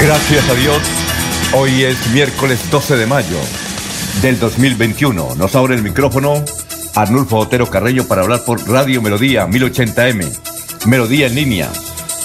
[0.00, 0.78] Gracias a Dios,
[1.54, 3.36] hoy es miércoles 12 de mayo
[4.22, 5.34] del 2021.
[5.34, 6.44] Nos abre el micrófono
[6.94, 11.68] Arnulfo Otero Carreño para hablar por Radio Melodía 1080M, Melodía en línea.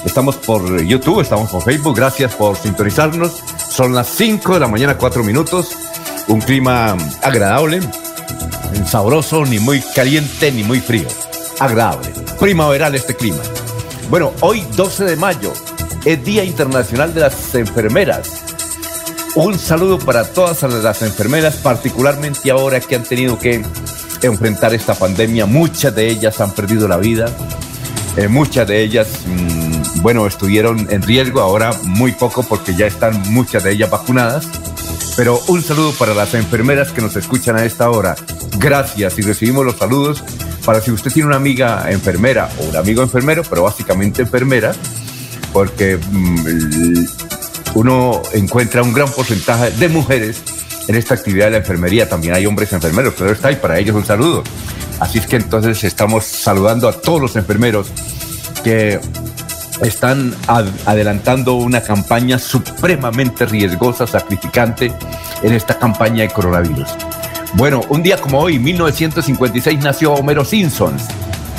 [0.06, 3.42] Estamos por YouTube, estamos por Facebook, gracias por sintonizarnos.
[3.70, 5.72] Son las 5 de la mañana, 4 minutos.
[6.28, 7.80] Un clima agradable,
[8.86, 11.08] sabroso, ni muy caliente ni muy frío.
[11.60, 13.42] Agradable, primaveral este clima.
[14.12, 15.54] Bueno, hoy 12 de mayo,
[16.06, 18.44] es Día Internacional de las Enfermeras.
[19.36, 23.64] Un saludo para todas las enfermeras, particularmente ahora que han tenido que
[24.22, 25.46] enfrentar esta pandemia.
[25.46, 27.26] Muchas de ellas han perdido la vida.
[28.16, 33.20] Eh, muchas de ellas, mm, bueno, estuvieron en riesgo, ahora muy poco porque ya están
[33.32, 34.48] muchas de ellas vacunadas.
[35.16, 38.16] Pero un saludo para las enfermeras que nos escuchan a esta hora.
[38.58, 40.24] Gracias y recibimos los saludos
[40.66, 44.74] para si usted tiene una amiga enfermera o un amigo enfermero, pero básicamente enfermera,
[45.54, 47.06] porque mm,
[47.76, 50.42] uno encuentra un gran porcentaje de mujeres
[50.88, 52.10] en esta actividad de la enfermería.
[52.10, 54.44] También hay hombres enfermeros, pero está y para ellos un saludo.
[55.00, 57.88] Así es que entonces estamos saludando a todos los enfermeros
[58.64, 59.00] que
[59.82, 60.34] están
[60.86, 64.94] adelantando una campaña supremamente riesgosa, sacrificante
[65.42, 66.90] en esta campaña de coronavirus.
[67.56, 70.96] Bueno, un día como hoy, 1956, nació Homero Simpson.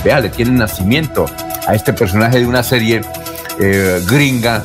[0.04, 1.26] Vea, le tiene nacimiento
[1.66, 3.02] a este personaje de una serie
[3.60, 4.64] eh, gringa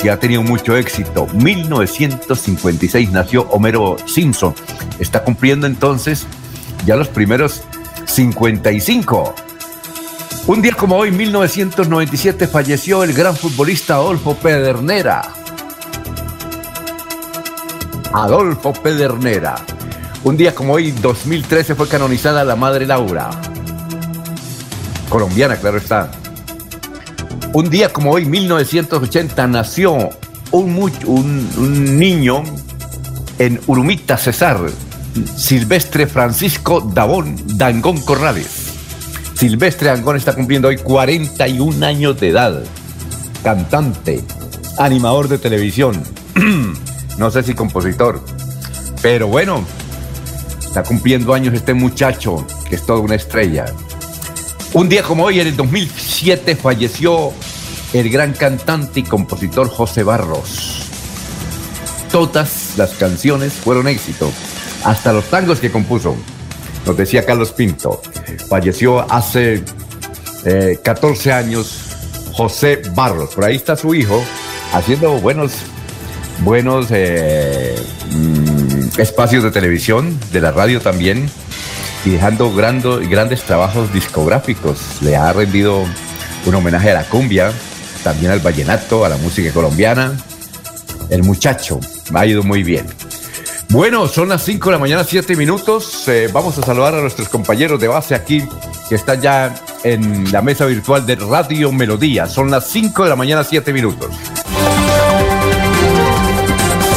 [0.00, 1.26] que ha tenido mucho éxito.
[1.34, 4.54] 1956 nació Homero Simpson.
[4.98, 6.26] Está cumpliendo entonces
[6.86, 7.62] ya los primeros
[8.06, 9.34] 55.
[10.46, 15.22] Un día como hoy, 1997, falleció el gran futbolista Adolfo Pedernera.
[18.12, 19.56] Adolfo Pedernera.
[20.24, 23.30] Un día como hoy, 2013, fue canonizada la Madre Laura.
[25.08, 26.10] Colombiana, claro está.
[27.52, 30.10] Un día como hoy, 1980, nació
[30.52, 32.44] un, un, niño
[33.40, 34.60] en Urumita, Cesar,
[35.36, 38.70] Silvestre Francisco Dabón Dangón Corrales.
[39.34, 42.62] Silvestre Dangón está cumpliendo hoy 41 años de edad.
[43.42, 44.22] Cantante,
[44.78, 46.00] animador de televisión,
[47.18, 48.22] no sé si compositor,
[49.02, 49.64] pero bueno,
[50.60, 53.64] está cumpliendo años este muchacho que es toda una estrella.
[54.72, 57.32] Un día como hoy, en el 2007, falleció
[57.92, 60.84] el gran cantante y compositor José Barros.
[62.12, 64.30] Todas las canciones fueron éxito,
[64.84, 66.14] hasta los tangos que compuso.
[66.86, 68.00] Nos decía Carlos Pinto.
[68.48, 69.64] Falleció hace
[70.84, 71.80] 14 eh, años
[72.32, 73.34] José Barros.
[73.34, 74.22] Por ahí está su hijo
[74.72, 75.50] haciendo buenos,
[76.44, 77.74] buenos eh,
[78.12, 81.28] mm, espacios de televisión, de la radio también
[82.04, 84.78] y dejando grandes trabajos discográficos.
[85.02, 85.84] Le ha rendido
[86.46, 87.52] un homenaje a la cumbia,
[88.02, 90.16] también al vallenato, a la música colombiana.
[91.08, 91.80] El muchacho
[92.14, 92.86] ha ido muy bien.
[93.70, 96.08] Bueno, son las 5 de la mañana, 7 minutos.
[96.08, 98.42] Eh, vamos a saludar a nuestros compañeros de base aquí
[98.88, 102.26] que están ya en la mesa virtual de Radio Melodía.
[102.26, 104.10] Son las 5 de la mañana, 7 minutos.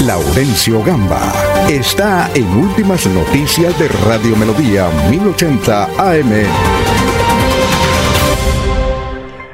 [0.04, 6.32] Laurencio Gamba está en Últimas Noticias de Radio Melodía 1080 AM.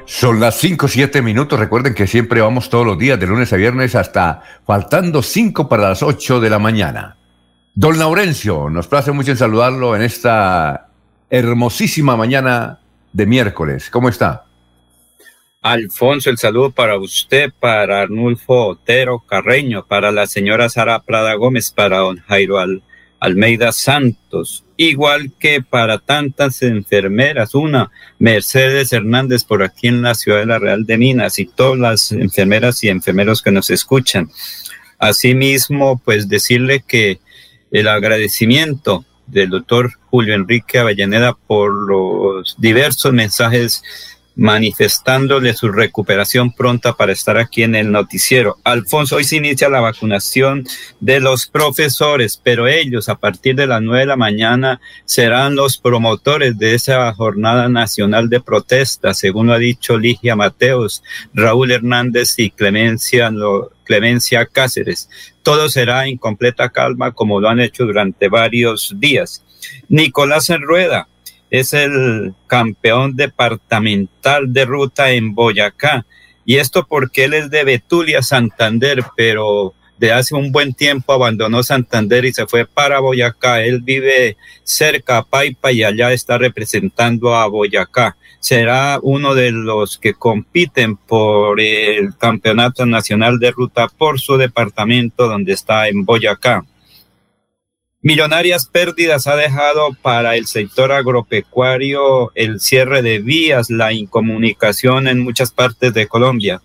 [0.05, 1.59] Son las 5, 7 minutos.
[1.59, 5.89] Recuerden que siempre vamos todos los días, de lunes a viernes, hasta faltando 5 para
[5.89, 7.17] las 8 de la mañana.
[7.75, 10.87] Don Laurencio, nos place mucho en saludarlo en esta
[11.29, 12.79] hermosísima mañana
[13.13, 13.89] de miércoles.
[13.89, 14.45] ¿Cómo está?
[15.61, 21.69] Alfonso, el saludo para usted, para Arnulfo Otero Carreño, para la señora Sara Prada Gómez,
[21.69, 22.55] para don Jairo
[23.19, 30.39] Almeida Santos, igual que para tantas enfermeras, una Mercedes Hernández por aquí en la ciudad
[30.39, 34.29] de la Real de Minas y todas las enfermeras y enfermeros que nos escuchan.
[34.97, 37.19] Asimismo, pues decirle que
[37.71, 43.83] el agradecimiento del doctor Julio Enrique Avellaneda por los diversos mensajes
[44.39, 48.55] manifestándole su recuperación pronta para estar aquí en el noticiero.
[48.63, 50.65] Alfonso, hoy se inicia la vacunación
[51.01, 55.77] de los profesores, pero ellos a partir de las nueve de la mañana serán los
[55.77, 61.03] promotores de esa jornada nacional de protesta, según lo ha dicho Ligia Mateos,
[61.33, 63.29] Raúl Hernández y Clemencia,
[63.83, 65.09] Clemencia Cáceres.
[65.43, 69.43] Todo será en completa calma como lo han hecho durante varios días.
[69.89, 71.08] Nicolás Enrueda,
[71.49, 76.05] es el campeón departamental de ruta en Boyacá.
[76.45, 81.61] Y esto porque él es de Betulia, Santander, pero de hace un buen tiempo abandonó
[81.61, 83.61] Santander y se fue para Boyacá.
[83.63, 88.15] Él vive cerca a Paipa y allá está representando a Boyacá.
[88.39, 95.27] Será uno de los que compiten por el Campeonato Nacional de Ruta por su departamento
[95.27, 96.63] donde está en Boyacá.
[98.01, 105.19] Millonarias pérdidas ha dejado para el sector agropecuario el cierre de vías, la incomunicación en
[105.19, 106.61] muchas partes de Colombia.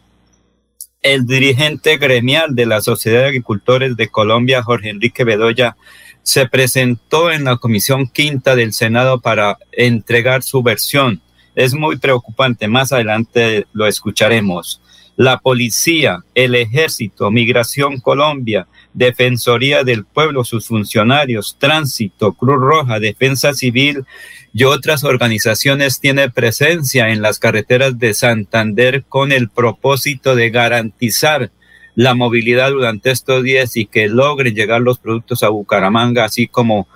[1.03, 5.77] El dirigente gremial de la Sociedad de Agricultores de Colombia, Jorge Enrique Bedoya,
[6.23, 11.21] se presentó en la Comisión Quinta del Senado para entregar su versión.
[11.57, 14.81] Es muy preocupante, más adelante lo escucharemos.
[15.17, 23.53] La policía, el ejército, Migración Colombia, Defensoría del Pueblo, sus funcionarios, Tránsito, Cruz Roja, Defensa
[23.53, 24.05] Civil
[24.53, 31.51] y otras organizaciones tienen presencia en las carreteras de Santander con el propósito de garantizar
[31.97, 36.87] la movilidad durante estos días y que logren llegar los productos a Bucaramanga, así como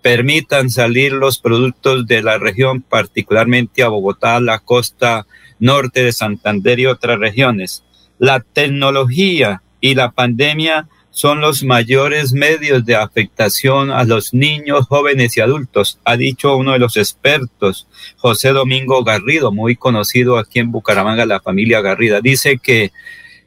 [0.00, 5.26] permitan salir los productos de la región, particularmente a Bogotá, la costa
[5.58, 7.84] norte de Santander y otras regiones.
[8.18, 15.36] La tecnología y la pandemia son los mayores medios de afectación a los niños, jóvenes
[15.36, 17.88] y adultos, ha dicho uno de los expertos,
[18.18, 22.20] José Domingo Garrido, muy conocido aquí en Bucaramanga, la familia Garrida.
[22.20, 22.92] Dice que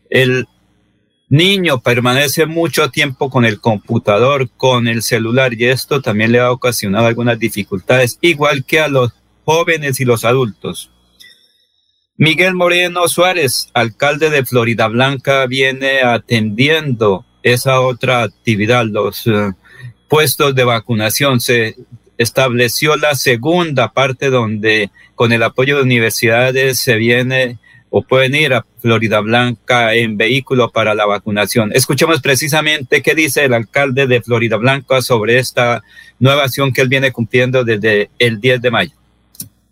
[0.09, 0.49] el
[1.29, 6.51] niño permanece mucho tiempo con el computador, con el celular, y esto también le ha
[6.51, 9.13] ocasionado algunas dificultades, igual que a los
[9.45, 10.91] jóvenes y los adultos.
[12.17, 19.51] Miguel Moreno Suárez, alcalde de Florida Blanca, viene atendiendo esa otra actividad, los eh,
[20.07, 21.39] puestos de vacunación.
[21.39, 21.75] Se
[22.17, 27.59] estableció la segunda parte donde con el apoyo de universidades se viene
[27.89, 31.71] o pueden ir a Florida Blanca en vehículo para la vacunación.
[31.73, 35.81] Escuchemos precisamente qué dice el alcalde de Florida Blanca sobre esta
[36.19, 38.91] nueva acción que él viene cumpliendo desde el 10 de mayo.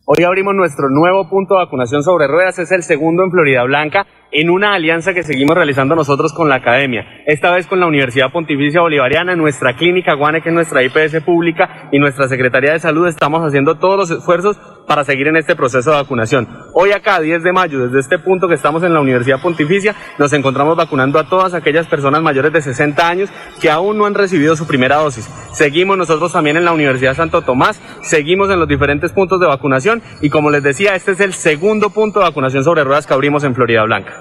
[0.03, 4.05] Hoy abrimos nuestro nuevo punto de vacunación sobre ruedas, es el segundo en Florida Blanca
[4.31, 8.31] en una alianza que seguimos realizando nosotros con la academia, esta vez con la Universidad
[8.31, 13.07] Pontificia Bolivariana, nuestra clínica Guane, que es nuestra IPS pública, y nuestra Secretaría de Salud,
[13.07, 16.47] estamos haciendo todos los esfuerzos para seguir en este proceso de vacunación.
[16.73, 20.33] Hoy acá, 10 de mayo, desde este punto que estamos en la Universidad Pontificia, nos
[20.33, 23.29] encontramos vacunando a todas aquellas personas mayores de 60 años
[23.61, 25.29] que aún no han recibido su primera dosis.
[25.53, 30.01] Seguimos nosotros también en la Universidad Santo Tomás, seguimos en los diferentes puntos de vacunación
[30.21, 33.43] y como les decía, este es el segundo punto de vacunación sobre ruedas que abrimos
[33.43, 34.18] en Florida Blanca.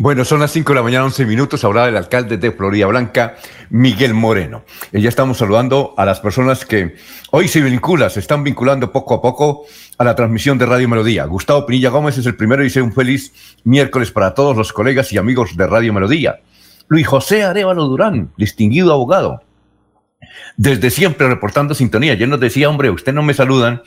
[0.00, 1.64] Bueno, son las 5 de la mañana, 11 minutos.
[1.64, 3.34] Hablaba el alcalde de Florida Blanca,
[3.68, 4.62] Miguel Moreno.
[4.92, 6.94] Y ya estamos saludando a las personas que
[7.32, 9.66] hoy se vinculan, se están vinculando poco a poco
[9.98, 11.24] a la transmisión de Radio Melodía.
[11.24, 13.32] Gustavo Pinilla Gómez es el primero y dice un feliz
[13.64, 16.42] miércoles para todos los colegas y amigos de Radio Melodía.
[16.86, 19.42] Luis José Arevalo Durán, distinguido abogado.
[20.56, 22.14] Desde siempre reportando sintonía.
[22.14, 23.82] Yo nos decía, hombre, usted no me saludan.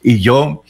[0.00, 0.62] Y yo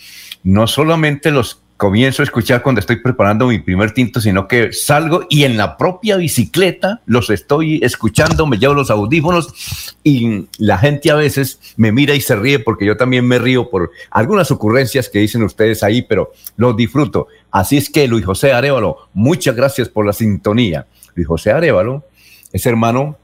[0.43, 5.27] no solamente los comienzo a escuchar cuando estoy preparando mi primer tinto, sino que salgo
[5.29, 11.11] y en la propia bicicleta los estoy escuchando, me llevo los audífonos y la gente
[11.11, 15.09] a veces me mira y se ríe porque yo también me río por algunas ocurrencias
[15.09, 17.29] que dicen ustedes ahí, pero los disfruto.
[17.51, 20.87] Así es que Luis José Arevalo, muchas gracias por la sintonía.
[21.15, 22.05] Luis José Arevalo
[22.53, 23.19] es hermano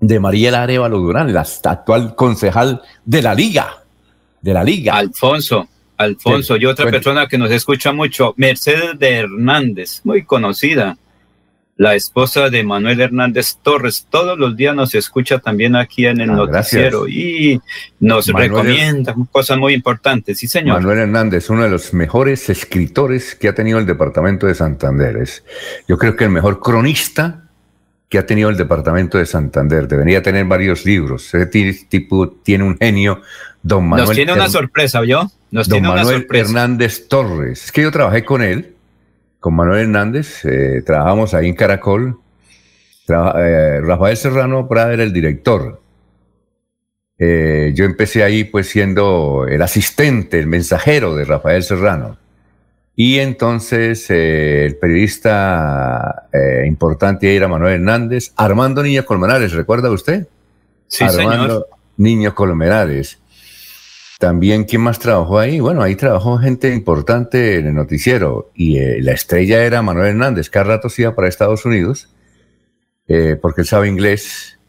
[0.00, 3.84] de Mariela Arevalo Durán, la actual concejal de la Liga.
[4.40, 4.96] De la Liga.
[4.96, 10.96] Alfonso, Alfonso, y otra persona que nos escucha mucho, Mercedes de Hernández, muy conocida,
[11.76, 16.30] la esposa de Manuel Hernández Torres, todos los días nos escucha también aquí en el
[16.30, 17.60] ah, noticiero y
[17.98, 20.76] nos recomienda cosas muy importantes, sí señor.
[20.76, 25.44] Manuel Hernández, uno de los mejores escritores que ha tenido el departamento de Santander, es
[25.88, 27.41] yo creo que el mejor cronista
[28.12, 31.46] que ha tenido el departamento de Santander, debería tener varios libros, ese
[31.88, 33.22] tipo tiene un genio,
[33.62, 34.06] don Manuel.
[34.06, 35.30] Nos tiene una sorpresa, ¿yo?
[35.50, 37.64] Nos don Manuel Hernández Torres.
[37.64, 38.74] Es que yo trabajé con él,
[39.40, 42.18] con Manuel Hernández, eh, trabajamos ahí en Caracol
[43.08, 45.80] Eh, Rafael Serrano Prada era el director.
[47.18, 52.18] Eh, yo empecé ahí pues siendo el asistente, el mensajero de Rafael Serrano.
[53.04, 56.28] Y entonces eh, el periodista
[56.64, 60.28] importante era Manuel Hernández, Armando Niño Colmenares, ¿recuerda usted?
[60.86, 61.66] Sí, Armando
[61.96, 63.18] Niño Colmenares.
[64.20, 65.58] También, ¿quién más trabajó ahí?
[65.58, 70.66] Bueno, ahí trabajó gente importante en el noticiero y la estrella era Manuel Hernández, cada
[70.66, 72.08] rato se iba para Estados Unidos
[73.08, 74.60] eh, porque él sabe inglés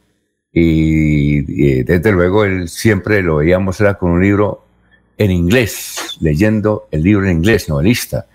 [0.51, 4.62] y, desde luego él siempre lo veíamos era con un libro
[5.17, 8.25] en inglés, leyendo el libro en inglés, novelista,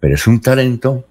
[0.00, 1.06] pero es un talento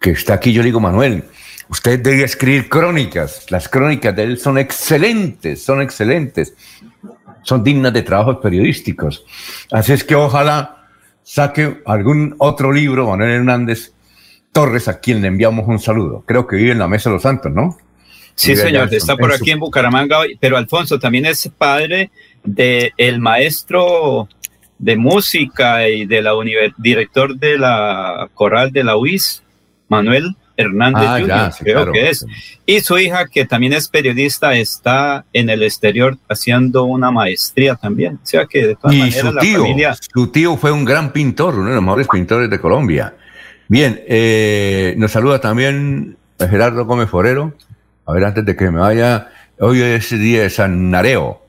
[0.00, 1.24] que está aquí, yo digo, Manuel,
[1.68, 6.54] usted debe escribir crónicas, las crónicas de él son excelentes, son excelentes,
[7.42, 9.24] son dignas de trabajos periodísticos,
[9.72, 10.88] así es que ojalá
[11.22, 13.92] saque algún otro libro, Manuel Hernández,
[14.52, 16.24] Torres, a quien le enviamos un saludo.
[16.26, 17.76] Creo que vive en la Mesa de los Santos, ¿no?
[18.34, 22.10] Sí, señor, está por aquí en Bucaramanga, pero Alfonso también es padre
[22.46, 24.28] del el maestro
[24.78, 26.32] de música y de la
[26.78, 29.42] director de la coral de la UIS,
[29.88, 32.26] Manuel Hernández ah, creo que es.
[32.64, 38.14] Y su hija, que también es periodista, está en el exterior haciendo una maestría también.
[38.14, 39.64] O sea que de todas maneras su tío,
[40.14, 43.14] su tío fue un gran pintor, uno de los mejores pintores de Colombia.
[43.68, 47.54] Bien, eh, nos saluda también Gerardo Gómez Forero.
[48.06, 51.45] A ver, antes de que me vaya, hoy es el día de San Nareo,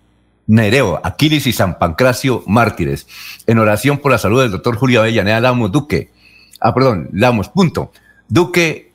[0.48, 3.08] Nereo, Aquiles y San Pancracio mártires.
[3.46, 6.12] En oración por la salud del doctor Julio Avellaneda Lamos Duque.
[6.60, 7.92] Ah, perdón, Lamos, punto.
[8.30, 8.94] Duque,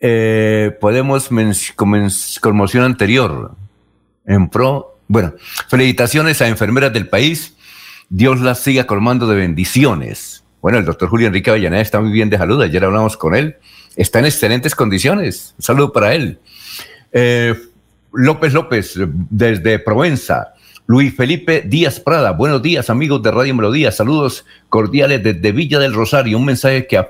[0.00, 1.30] eh, podemos
[2.40, 3.52] conmoción anterior.
[4.26, 5.34] En pro, bueno,
[5.68, 7.54] felicitaciones a enfermeras del país.
[8.08, 10.44] Dios las siga colmando de bendiciones.
[10.60, 12.60] Bueno, el doctor Julio Enrique Avellaneda está muy bien de salud.
[12.60, 13.56] Ayer hablamos con él.
[13.96, 15.54] Está en excelentes condiciones.
[15.58, 16.38] Un saludo para él.
[17.12, 17.54] Eh,
[18.12, 20.54] López López, desde Provenza.
[20.86, 22.30] Luis Felipe Díaz Prada.
[22.30, 23.90] Buenos días, amigos de Radio Melodía.
[23.90, 26.38] Saludos cordiales desde Villa del Rosario.
[26.38, 27.04] Un mensaje que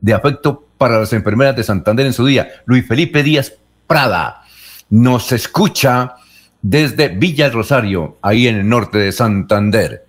[0.00, 2.48] de afecto para las enfermeras de Santander en su día.
[2.64, 3.54] Luis Felipe Díaz
[3.86, 4.42] Prada
[4.88, 6.14] nos escucha
[6.62, 10.06] desde Villa del Rosario, ahí en el norte de Santander.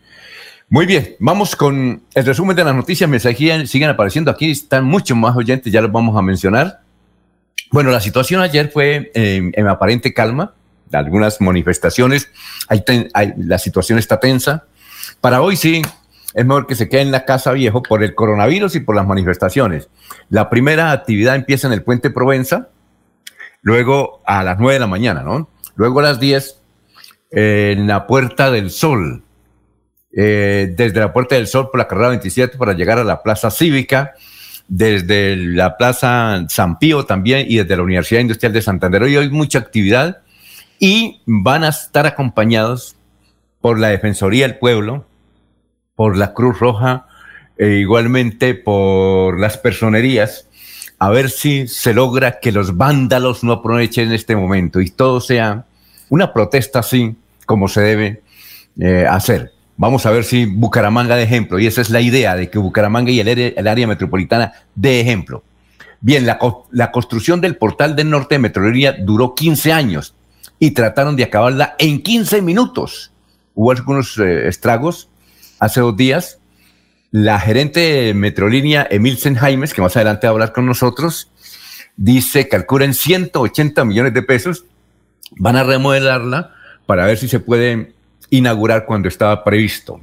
[0.69, 3.09] Muy bien, vamos con el resumen de las noticias.
[3.09, 6.79] Me siguen apareciendo aquí, están muchos más oyentes, ya los vamos a mencionar.
[7.71, 10.53] Bueno, la situación ayer fue eh, en aparente calma,
[10.91, 12.29] algunas manifestaciones,
[13.37, 14.65] la situación está tensa.
[15.21, 15.81] Para hoy sí,
[16.33, 19.07] es mejor que se quede en la casa viejo por el coronavirus y por las
[19.07, 19.89] manifestaciones.
[20.29, 22.69] La primera actividad empieza en el puente Provenza,
[23.61, 25.49] luego a las 9 de la mañana, ¿no?
[25.75, 26.61] Luego a las 10
[27.31, 29.23] en la Puerta del Sol,
[30.15, 33.49] eh, desde la Puerta del Sol por la carrera 27 para llegar a la Plaza
[33.49, 34.13] Cívica,
[34.67, 39.03] desde la Plaza San Pío también y desde la Universidad Industrial de Santander.
[39.03, 40.21] Hoy hay mucha actividad
[40.79, 42.95] y van a estar acompañados
[43.61, 45.05] por la Defensoría del Pueblo,
[45.95, 47.07] por la Cruz Roja,
[47.57, 50.47] e igualmente por las personerías,
[50.99, 55.65] a ver si se logra que los vándalos no aprovechen este momento y todo sea
[56.09, 57.15] una protesta así
[57.45, 58.21] como se debe
[58.79, 59.51] eh, hacer.
[59.77, 63.11] Vamos a ver si Bucaramanga de ejemplo, y esa es la idea de que Bucaramanga
[63.11, 65.43] y el, área metropolitana de ejemplo.
[65.99, 70.13] Bien, la, construcción del portal del norte de Metrolínea duró 15 años
[70.59, 73.11] y trataron de acabarla en 15 minutos.
[73.53, 75.09] Hubo algunos eh, estragos
[75.59, 76.39] hace dos días.
[77.11, 81.31] La gerente de Metrolínea, Emil Senheimes, que más adelante va a hablar con nosotros,
[81.95, 84.65] dice, calcula en 180 millones de pesos,
[85.37, 86.53] van a remodelarla
[86.85, 87.93] para ver si se puede
[88.29, 90.01] inaugurar cuando estaba previsto.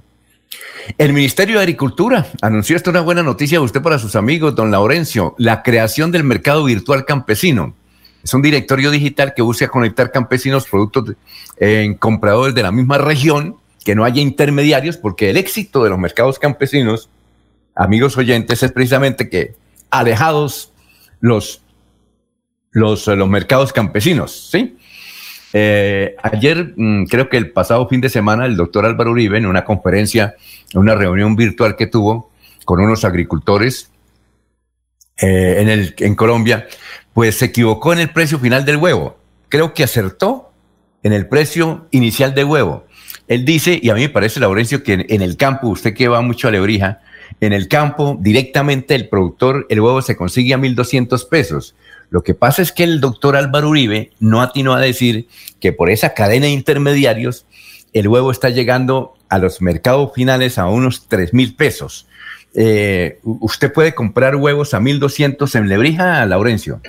[0.99, 4.71] El Ministerio de Agricultura anunció esto una buena noticia a usted para sus amigos, don
[4.71, 7.75] Laurencio, la creación del mercado virtual campesino.
[8.23, 11.17] Es un directorio digital que busca conectar campesinos productos
[11.57, 15.99] en compradores de la misma región, que no haya intermediarios, porque el éxito de los
[15.99, 17.09] mercados campesinos,
[17.75, 19.55] amigos oyentes, es precisamente que
[19.91, 20.73] alejados
[21.21, 21.63] los,
[22.71, 24.77] los, mercados campesinos, ¿sí?
[25.55, 29.47] Eh, ayer, mm, creo que el pasado fin de semana, el doctor Álvaro Uribe, en
[29.47, 30.35] una conferencia,
[30.73, 32.31] en una reunión virtual que tuvo
[32.65, 33.91] con unos agricultores
[35.19, 36.67] eh, en, el, en Colombia,
[37.15, 39.19] pues se equivocó en el precio final del huevo.
[39.49, 40.53] Creo que acertó
[41.03, 42.87] en el precio inicial del huevo.
[43.29, 46.21] Él dice, y a mí me parece, Laurencio, que en, el campo, usted que va
[46.21, 47.01] mucho a Lebrija,
[47.41, 51.75] en el campo directamente el productor, el huevo se consigue a 1.200 pesos.
[52.11, 55.29] Lo que pasa es que el doctor Álvaro Uribe no atinó a decir
[55.61, 57.47] que por esa cadena de intermediarios
[57.93, 62.07] el huevo está llegando a los mercados finales a unos 3 mil pesos.
[62.55, 66.81] Eh, ¿Usted puede comprar huevos a 1.200 en Lebrija, Laurencio?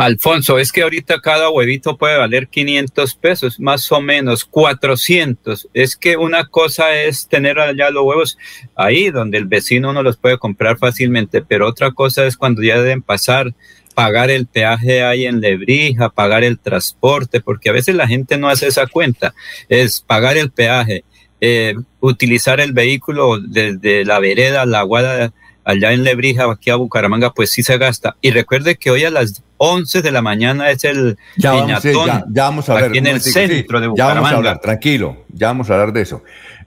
[0.00, 5.68] Alfonso, es que ahorita cada huevito puede valer 500 pesos, más o menos 400.
[5.74, 8.38] Es que una cosa es tener allá los huevos
[8.76, 12.80] ahí donde el vecino no los puede comprar fácilmente, pero otra cosa es cuando ya
[12.80, 13.52] deben pasar,
[13.94, 18.48] pagar el peaje ahí en Lebrija, pagar el transporte, porque a veces la gente no
[18.48, 19.34] hace esa cuenta.
[19.68, 21.04] Es pagar el peaje,
[21.42, 27.32] eh, utilizar el vehículo desde la vereda, la guada allá en Lebrija, aquí a Bucaramanga,
[27.32, 28.16] pues sí se gasta.
[28.20, 32.44] Y recuerde que hoy a las 11 de la mañana es el ya vamos, ya,
[32.44, 32.84] vamos a ver.
[32.84, 33.96] Aquí en el centro de Bucaramanga.
[33.96, 36.22] Ya vamos a hablar, tranquilo, ya vamos a hablar de eso.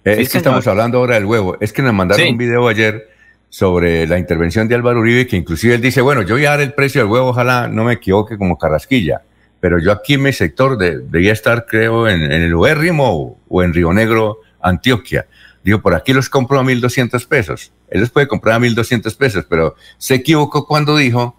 [0.05, 1.57] Eh, es que estamos hablando ahora del huevo.
[1.59, 3.09] Es que nos mandaron un video ayer
[3.49, 6.61] sobre la intervención de Álvaro Uribe, que inclusive él dice, bueno, yo voy a dar
[6.61, 9.21] el precio del huevo, ojalá no me equivoque como Carrasquilla,
[9.59, 13.63] pero yo aquí en mi sector de, debía estar, creo, en, en el Uérrimo o
[13.63, 15.27] en Río Negro, Antioquia.
[15.63, 17.71] Digo, por aquí los compro a 1.200 pesos.
[17.89, 21.37] Él los puede comprar a 1.200 pesos, pero se equivocó cuando dijo,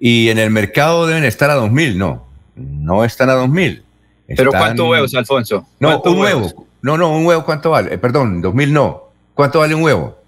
[0.00, 1.94] y en el mercado deben estar a 2.000.
[1.94, 3.82] No, no están a 2.000.
[4.36, 5.66] ¿Pero cuántos huevos, Alfonso?
[5.78, 6.66] No, un huevo.
[6.82, 7.94] No, no, un huevo, ¿cuánto vale?
[7.94, 9.12] Eh, perdón, 2.000 no.
[9.34, 10.18] ¿Cuánto vale un huevo?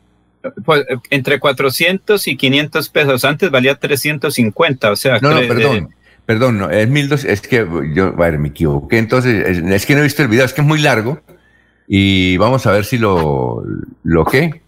[0.64, 3.24] Pues, eh, entre 400 y 500 pesos.
[3.24, 5.18] Antes valía 350, o sea...
[5.20, 5.94] No, no, perdón.
[6.26, 7.24] Perdón, no, es 1.200.
[7.24, 8.98] Es que yo, a ver, me equivoqué.
[8.98, 11.20] Entonces, es, es que no he visto el video, es que es muy largo
[11.86, 13.62] y vamos a ver si lo,
[14.02, 14.62] lo que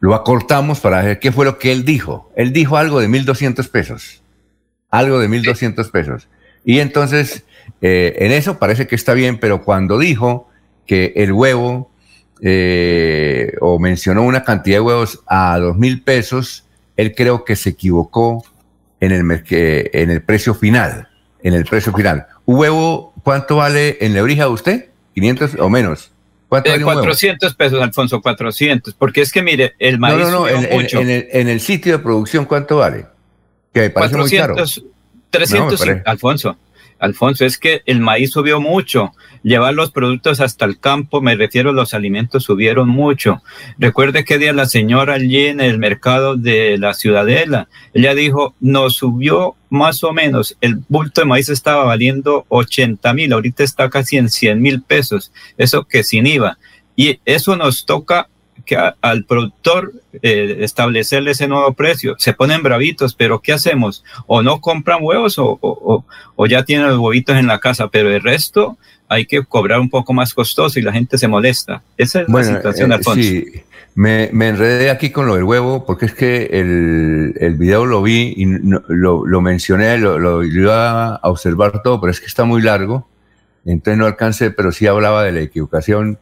[0.00, 2.32] lo acortamos para ver qué fue lo que él dijo.
[2.34, 4.22] Él dijo algo de 1.200 pesos,
[4.90, 6.28] algo de 1.200 pesos.
[6.64, 7.44] Y entonces,
[7.82, 10.48] eh, en eso parece que está bien, pero cuando dijo
[10.86, 11.90] que el huevo,
[12.42, 16.64] eh, o mencionó una cantidad de huevos a 2.000 pesos,
[16.96, 18.44] él creo que se equivocó
[19.00, 21.08] en el, en el precio final,
[21.42, 22.26] en el precio final.
[22.46, 24.88] ¿Un huevo cuánto vale en la orija de usted?
[25.14, 26.09] ¿500 o menos?
[26.50, 28.94] ¿Cuánto 400 eh, pesos, Alfonso, 400.
[28.94, 30.18] Porque es que, mire, el maíz.
[30.18, 33.06] No, no, no, en, el, sitio de producción, ¿cuánto vale?
[33.72, 34.90] Que parece 400, muy caro.
[35.30, 36.56] 300, Alfonso.
[36.98, 39.12] Alfonso, es que el maíz subió mucho.
[39.42, 43.42] Llevar los productos hasta el campo, me refiero a los alimentos, subieron mucho.
[43.78, 48.96] Recuerde que día la señora allí en el mercado de la Ciudadela, ella dijo, nos
[48.96, 54.16] subió más o menos, el bulto de maíz estaba valiendo 80 mil, ahorita está casi
[54.16, 56.58] en 100 mil pesos, eso que sin IVA.
[56.96, 58.28] Y eso nos toca
[58.64, 62.14] que al productor eh, establecerle ese nuevo precio.
[62.18, 64.04] Se ponen bravitos, pero ¿qué hacemos?
[64.26, 68.22] O no compran huevos o, o, ya tienen los huevitos en la casa, pero el
[68.22, 68.78] resto
[69.10, 71.82] hay que cobrar un poco más costoso y la gente se molesta.
[71.96, 73.20] Esa es la situación, eh, Alfonso.
[73.20, 73.44] Sí,
[73.96, 78.02] me, me, enredé aquí con lo del huevo porque es que el, el video lo
[78.02, 82.44] vi y lo, lo, mencioné, lo, lo iba a observar todo, pero es que está
[82.44, 83.08] muy largo,
[83.64, 86.16] entonces no alcancé, pero sí hablaba de la equivocación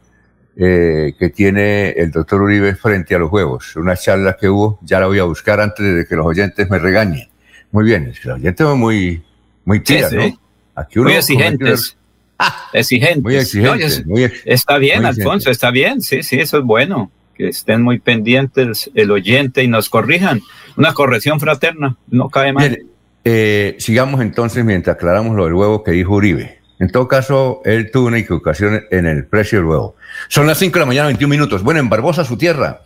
[0.57, 3.75] eh, que tiene el doctor Uribe frente a los huevos.
[3.75, 6.79] Una charla que hubo, ya la voy a buscar antes de que los oyentes me
[6.79, 7.29] regañen.
[7.71, 9.23] Muy bien, los oyentes son muy,
[9.63, 10.39] muy tiras, ¿no?
[10.73, 11.95] Aquí muy exigentes.
[12.73, 13.23] exigentes.
[13.23, 14.03] Muy exigentes.
[14.45, 17.11] está bien, Alfonso, está bien, sí, sí, eso es bueno.
[17.35, 20.41] Que estén muy pendientes el oyente y nos corrijan.
[20.75, 22.79] Una corrección fraterna, no cae mal.
[23.23, 26.59] Eh, sigamos entonces mientras aclaramos lo del huevo que dijo Uribe.
[26.79, 29.95] En todo caso, él tuvo una equivocación en el precio del huevo.
[30.29, 31.61] Son las 5 de la mañana, 21 minutos.
[31.61, 32.81] Bueno, en Barbosa, su tierra,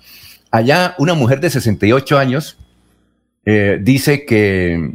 [0.49, 2.57] allá una mujer de 68 años
[3.45, 4.91] eh, dice que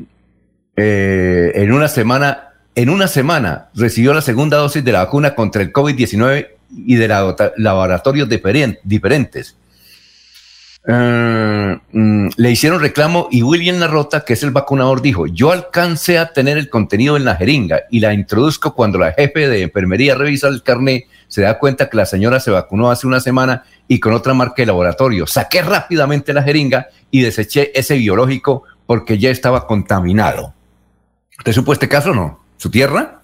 [0.76, 5.62] eh, en una semana, en una semana recibió la segunda dosis de la vacuna contra
[5.62, 7.08] el COVID-19 y de
[7.56, 9.56] laboratorios diferentes.
[10.90, 16.18] Eh, mm, le hicieron reclamo y William Narrota, que es el vacunador, dijo, yo alcancé
[16.18, 20.14] a tener el contenido en la jeringa y la introduzco cuando la jefe de enfermería
[20.14, 24.00] revisa el carnet, se da cuenta que la señora se vacunó hace una semana y
[24.00, 25.26] con otra marca de laboratorio.
[25.26, 30.54] Saqué rápidamente la jeringa y deseché ese biológico porque ya estaba contaminado.
[31.36, 32.40] ¿Usted supo este caso o no?
[32.58, 33.22] ¿Su tierra?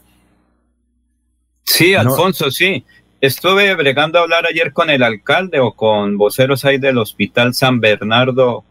[1.64, 2.84] Sí, Alfonso, sí.
[3.20, 7.80] Estuve bregando a hablar ayer con el alcalde o con voceros ahí del Hospital San
[7.80, 8.64] Bernardo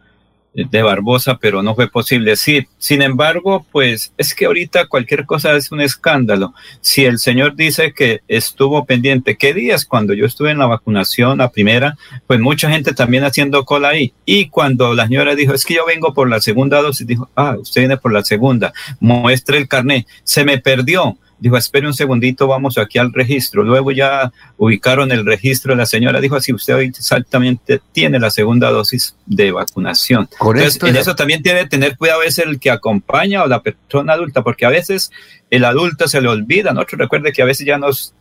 [0.54, 2.36] de Barbosa, pero no fue posible.
[2.36, 6.54] Sí, sin embargo, pues es que ahorita cualquier cosa es un escándalo.
[6.82, 9.86] Si el señor dice que estuvo pendiente, ¿qué días?
[9.86, 14.14] Cuando yo estuve en la vacunación, la primera, pues mucha gente también haciendo cola ahí.
[14.26, 17.56] Y cuando la señora dijo, es que yo vengo por la segunda dosis, dijo, ah,
[17.60, 22.48] usted viene por la segunda, muestre el carnet, se me perdió dijo, espere un segundito,
[22.48, 23.64] vamos aquí al registro.
[23.64, 28.72] Luego ya ubicaron el registro, la señora dijo, así usted hoy exactamente tiene la segunda
[28.72, 30.30] dosis de vacunación.
[30.40, 33.62] Entonces, en eso también tiene que tener cuidado a veces el que acompaña o la
[33.62, 35.12] persona adulta, porque a veces
[35.50, 36.86] el adulto se le olvida, ¿no?
[36.90, 38.14] Recuerde que a veces ya nos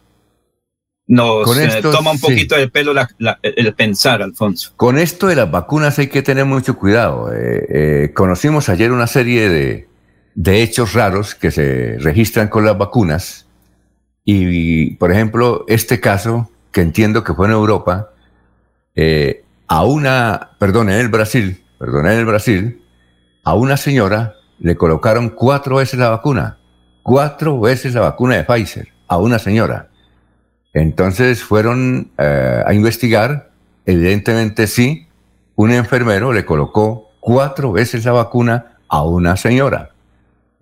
[1.06, 2.92] nos eh, toma un poquito de pelo
[3.42, 4.72] el pensar, Alfonso.
[4.76, 7.32] Con esto de las vacunas hay que tener mucho cuidado.
[7.32, 9.88] Eh, eh, conocimos ayer una serie de,
[10.34, 13.46] de hechos raros que se registran con las vacunas.
[14.24, 18.10] Y, por ejemplo, este caso, que entiendo que fue en Europa,
[18.94, 22.82] eh, a una, perdón, en el Brasil, perdón, en el Brasil,
[23.44, 26.58] a una señora le colocaron cuatro veces la vacuna,
[27.02, 29.88] cuatro veces la vacuna de Pfizer, a una señora.
[30.72, 33.50] Entonces fueron eh, a investigar,
[33.84, 35.08] evidentemente sí,
[35.56, 39.91] un enfermero le colocó cuatro veces la vacuna a una señora,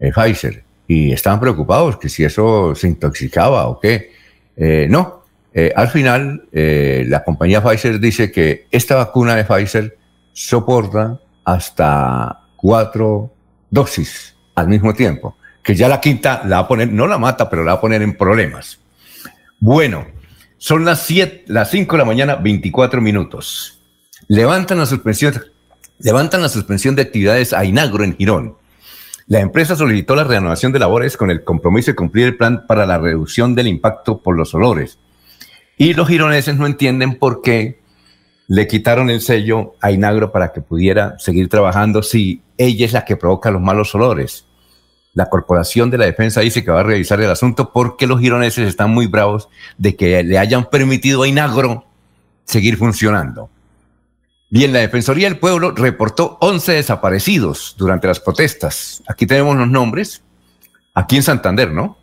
[0.00, 4.10] de Pfizer, y estaban preocupados que si eso se intoxicaba o qué.
[4.56, 5.22] Eh, no,
[5.54, 9.96] eh, al final la compañía Pfizer dice que esta vacuna de Pfizer
[10.32, 13.32] soporta hasta cuatro
[13.70, 17.48] dosis al mismo tiempo, que ya la quinta la va a poner, no la mata,
[17.48, 18.80] pero la va a poner en problemas.
[19.58, 20.06] Bueno,
[20.56, 23.80] son las siete, las 5 de la mañana, 24 minutos.
[24.28, 25.34] Levantan la suspensión,
[25.98, 28.56] levantan la suspensión de actividades a Inagro en Girón.
[29.30, 32.84] La empresa solicitó la reanudación de labores con el compromiso de cumplir el plan para
[32.84, 34.98] la reducción del impacto por los olores.
[35.78, 37.78] Y los gironeses no entienden por qué
[38.48, 43.04] le quitaron el sello a Inagro para que pudiera seguir trabajando si ella es la
[43.04, 44.46] que provoca los malos olores.
[45.14, 48.66] La Corporación de la Defensa dice que va a revisar el asunto porque los gironeses
[48.66, 51.84] están muy bravos de que le hayan permitido a Inagro
[52.46, 53.48] seguir funcionando.
[54.52, 59.00] Bien, la Defensoría del Pueblo reportó 11 desaparecidos durante las protestas.
[59.06, 60.22] Aquí tenemos los nombres.
[60.92, 61.96] Aquí en Santander, ¿no?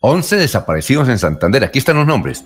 [0.00, 1.64] 11 desaparecidos en Santander.
[1.64, 2.42] Aquí están los nombres.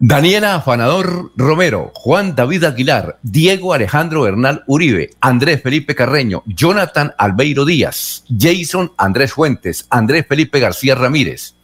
[0.00, 7.64] Daniela Afanador Romero, Juan David Aguilar, Diego Alejandro Bernal Uribe, Andrés Felipe Carreño, Jonathan Albeiro
[7.64, 11.56] Díaz, Jason Andrés Fuentes, Andrés Felipe García Ramírez,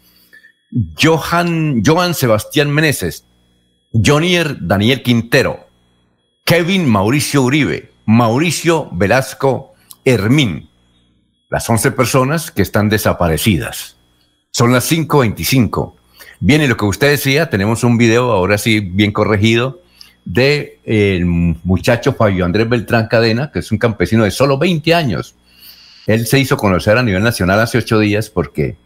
[1.00, 3.24] Johan, Johan Sebastián Meneses,
[3.92, 5.63] Jonier Daniel Quintero,
[6.46, 9.72] Kevin Mauricio Uribe, Mauricio Velasco
[10.04, 10.68] Hermín.
[11.48, 13.96] Las 11 personas que están desaparecidas.
[14.50, 15.94] Son las 5.25.
[16.40, 19.80] Bien, y lo que usted decía, tenemos un video ahora sí bien corregido
[20.26, 25.36] de el muchacho Fabio Andrés Beltrán Cadena, que es un campesino de solo 20 años.
[26.06, 28.76] Él se hizo conocer a nivel nacional hace ocho días porque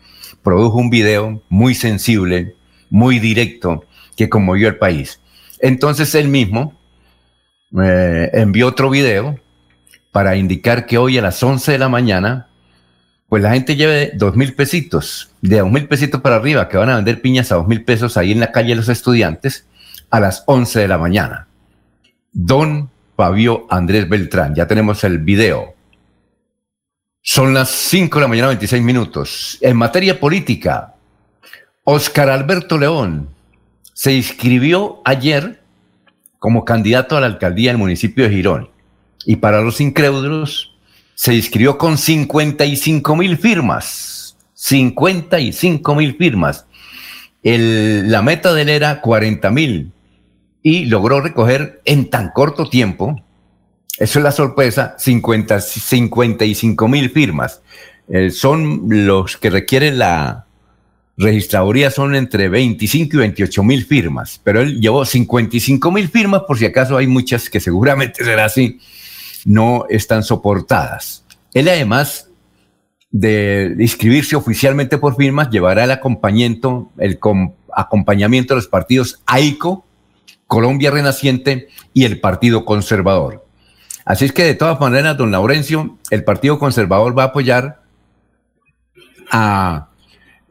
[0.44, 2.54] produjo un video muy sensible,
[2.88, 3.84] muy directo,
[4.16, 5.18] que conmovió al país.
[5.58, 6.77] Entonces él mismo
[7.82, 9.38] eh, envió otro video
[10.12, 12.48] para indicar que hoy a las 11 de la mañana
[13.28, 16.88] pues la gente lleve dos mil pesitos, de dos mil pesitos para arriba, que van
[16.88, 19.66] a vender piñas a dos mil pesos ahí en la calle de los estudiantes
[20.10, 21.46] a las once de la mañana.
[22.32, 25.74] Don Fabio Andrés Beltrán, ya tenemos el video.
[27.20, 29.58] Son las cinco de la mañana, 26 minutos.
[29.60, 30.94] En materia política,
[31.84, 33.28] Oscar Alberto León
[33.92, 35.57] se inscribió ayer
[36.38, 38.70] como candidato a la alcaldía del municipio de Girón.
[39.24, 40.74] Y para los incrédulos,
[41.14, 44.36] se inscribió con 55 mil firmas.
[44.54, 46.66] 55 mil firmas.
[47.42, 49.92] la meta de él era 40 mil
[50.62, 53.16] y logró recoger en tan corto tiempo,
[53.98, 57.62] eso es la sorpresa, 50, 55 mil firmas.
[58.08, 60.46] Eh, son los que requieren la
[61.18, 66.56] registraduría, son entre 25 y 28 mil firmas, pero él llevó 55 mil firmas, por
[66.58, 68.80] si acaso hay muchas que seguramente será así
[69.44, 71.24] no están soportadas.
[71.54, 72.28] Él además
[73.10, 77.18] de inscribirse oficialmente por firmas, llevará el acompañamiento, el
[77.74, 79.86] acompañamiento de los partidos AICO,
[80.46, 83.46] Colombia Renaciente y el Partido Conservador.
[84.04, 87.82] Así es que de todas maneras, don Laurencio, el Partido Conservador va a apoyar
[89.30, 89.88] a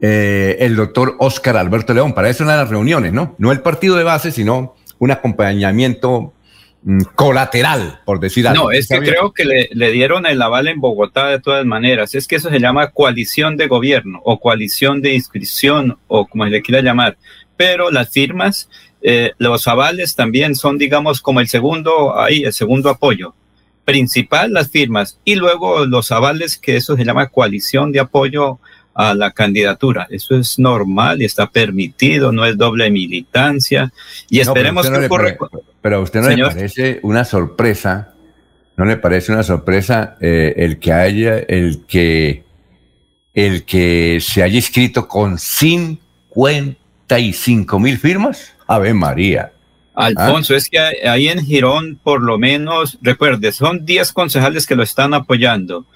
[0.00, 2.12] eh, el doctor Oscar Alberto León.
[2.12, 3.34] Para eso en las reuniones, ¿no?
[3.38, 6.32] No el partido de base, sino un acompañamiento
[6.82, 8.64] Mm, colateral, por decir algo.
[8.64, 12.14] No, es que creo que le, dieron el aval en Bogotá de todas maneras.
[12.14, 16.50] Es que eso se llama coalición de gobierno o coalición de inscripción o como se
[16.50, 17.18] le quiera llamar.
[17.56, 18.70] Pero las firmas,
[19.02, 23.34] eh, los avales también son, digamos, como el segundo, ahí, el segundo apoyo.
[23.84, 28.60] Principal las firmas y luego los avales, que eso se llama coalición de apoyo
[28.98, 30.06] a la candidatura.
[30.10, 33.92] Eso es normal y está permitido, no es doble militancia.
[34.28, 35.36] Y esperemos que ocurra.
[35.80, 38.14] pero a usted no le parece una sorpresa,
[38.76, 42.42] no le parece una sorpresa eh, el que haya, el que,
[43.34, 48.52] el que se haya inscrito con 55 mil firmas.
[48.66, 49.52] Ave María.
[49.94, 54.82] Alfonso, es que ahí en Girón, por lo menos, recuerde, son 10 concejales que lo
[54.82, 55.86] están apoyando.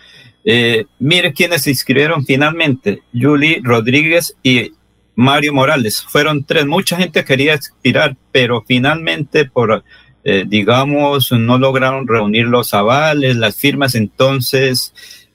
[0.45, 4.73] Eh, mire quiénes se inscribieron finalmente, Julie Rodríguez y
[5.15, 6.03] Mario Morales.
[6.09, 6.67] Fueron tres.
[6.67, 9.85] Mucha gente quería expirar, pero finalmente por,
[10.25, 13.95] eh, digamos, no lograron reunir los avales, las firmas.
[13.95, 14.93] Entonces,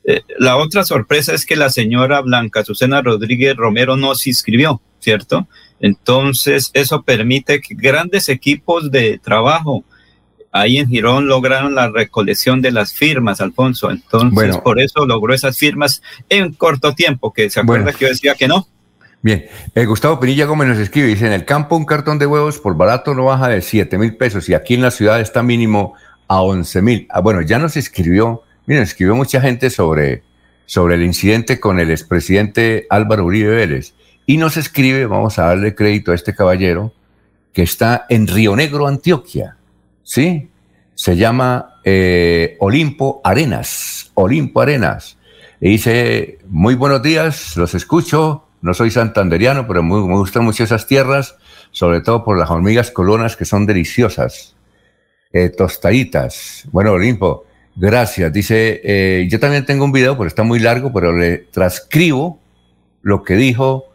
[0.09, 4.79] Eh, la otra sorpresa es que la señora Blanca Susana Rodríguez Romero no se inscribió,
[4.99, 5.49] ¿cierto?
[5.81, 9.83] Entonces, eso permite que grandes equipos de trabajo
[10.59, 13.91] ahí en Girón lograron la recolección de las firmas, Alfonso.
[13.91, 18.35] Entonces, por eso logró esas firmas en corto tiempo, que se acuerda que yo decía
[18.35, 18.67] que no.
[19.21, 22.59] Bien, eh, Gustavo Pinilla Gómez nos escribe, dice, en el campo un cartón de huevos
[22.59, 25.95] por barato no baja de 7 mil pesos y aquí en la ciudad está mínimo
[26.27, 27.07] a 11 mil.
[27.09, 30.23] Ah, bueno, ya nos escribió, miren, escribió mucha gente sobre,
[30.65, 33.95] sobre el incidente con el expresidente Álvaro Uribe Vélez
[34.27, 36.93] y nos escribe, vamos a darle crédito a este caballero,
[37.53, 39.56] que está en Río Negro, Antioquia.
[40.07, 40.49] ¿Sí?
[40.95, 45.17] Se llama eh, Olimpo Arenas, Olimpo Arenas.
[45.59, 50.87] Y dice, muy buenos días, los escucho, no soy santanderiano, pero me gustan mucho esas
[50.87, 51.35] tierras,
[51.71, 54.55] sobre todo por las hormigas colonas que son deliciosas,
[55.33, 56.63] eh, tostaditas.
[56.71, 58.31] Bueno, Olimpo, gracias.
[58.31, 62.39] Dice, eh, yo también tengo un video, pero está muy largo, pero le transcribo
[63.01, 63.85] lo que dijo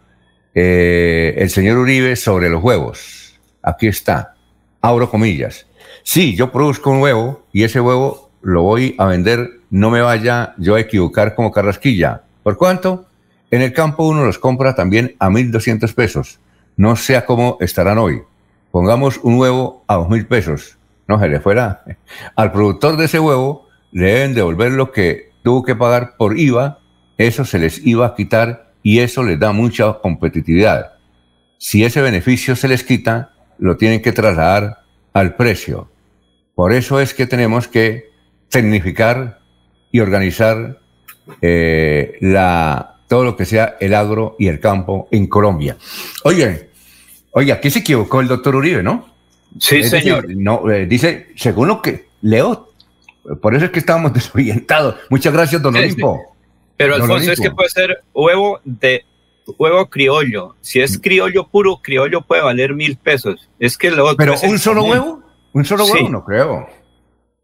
[0.55, 3.41] el señor Uribe sobre los huevos.
[3.63, 4.35] Aquí está,
[4.83, 5.67] abro comillas.
[6.03, 10.55] Sí, yo produzco un huevo y ese huevo lo voy a vender, no me vaya
[10.59, 12.23] yo a equivocar como carrasquilla.
[12.43, 13.07] ¿Por cuánto?
[13.51, 16.41] En el campo uno los compra también a 1.200 pesos.
[16.77, 18.23] No sé a cómo estarán hoy.
[18.71, 20.79] Pongamos un huevo a 2.000 pesos.
[21.07, 21.85] No se le fuera.
[22.37, 26.79] Al productor de ese huevo le deben devolver lo que tuvo que pagar por IVA.
[27.19, 30.95] Eso se les iba a quitar y eso les da mucha competitividad.
[31.59, 34.79] Si ese beneficio se les quita, lo tienen que trasladar
[35.13, 35.92] al precio.
[36.55, 38.11] Por eso es que tenemos que
[38.49, 39.41] tecnificar
[39.91, 40.81] y organizar
[41.41, 45.77] eh, la, todo lo que sea el agro y el campo en Colombia.
[46.25, 46.71] Oye,
[47.33, 49.13] oye, aquí se equivocó el doctor Uribe, ¿no?
[49.59, 50.27] Sí, señor.
[50.35, 52.73] no, eh, dice, según lo que leo,
[53.41, 54.97] por eso es que estábamos desorientados.
[55.11, 56.21] Muchas gracias, don Olimpo.
[56.77, 59.05] Pero Alfonso, es que puede ser huevo de
[59.59, 60.57] huevo criollo.
[60.61, 63.49] Si es criollo puro, criollo puede valer mil pesos.
[63.59, 65.22] Es que lo Pero un solo huevo.
[65.53, 66.69] Un solo huevo no creo.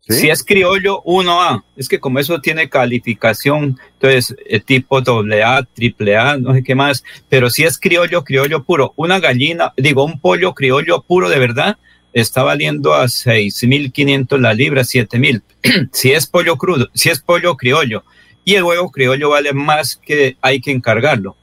[0.09, 6.39] Si es criollo 1A, es que como eso tiene calificación, entonces eh, tipo AA, AAA,
[6.39, 10.55] no sé qué más, pero si es criollo, criollo puro, una gallina, digo, un pollo
[10.55, 11.77] criollo puro de verdad,
[12.15, 15.43] está valiendo a 6.500 la libra, 7.000.
[15.93, 18.03] si es pollo crudo, si es pollo criollo,
[18.45, 21.37] y el huevo criollo vale más que hay que encargarlo.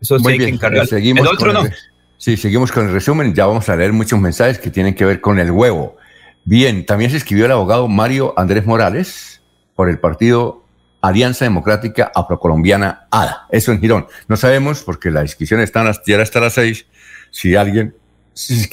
[0.00, 0.96] Eso sí hay que encargarlo.
[0.96, 1.62] el otro no.
[2.16, 5.20] sí, seguimos con el resumen, ya vamos a leer muchos mensajes que tienen que ver
[5.20, 5.96] con el huevo.
[6.48, 9.42] Bien, también se escribió el abogado Mario Andrés Morales
[9.76, 10.64] por el partido
[11.02, 13.46] Alianza Democrática Afrocolombiana ADA.
[13.50, 14.06] Eso en Girón.
[14.28, 16.86] No sabemos, porque la inscripción está ya hasta las seis,
[17.30, 17.94] si alguien,
[18.32, 18.66] si,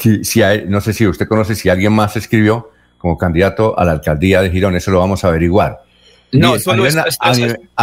[0.68, 4.42] no sé si usted conoce si alguien más se escribió como candidato a la alcaldía
[4.42, 4.78] de Girón.
[4.78, 5.84] Eso lo vamos a averiguar.
[6.32, 6.76] No, a,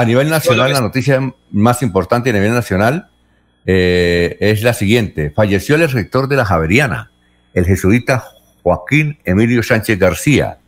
[0.06, 3.10] nivel, nacional, la noticia más importante a nivel nacional
[3.66, 5.32] eh, es la siguiente.
[5.36, 7.10] Falleció el rector de la Javeriana,
[7.52, 8.24] el jesuita
[8.62, 10.58] Joaquín Emilio Sánchez García,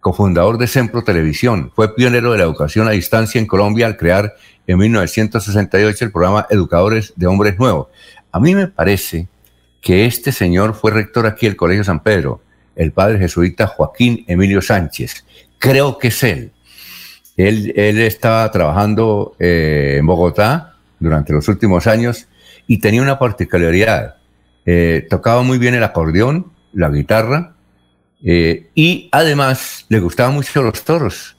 [0.00, 1.70] cofundador de Sempro Televisión.
[1.74, 4.34] Fue pionero de la educación a distancia en Colombia al crear
[4.66, 7.88] en 1968 el programa Educadores de Hombres Nuevos.
[8.32, 9.28] A mí me parece
[9.80, 12.40] que este señor fue rector aquí del Colegio San Pedro,
[12.74, 15.24] el padre jesuita Joaquín Emilio Sánchez.
[15.58, 16.52] Creo que es él.
[17.36, 22.28] Él, estaba trabajando eh, en Bogotá durante los últimos años
[22.66, 24.16] y tenía una particularidad.
[24.64, 27.54] Eh, tocaba muy bien el acordeón, la guitarra,
[28.26, 31.36] eh, y además le gustaban mucho los toros,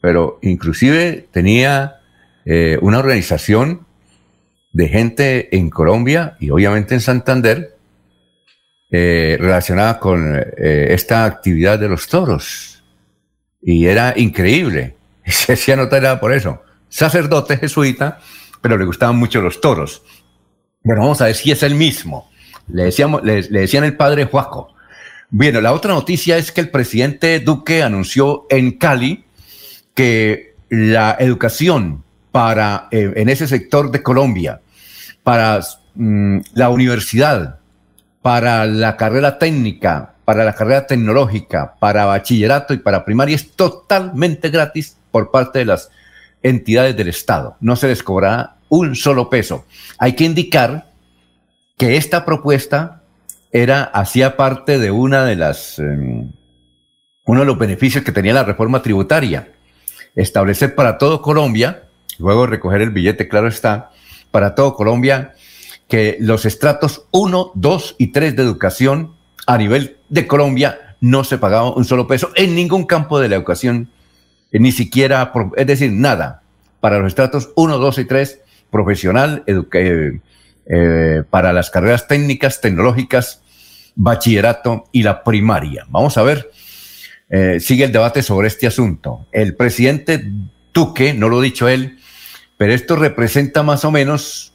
[0.00, 1.96] pero inclusive tenía
[2.44, 3.84] eh, una organización
[4.72, 7.76] de gente en Colombia y obviamente en Santander
[8.90, 12.84] eh, relacionada con esta actividad de los toros.
[13.60, 14.94] Y era increíble.
[15.26, 16.62] Se hacía notar por eso.
[16.88, 18.20] Sacerdote jesuita,
[18.62, 20.02] pero le gustaban mucho los toros.
[20.84, 22.30] Bueno, vamos a ver si es el mismo.
[22.68, 24.77] Le, decíamos, le, le decían el padre Juaco.
[25.30, 29.24] Bien, la otra noticia es que el presidente Duque anunció en Cali
[29.94, 34.62] que la educación para eh, en ese sector de Colombia,
[35.22, 35.60] para
[35.94, 37.58] mm, la universidad,
[38.22, 44.48] para la carrera técnica, para la carrera tecnológica, para bachillerato y para primaria es totalmente
[44.48, 45.90] gratis por parte de las
[46.42, 47.56] entidades del Estado.
[47.60, 49.66] No se les cobrará un solo peso.
[49.98, 50.90] Hay que indicar
[51.76, 52.97] que esta propuesta
[53.52, 56.30] era, hacía parte de una de las, em,
[57.24, 59.52] uno de los beneficios que tenía la reforma tributaria.
[60.14, 61.84] Establecer para todo Colombia,
[62.18, 63.90] luego recoger el billete, claro está,
[64.30, 65.34] para todo Colombia,
[65.88, 69.14] que los estratos 1, 2 y 3 de educación
[69.46, 73.36] a nivel de Colombia no se pagaba un solo peso en ningún campo de la
[73.36, 73.88] educación,
[74.52, 76.42] ni siquiera, es decir, nada.
[76.80, 80.20] para los estratos 1, 2 y 3, profesional, eh,
[80.70, 83.42] eh, para las carreras técnicas, tecnológicas,
[83.94, 85.86] bachillerato y la primaria.
[85.88, 86.50] Vamos a ver,
[87.30, 89.26] eh, sigue el debate sobre este asunto.
[89.32, 90.30] El presidente
[90.74, 91.98] Duque, no lo ha dicho él,
[92.56, 94.52] pero esto representa más o menos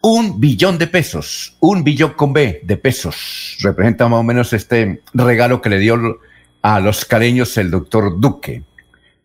[0.00, 3.56] un billón de pesos, un billón con B de pesos.
[3.60, 6.20] Representa más o menos este regalo que le dio
[6.62, 8.62] a los caleños el doctor Duque.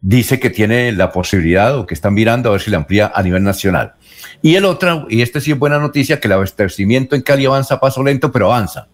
[0.06, 3.24] Dice que tiene la posibilidad o que están mirando a ver si la amplía a
[3.24, 3.94] nivel nacional.
[4.42, 7.76] Y el otro, y este sí es buena noticia, que el abastecimiento en Cali avanza
[7.76, 8.90] a paso lento, pero avanza.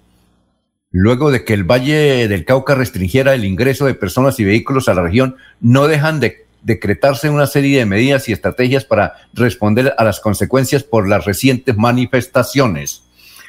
[0.91, 4.93] Luego de que el Valle del Cauca restringiera el ingreso de personas y vehículos a
[4.93, 10.04] la región, no dejan de decretarse una serie de medidas y estrategias para responder a
[10.04, 13.02] las consecuencias por las recientes manifestaciones.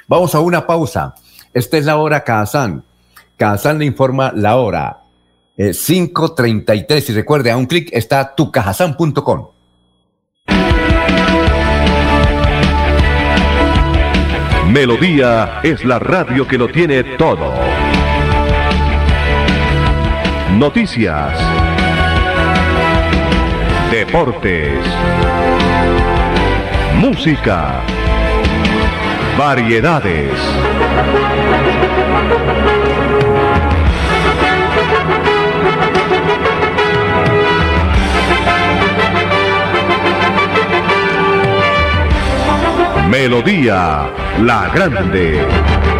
[0.08, 1.14] Vamos a una pausa.
[1.52, 2.84] Esta es la hora Kazán.
[3.36, 4.99] Kazán le informa la hora.
[5.68, 9.48] 5.33 eh, y recuerde, a un clic está tucajazán.com.
[14.68, 17.52] Melodía es la radio que lo tiene todo.
[20.52, 21.38] Noticias
[23.90, 24.78] deportes,
[27.00, 27.80] música,
[29.36, 30.30] variedades.
[43.10, 44.08] Melodía
[44.40, 45.99] La Grande.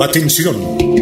[0.00, 1.01] Atención.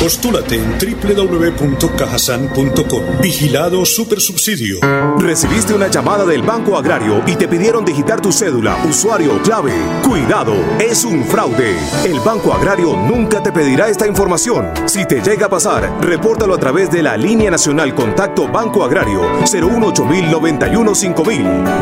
[0.00, 3.20] Postúlate en www.cajasan.com.
[3.20, 4.78] Vigilado Supersubsidio.
[5.18, 9.74] Recibiste una llamada del Banco Agrario y te pidieron digitar tu cédula, usuario, clave.
[10.02, 11.76] Cuidado, es un fraude.
[12.06, 14.70] El Banco Agrario nunca te pedirá esta información.
[14.86, 19.20] Si te llega a pasar, repórtalo a través de la línea nacional Contacto Banco Agrario
[19.44, 20.06] 018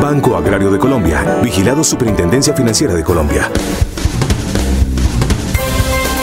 [0.01, 1.39] Banco Agrario de Colombia.
[1.41, 3.49] Vigilado Superintendencia Financiera de Colombia.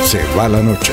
[0.05, 0.93] Se va la noche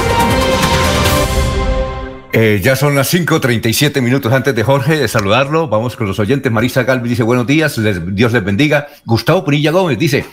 [2.33, 5.67] Eh, ya son las 5.37 minutos antes de Jorge de saludarlo.
[5.67, 6.49] Vamos con los oyentes.
[6.49, 7.77] Marisa Galvi dice buenos días,
[8.15, 8.87] Dios les bendiga.
[9.05, 10.23] Gustavo Pinilla Gómez dice,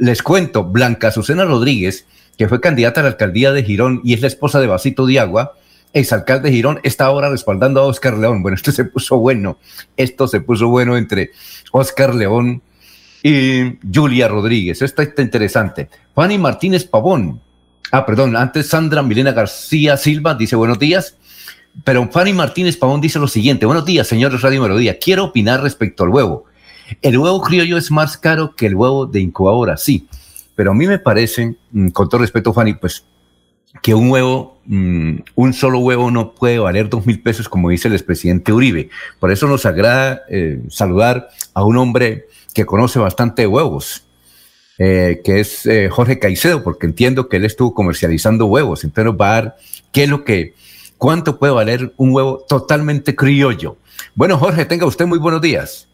[0.00, 2.04] les cuento, Blanca Azucena Rodríguez,
[2.36, 5.54] que fue candidata a la alcaldía de Girón y es la esposa de Vasito Diagua,
[5.92, 8.42] exalcalde de Girón, está ahora respaldando a Oscar León.
[8.42, 9.56] Bueno, esto se puso bueno,
[9.96, 11.30] esto se puso bueno entre
[11.70, 12.60] Oscar León
[13.22, 14.82] y Julia Rodríguez.
[14.82, 15.90] Esto está interesante.
[16.12, 17.40] Fanny Martínez Pavón.
[17.92, 21.16] Ah, perdón, antes Sandra Milena García Silva dice buenos días.
[21.84, 26.04] Pero Fanny Martínez Pavón dice lo siguiente, buenos días, señores Radio Melodía, quiero opinar respecto
[26.04, 26.44] al huevo.
[27.00, 30.08] El huevo criollo es más caro que el huevo de incubadora, sí,
[30.56, 33.04] pero a mí me parece, mm, con todo respeto, Fanny, pues
[33.82, 37.88] que un huevo, mm, un solo huevo no puede valer dos mil pesos, como dice
[37.88, 38.90] el expresidente Uribe.
[39.18, 44.04] Por eso nos agrada eh, saludar a un hombre que conoce bastante huevos,
[44.78, 48.82] eh, que es eh, Jorge Caicedo, porque entiendo que él estuvo comercializando huevos.
[48.82, 49.56] Entonces nos va a dar
[49.92, 50.54] qué es lo que,
[51.00, 53.78] cuánto puede valer un huevo totalmente criollo.
[54.14, 55.88] Bueno, Jorge, tenga usted muy buenos días.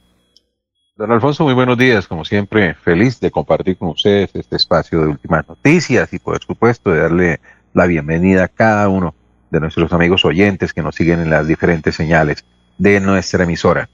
[0.97, 2.09] Don Alfonso, muy buenos días.
[2.09, 6.91] Como siempre, feliz de compartir con ustedes este espacio de últimas noticias y, por supuesto,
[6.91, 7.41] de darle
[7.73, 9.15] la bienvenida a cada uno
[9.51, 12.45] de nuestros amigos oyentes que nos siguen en las diferentes señales
[12.77, 13.89] de nuestra emisora.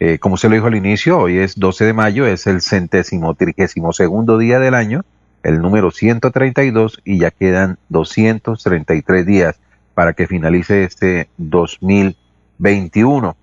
[0.00, 3.34] Eh, como se lo dijo al inicio, hoy es 12 de mayo, es el centésimo
[3.34, 5.02] trigésimo segundo día del año,
[5.42, 9.60] el número 132, y ya quedan 233 días
[9.94, 13.36] para que finalice este 2021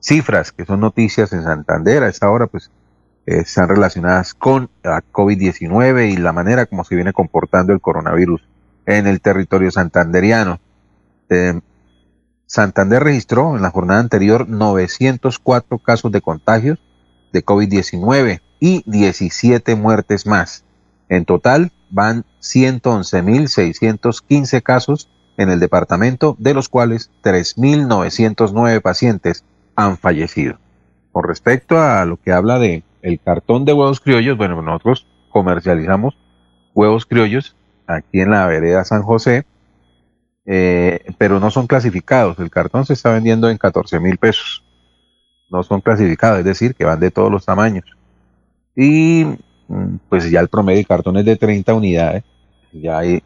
[0.00, 2.70] cifras que son noticias en Santander a esta hora, pues
[3.26, 8.42] eh, están relacionadas con la COVID-19 y la manera como se viene comportando el coronavirus
[8.86, 10.60] en el territorio santanderiano.
[11.28, 11.60] Eh,
[12.46, 16.78] Santander registró en la jornada anterior 904 casos de contagios
[17.32, 20.62] de COVID-19 y 17 muertes más.
[21.08, 30.58] En total van 111.615 casos en el departamento, de los cuales 3.909 pacientes han fallecido.
[31.12, 36.16] Con respecto a lo que habla de el cartón de huevos criollos, bueno, nosotros comercializamos
[36.74, 37.56] huevos criollos
[37.86, 39.46] aquí en la vereda San José,
[40.44, 42.38] eh, pero no son clasificados.
[42.38, 44.62] El cartón se está vendiendo en 14 mil pesos.
[45.48, 47.84] No son clasificados, es decir, que van de todos los tamaños.
[48.74, 49.24] Y
[49.68, 52.24] mm, pues ya el promedio de cartón es de 30 unidades.
[52.72, 53.22] Ya hay,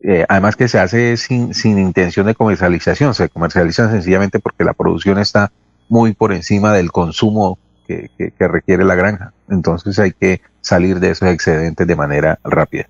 [0.00, 4.72] eh, además que se hace sin, sin intención de comercialización, se comercializa sencillamente porque la
[4.72, 5.50] producción está
[5.88, 9.32] muy por encima del consumo que, requiere la granja.
[9.48, 12.86] Entonces hay que salir de esos excedentes de manera rápida.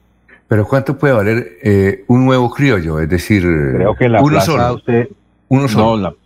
[0.49, 3.01] Pero ¿cuánto puede valer eh, un huevo criollo?
[3.01, 5.09] Es decir, creo que en la plaza usted,
[5.49, 6.17] uno solo.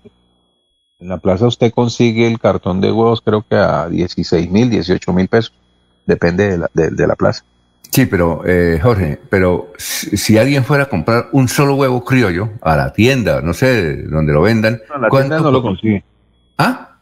[0.98, 5.12] en la plaza usted consigue el cartón de huevos creo que a 16 mil, 18
[5.12, 5.54] mil pesos.
[6.06, 7.44] Depende de la, de la plaza.
[7.92, 12.74] Sí, pero eh, Jorge, pero si, alguien fuera a comprar un solo huevo criollo a
[12.74, 16.02] la tienda, no sé, donde lo vendan, no, la tienda no lo consigue.
[16.56, 16.96] ¿Ah?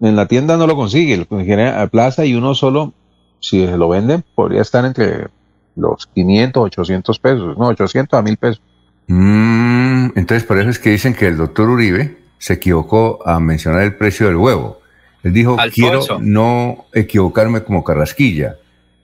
[0.00, 2.94] En la tienda no lo consigue, lo consigue a plaza y uno solo,
[3.38, 5.28] si se lo venden, podría estar entre
[5.76, 8.62] los 500, 800 pesos, no, 800 a 1000 pesos.
[9.08, 13.82] Mm, entonces, por eso es que dicen que el doctor Uribe se equivocó a mencionar
[13.82, 14.80] el precio del huevo.
[15.22, 18.56] Él dijo, quiero no equivocarme como carrasquilla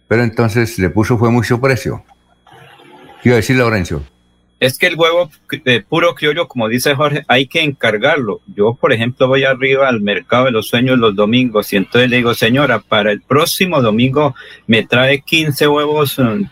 [0.08, 2.04] pero entonces le puso fue mucho precio.
[3.22, 4.02] ¿Qué iba a decir Laurencio?
[4.58, 5.30] Es que el huevo
[5.64, 8.40] de puro criollo, como dice Jorge, hay que encargarlo.
[8.46, 12.16] Yo, por ejemplo, voy arriba al mercado de los sueños los domingos y entonces le
[12.18, 14.34] digo, señora, para el próximo domingo
[14.66, 16.48] me trae 15 huevos um,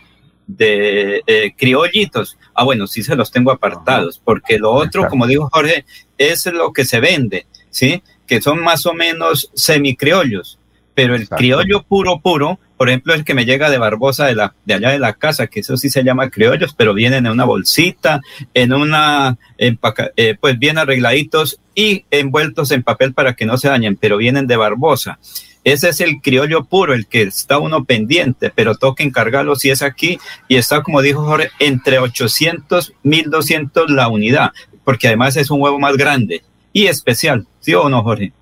[0.46, 2.36] de eh, criollitos.
[2.52, 5.86] Ah, bueno, sí se los tengo apartados, porque lo otro, como dijo Jorge,
[6.18, 8.02] es lo que se vende, ¿sí?
[8.26, 10.58] Que son más o menos semicriollos
[10.94, 14.54] pero el criollo puro, puro, por ejemplo, el que me llega de Barbosa de, la,
[14.64, 17.44] de allá de la casa, que eso sí se llama criollos, pero vienen en una
[17.44, 18.20] bolsita,
[18.52, 23.96] en una, eh, pues bien arregladitos y envueltos en papel para que no se dañen,
[23.96, 25.18] pero vienen de Barbosa.
[25.62, 29.80] Ese es el criollo puro, el que está uno pendiente, pero toca encargarlo si es
[29.80, 34.52] aquí y está, como dijo Jorge, entre 800, 1200 la unidad,
[34.84, 38.32] porque además es un huevo más grande y especial, ¿sí o no, Jorge?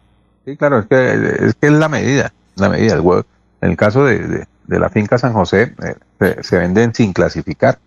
[0.45, 2.95] Sí, claro, es que es, que es la medida la medida.
[2.95, 3.27] del huevo.
[3.63, 5.75] En el caso de, la finca San José,
[6.21, 7.79] eh, se, venden sin clasificar.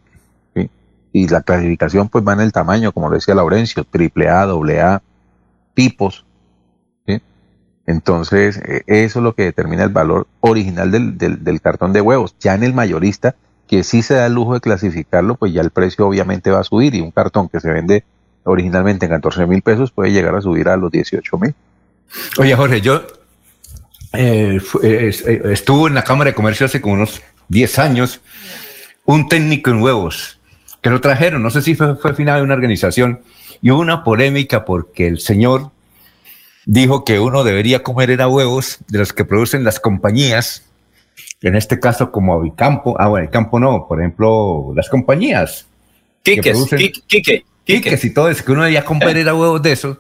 [1.12, 5.02] Y la clasificación pues va en el tamaño, como decía Laurencio, triple A, doble A,
[5.74, 6.26] tipos.
[7.88, 12.36] Entonces, eh, eso es lo que determina el valor original del, del, cartón de huevos.
[12.40, 13.36] Ya en el mayorista,
[13.68, 16.64] que sí se da el lujo de clasificarlo, pues ya el precio obviamente va a
[16.64, 18.04] subir y un cartón que se vende
[18.44, 21.54] originalmente en 14 mil pesos puede llegar a subir a los 18 mil.
[22.40, 23.04] Oye, Jorge, yo
[24.18, 28.22] eh, eh, eh, estuvo en la Cámara de Comercio hace como unos 10 años
[29.06, 30.40] un técnico en huevos
[30.82, 33.22] que lo trajeron, no sé si fue, fue final de una organización,
[33.62, 35.72] y hubo una polémica porque el señor
[36.66, 40.64] dijo que uno debería comer era huevos de los que producen las compañías,
[41.42, 45.66] en este caso como Avicampo, ah bueno, el campo no, por ejemplo, las compañías.
[46.22, 46.58] Quiques,
[47.64, 49.98] Quiques y todo eso, que uno debería comer era huevos de esos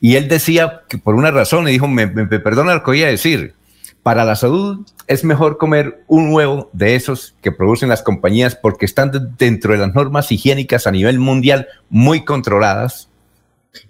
[0.00, 3.08] y él decía que por una razón, y dijo, me, perdona lo que voy a
[3.08, 3.54] decir,
[4.02, 8.86] para la salud es mejor comer un huevo de esos que producen las compañías porque
[8.86, 13.08] están dentro de las normas higiénicas a nivel mundial muy controladas.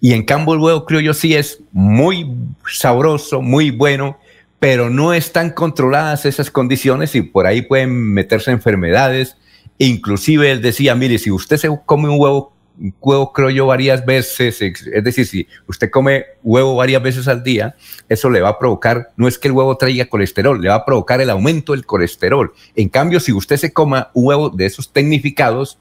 [0.00, 2.34] Y en cambio el huevo criollo sí es muy
[2.66, 4.18] sabroso, muy bueno,
[4.58, 9.36] pero no están controladas esas condiciones y por ahí pueden meterse enfermedades
[9.78, 12.52] inclusive él decía, mire, si usted se come un huevo,
[13.00, 17.74] huevo creo yo varias veces, es decir, si usted come huevo varias veces al día,
[18.08, 20.84] eso le va a provocar, no es que el huevo traiga colesterol, le va a
[20.84, 22.52] provocar el aumento del colesterol.
[22.74, 25.78] En cambio, si usted se coma un huevo de esos tecnificados,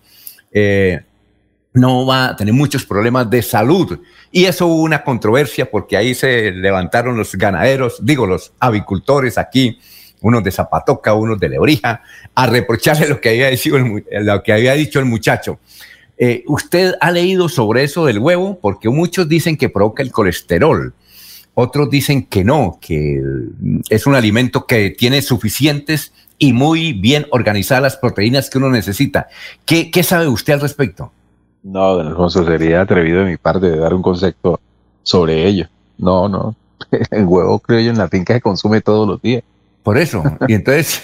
[0.52, 1.02] eh,
[1.74, 4.00] no va a tener muchos problemas de salud.
[4.32, 9.80] Y eso hubo una controversia porque ahí se levantaron los ganaderos, digo, los avicultores aquí,
[10.22, 12.02] unos de Zapatoca, unos de Lebrija,
[12.34, 13.50] a reprocharle lo que había
[14.22, 15.60] lo que había dicho el muchacho.
[16.18, 18.57] Eh, ¿Usted ha leído sobre eso del huevo?
[18.59, 20.93] Porque muchos dicen que provoca el colesterol,
[21.53, 23.22] otros dicen que no, que
[23.89, 29.28] es un alimento que tiene suficientes y muy bien organizadas las proteínas que uno necesita.
[29.65, 31.11] ¿Qué, qué sabe usted al respecto?
[31.63, 34.59] No, don Alfonso, sería atrevido de mi parte de dar un concepto
[35.03, 35.68] sobre ello.
[35.97, 36.55] No, no.
[37.11, 39.43] El huevo creo yo en la finca se consume todos los días.
[39.84, 40.22] Por eso.
[40.47, 41.01] Y entonces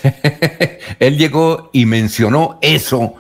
[1.00, 3.16] él llegó y mencionó eso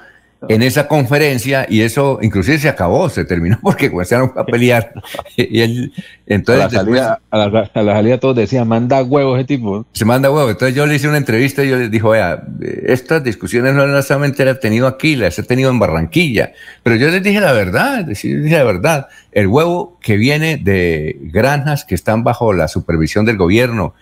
[0.49, 4.93] en esa conferencia y eso inclusive se acabó, se terminó porque comenzaron a pelear.
[5.35, 5.93] y él,
[6.25, 9.85] entonces, a, la salida, a, la, a la salida todos decían, manda huevos ese tipo.
[9.93, 10.51] Se manda huevos.
[10.51, 12.43] Entonces yo le hice una entrevista y yo le dije, vea,
[12.85, 16.53] estas discusiones no solamente las he tenido aquí, las he tenido en Barranquilla.
[16.83, 19.07] Pero yo les dije la verdad, les dije la verdad.
[19.31, 23.93] El huevo que viene de granjas que están bajo la supervisión del gobierno,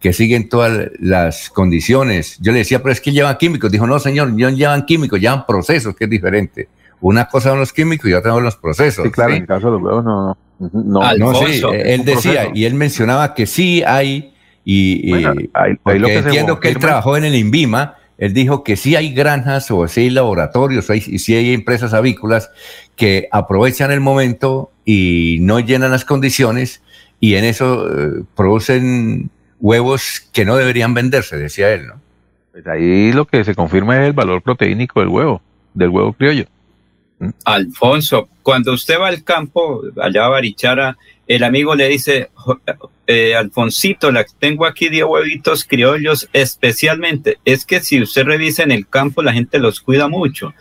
[0.00, 2.38] que siguen todas las condiciones.
[2.40, 3.70] Yo le decía, pero es que llevan químicos.
[3.70, 6.68] Dijo, no, señor, no llevan químicos, llevan procesos, que es diferente.
[7.02, 9.04] Una cosa son los químicos y otra son los procesos.
[9.04, 10.36] Sí, claro, en el caso de los huevos no.
[10.58, 15.10] No, no, sí, él decía, y él mencionaba que sí hay, y,
[15.82, 19.88] porque entiendo que él trabajó en el INVIMA, él dijo que sí hay granjas o
[19.88, 22.50] sí hay laboratorios y sí hay empresas avícolas
[22.94, 26.82] que aprovechan el momento y no llenan las condiciones
[27.18, 29.30] y en eso eh, producen
[29.60, 32.00] huevos que no deberían venderse, decía él, ¿no?
[32.52, 35.40] Pues ahí lo que se confirma es el valor proteínico del huevo,
[35.74, 36.46] del huevo criollo.
[37.20, 37.30] ¿Mm?
[37.44, 40.96] Alfonso, cuando usted va al campo, allá a Barichara,
[41.26, 42.30] el amigo le dice,
[43.06, 47.38] eh, Alfonsito, la, tengo aquí 10 huevitos criollos especialmente.
[47.44, 50.54] Es que si usted revisa en el campo, la gente los cuida mucho.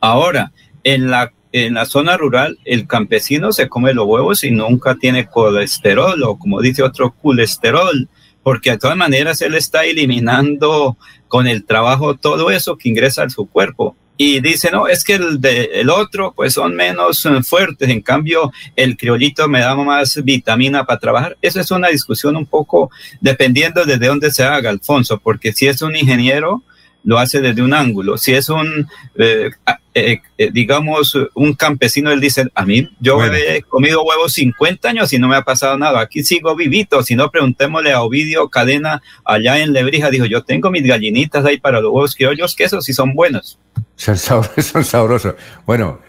[0.00, 0.52] Ahora,
[0.82, 5.26] en la, en la zona rural, el campesino se come los huevos y nunca tiene
[5.26, 8.08] colesterol o como dice otro, colesterol
[8.44, 13.30] porque de todas maneras él está eliminando con el trabajo todo eso que ingresa a
[13.30, 13.96] su cuerpo.
[14.16, 18.00] Y dice, no, es que el, de, el otro pues son menos eh, fuertes, en
[18.00, 21.36] cambio el criollito me da más vitamina para trabajar.
[21.42, 25.82] Eso es una discusión un poco dependiendo de dónde se haga, Alfonso, porque si es
[25.82, 26.62] un ingeniero,
[27.02, 28.16] lo hace desde un ángulo.
[28.16, 28.86] Si es un,
[29.16, 29.50] eh,
[29.96, 35.12] eh, eh, digamos, un campesino, él dice, a mí yo he comido huevos 50 años
[35.12, 39.02] y no me ha pasado nada, aquí sigo vivito, si no preguntémosle a Ovidio Cadena
[39.24, 42.84] allá en Lebrija, dijo, yo tengo mis gallinitas ahí para los huevos criollos, que esos
[42.84, 43.60] sí son buenos.
[43.94, 44.66] Son sabrosos.
[44.72, 45.34] Son sabrosos.
[45.64, 46.00] Bueno.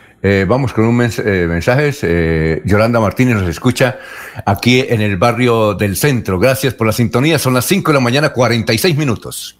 [0.47, 2.61] vamos con un mensaje.
[2.65, 3.99] Yolanda Martínez nos escucha
[4.43, 6.39] aquí en el barrio del centro.
[6.39, 7.37] Gracias por la sintonía.
[7.37, 9.59] Son las 5 de la mañana, 46 minutos.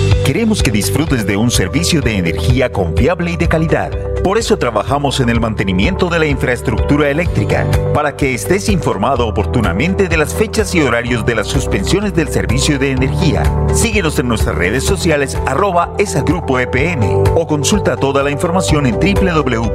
[0.41, 3.91] Queremos que disfrutes de un servicio de energía confiable y de calidad.
[4.23, 10.07] Por eso trabajamos en el mantenimiento de la infraestructura eléctrica, para que estés informado oportunamente
[10.07, 13.43] de las fechas y horarios de las suspensiones del servicio de energía.
[13.71, 18.95] Síguenos en nuestras redes sociales arroba esa grupo EPM o consulta toda la información en
[18.95, 19.71] www.esa.com.co.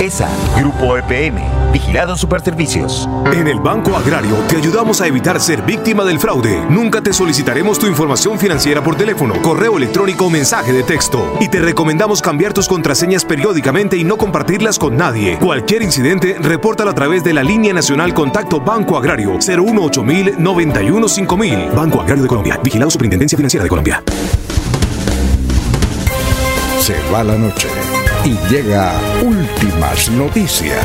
[0.00, 1.40] ESA, Grupo EPM,
[1.72, 3.08] Vigilado Superservicios.
[3.32, 6.64] En el Banco Agrario te ayudamos a evitar ser víctima del fraude.
[6.68, 11.36] Nunca te solicitaremos tu información financiera por teléfono, correo electrónico o mensaje de texto.
[11.38, 15.38] Y te recomendamos cambiar tus contraseñas periódicamente y no compartirlas con nadie.
[15.38, 20.04] Cualquier incidente, repórtalo a través de la línea nacional Contacto Banco Agrario 018
[20.36, 21.70] 91 5000.
[21.70, 22.58] Banco Agrario de Colombia.
[22.60, 24.02] Vigilado Superintendencia Financiera de Colombia.
[26.80, 27.68] Se va la noche
[28.24, 30.84] y llega últimas noticias.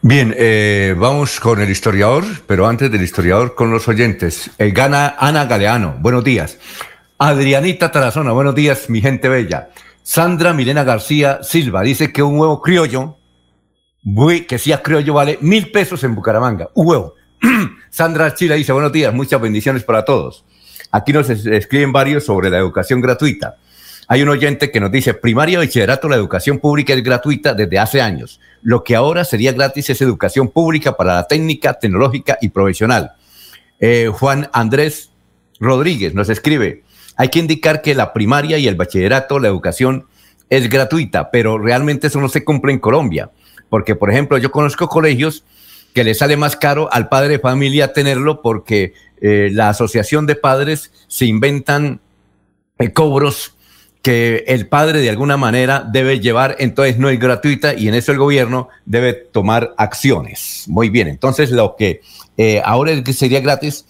[0.00, 4.48] Bien, eh, vamos con el historiador, pero antes del historiador con los oyentes.
[4.56, 6.56] El gana Ana Galeano, buenos días.
[7.18, 9.70] Adrianita Tarazona, buenos días, mi gente bella.
[10.04, 13.16] Sandra Milena García Silva dice que un huevo criollo,
[14.46, 16.68] que sea criollo, vale mil pesos en Bucaramanga.
[16.74, 17.14] Un huevo.
[17.90, 20.44] Sandra Chila dice, buenos días, muchas bendiciones para todos.
[20.92, 23.56] Aquí nos escriben varios sobre la educación gratuita.
[24.06, 27.80] Hay un oyente que nos dice, primaria y bachillerato, la educación pública es gratuita desde
[27.80, 28.40] hace años.
[28.62, 33.12] Lo que ahora sería gratis es educación pública para la técnica, tecnológica y profesional.
[33.80, 35.10] Eh, Juan Andrés
[35.60, 36.82] Rodríguez nos escribe,
[37.16, 40.06] hay que indicar que la primaria y el bachillerato, la educación
[40.50, 43.30] es gratuita, pero realmente eso no se cumple en Colombia.
[43.68, 45.44] Porque, por ejemplo, yo conozco colegios
[45.94, 50.36] que le sale más caro al padre de familia tenerlo porque eh, la asociación de
[50.36, 52.00] padres se inventan
[52.78, 53.56] eh, cobros
[54.08, 58.10] que el padre de alguna manera debe llevar, entonces no es gratuita y en eso
[58.10, 60.64] el gobierno debe tomar acciones.
[60.66, 62.00] Muy bien, entonces lo que
[62.38, 63.84] eh, ahora sería gratis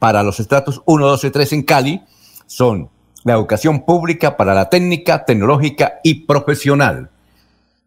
[0.00, 2.02] para los estratos 1, 2 y 3 en Cali
[2.46, 2.90] son
[3.22, 7.10] la educación pública para la técnica, tecnológica y profesional.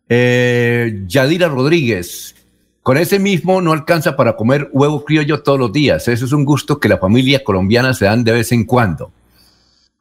[0.08, 2.34] Yadira Rodríguez,
[2.82, 6.08] con ese mismo no alcanza para comer huevo criollo todos los días.
[6.08, 9.12] Eso es un gusto que la familia colombiana se dan de vez en cuando.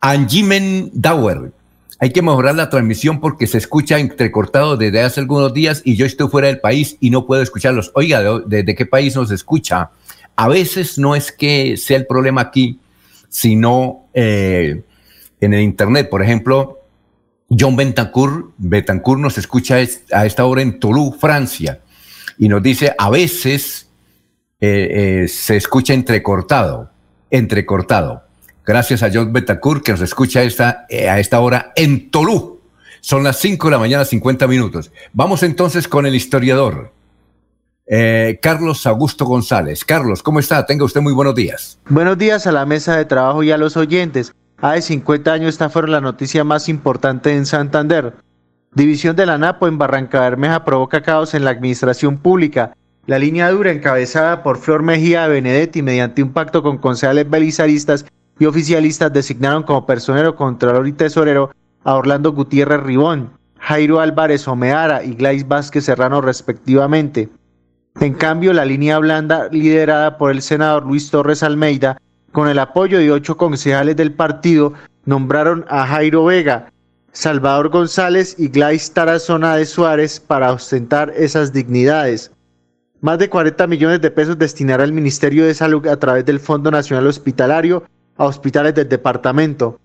[0.01, 1.53] Anjimen Dauer.
[1.99, 6.05] Hay que mejorar la transmisión porque se escucha entrecortado desde hace algunos días y yo
[6.05, 7.91] estoy fuera del país y no puedo escucharlos.
[7.95, 9.91] Oiga, ¿desde qué país nos escucha?
[10.37, 12.79] A veces no es que sea el problema aquí,
[13.31, 14.83] sino eh,
[15.41, 16.11] en el Internet.
[16.11, 16.81] Por ejemplo,
[17.49, 19.77] John Betancourt, Betancourt nos escucha
[20.13, 21.81] a esta hora en Toulouse, Francia
[22.39, 23.89] y nos dice, a veces
[24.61, 26.91] eh, eh, se escucha entrecortado,
[27.31, 28.26] entrecortado.
[28.67, 32.61] Gracias a John Betancourt que nos escucha esta, eh, a esta hora en Tolú.
[33.01, 34.91] Son las 5 de la mañana, 50 minutos.
[35.13, 36.93] Vamos entonces con el historiador.
[38.43, 39.85] Carlos Augusto González.
[39.85, 40.67] Carlos, ¿cómo está?
[40.67, 41.79] Tenga usted muy buenos días.
[41.89, 44.33] Buenos días a la mesa de trabajo y a los oyentes.
[44.59, 48.15] Hace 50 años esta fue la noticia más importante en Santander.
[48.75, 52.75] División de la Napo en Barranca Bermeja provoca caos en la administración pública.
[53.07, 58.07] La línea dura encabezada por Flor Mejía Benedetti mediante un pacto con concejales belizaristas
[58.39, 61.51] y oficialistas designaron como personero, contralor y tesorero
[61.85, 67.29] a Orlando Gutiérrez Ribón, Jairo Álvarez Omeara y Glais Vázquez Serrano respectivamente.
[68.01, 71.97] En cambio, la línea blanda, liderada por el senador Luis Torres Almeida,
[72.33, 74.75] con el apoyo de ocho concejales del partido,
[75.07, 76.71] nombraron a Jairo Vega,
[77.13, 82.31] Salvador González y Glais Tarazona de Suárez para ostentar esas dignidades.
[83.01, 86.71] Más de 40 millones de pesos destinará el Ministerio de Salud a través del Fondo
[86.71, 87.85] Nacional Hospitalario
[88.17, 89.79] a hospitales del departamento.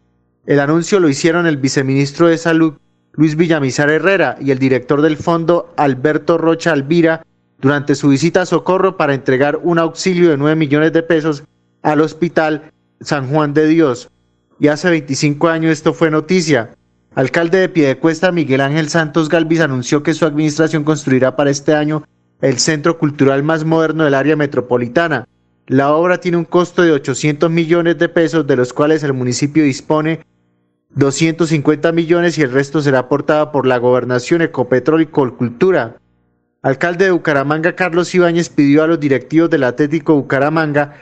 [0.45, 2.73] El anuncio lo hicieron el viceministro de Salud,
[3.13, 7.23] Luis Villamizar Herrera, y el director del fondo, Alberto Rocha Alvira,
[7.59, 11.43] durante su visita a Socorro para entregar un auxilio de 9 millones de pesos
[11.83, 12.71] al Hospital
[13.01, 14.09] San Juan de Dios.
[14.59, 16.71] Y hace 25 años esto fue noticia.
[17.13, 22.03] Alcalde de Piedecuesta, Miguel Ángel Santos Galvis anunció que su administración construirá para este año
[22.41, 25.27] el centro cultural más moderno del área metropolitana.
[25.71, 29.63] La obra tiene un costo de 800 millones de pesos, de los cuales el municipio
[29.63, 30.19] dispone
[30.95, 35.95] 250 millones y el resto será aportado por la gobernación, Ecopetrol y Colcultura.
[36.61, 41.01] Alcalde de Bucaramanga, Carlos Ibáñez, pidió a los directivos del Atlético Bucaramanga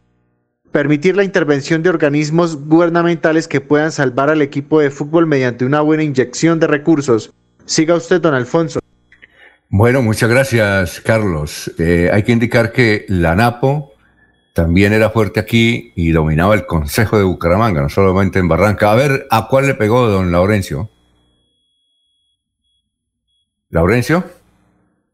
[0.72, 5.82] permitir la intervención de organismos gubernamentales que puedan salvar al equipo de fútbol mediante una
[5.82, 7.34] buena inyección de recursos.
[7.66, 8.80] Siga usted, don Alfonso.
[9.70, 11.74] Bueno, muchas gracias, Carlos.
[11.80, 13.96] Eh, hay que indicar que la NAPO
[14.54, 18.92] también era fuerte aquí y dominaba el Consejo de Bucaramanga, no solamente en Barranca.
[18.92, 20.90] A ver, ¿a cuál le pegó don Laurencio?
[23.70, 24.24] ¿Laurencio?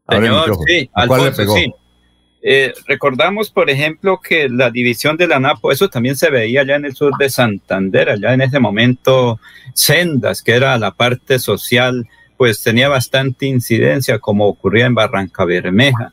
[0.08, 1.54] Señor, sí, ¿A cuál le pegó?
[1.54, 1.72] Sí.
[2.48, 6.76] Eh, recordamos, por ejemplo, que la división de la NAPO, eso también se veía allá
[6.76, 9.40] en el sur de Santander, allá en ese momento,
[9.74, 12.06] Sendas, que era la parte social,
[12.36, 16.12] pues tenía bastante incidencia, como ocurría en Barranca Bermeja.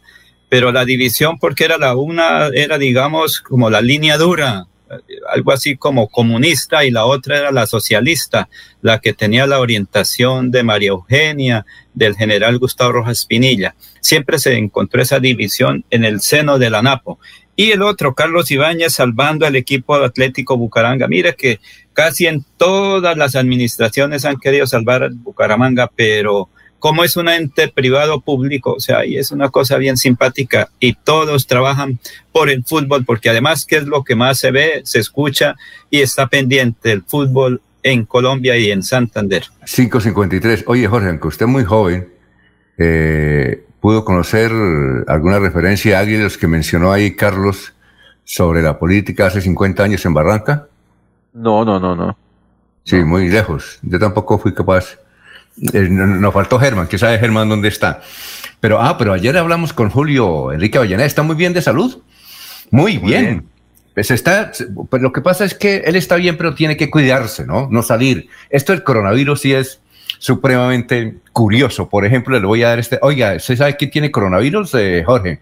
[0.54, 4.68] Pero la división, porque era la una, era digamos como la línea dura,
[5.34, 8.50] algo así como comunista y la otra era la socialista,
[8.84, 13.74] la que tenía la orientación de María Eugenia, del general Gustavo Rojas Pinilla.
[14.00, 17.18] Siempre se encontró esa división en el seno de la NAPO.
[17.56, 21.08] Y el otro, Carlos Ibáñez, salvando al equipo Atlético Bucaranga.
[21.08, 21.62] Mira que
[21.94, 26.50] casi en todas las administraciones han querido salvar a Bucaramanga, pero
[26.84, 30.96] como es un ente privado público, o sea, y es una cosa bien simpática y
[30.96, 31.98] todos trabajan
[32.34, 35.56] por el fútbol, porque además, ¿qué es lo que más se ve, se escucha
[35.90, 39.46] y está pendiente el fútbol en Colombia y en Santander?
[39.66, 40.66] 553.
[40.68, 42.10] Oye, Jorge, aunque usted es muy joven,
[42.78, 44.52] eh, ¿pudo conocer
[45.08, 47.72] alguna referencia a alguien de los que mencionó ahí Carlos
[48.26, 50.68] sobre la política hace 50 años en Barranca?
[51.32, 52.18] No, no, no, no.
[52.84, 53.80] Sí, muy lejos.
[53.84, 54.98] Yo tampoco fui capaz.
[55.74, 58.02] Eh, nos faltó Germán, que sabe Germán dónde está.
[58.60, 62.02] Pero, ah, pero ayer hablamos con Julio Enrique Avellaneda, está muy bien de salud.
[62.72, 63.46] Muy, bien.
[63.94, 64.52] Pues está,
[64.90, 67.68] pues lo que pasa es que él está bien, pero tiene que cuidarse, ¿no?
[67.70, 68.28] No salir.
[68.50, 69.80] Esto del coronavirus sí es
[70.18, 71.88] supremamente curioso.
[71.90, 72.98] Por ejemplo, le voy a dar este.
[73.04, 75.42] Oiga, ¿usted sabe quién tiene coronavirus, eh, Jorge?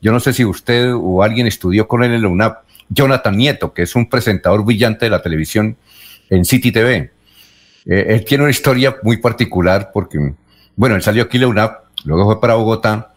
[0.00, 2.64] Yo no sé si usted o alguien estudió con él en la UNAP.
[2.88, 5.76] Jonathan Nieto, que es un presentador brillante de la televisión
[6.28, 7.10] en City TV.
[7.86, 10.34] Eh, él tiene una historia muy particular porque,
[10.76, 13.12] bueno, él salió aquí de la UNAP, luego fue para Bogotá,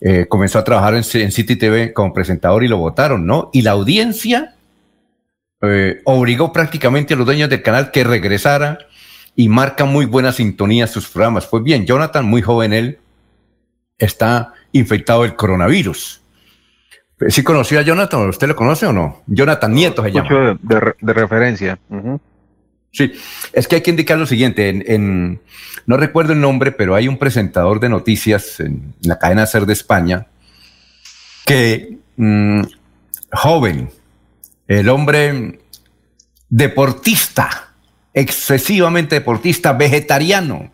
[0.00, 3.50] eh, comenzó a trabajar en, City TV como presentador y lo votaron, ¿no?
[3.52, 4.54] Y la audiencia
[5.62, 8.78] eh, obligó prácticamente a los dueños del canal que regresara
[9.34, 11.46] y marca muy buena sintonía sus programas.
[11.46, 12.98] Pues bien, Jonathan, muy joven él,
[13.98, 16.22] está infectado del coronavirus.
[17.28, 18.28] ¿Sí conoció a Jonathan?
[18.28, 19.22] ¿Usted lo conoce o no?
[19.26, 20.58] Jonathan Nieto se llama.
[20.60, 21.78] De, de referencia.
[22.96, 23.12] Sí,
[23.52, 25.38] es que hay que indicar lo siguiente, en,
[25.84, 29.74] no recuerdo el nombre, pero hay un presentador de noticias en, la cadena Ser de
[29.74, 30.28] España
[31.44, 32.62] que mm,
[33.32, 33.90] joven,
[34.66, 35.60] el hombre
[36.48, 37.74] deportista,
[38.14, 40.72] excesivamente deportista, vegetariano,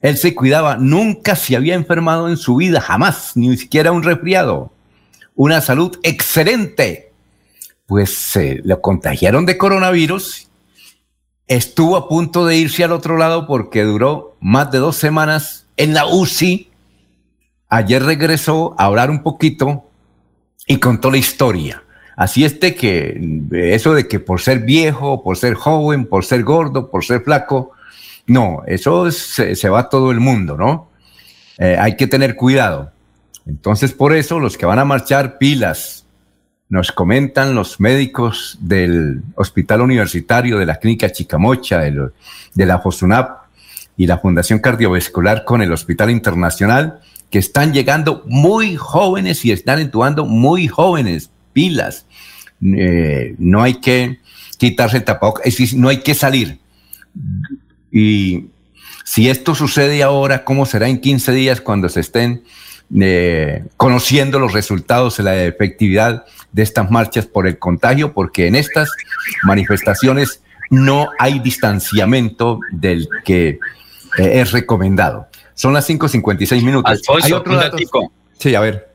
[0.00, 4.72] él se cuidaba, nunca se había enfermado en su vida, jamás, ni siquiera un resfriado,
[5.36, 7.12] una salud excelente.
[7.86, 10.47] Pues se lo contagiaron de coronavirus
[11.48, 15.94] estuvo a punto de irse al otro lado porque duró más de dos semanas en
[15.94, 16.70] la UCI.
[17.68, 19.84] Ayer regresó a hablar un poquito
[20.66, 21.82] y contó la historia.
[22.16, 23.20] Así es que
[23.52, 27.72] eso de que por ser viejo, por ser joven, por ser gordo, por ser flaco,
[28.26, 30.90] no, eso se, va a todo el mundo, ¿no?
[31.58, 32.92] Eh, hay que tener cuidado.
[33.46, 36.04] Entonces, por eso los que van a marchar pilas,
[36.68, 43.42] nos comentan los médicos del Hospital Universitario de la Clínica Chicamocha, de, la FOSUNAP
[43.96, 47.00] y la Fundación Cardiovascular con el Hospital Internacional,
[47.30, 52.06] que están llegando muy jóvenes y están entubando muy jóvenes, pilas.
[52.62, 54.18] Eh, no hay que
[54.58, 56.58] quitarse el tapabocas, es decir, no hay que salir.
[57.90, 58.46] Y
[59.04, 62.42] si esto sucede ahora, ¿cómo será en 15 días cuando se estén
[63.00, 68.54] eh, conociendo los resultados de la efectividad de estas marchas por el contagio, porque en
[68.54, 68.90] estas
[69.42, 73.48] manifestaciones no hay distanciamiento del que
[74.18, 75.26] eh, es recomendado.
[75.54, 76.90] Son las 5.56 minutos.
[76.90, 77.76] Alfonso, ¿Hay otro dato?
[78.38, 78.88] Sí, a ver.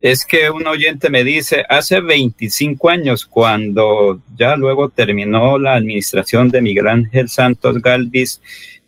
[0.00, 6.50] Es que un oyente me dice, hace 25 años, cuando ya luego terminó la administración
[6.50, 8.40] de Miguel Ángel Santos Galvis,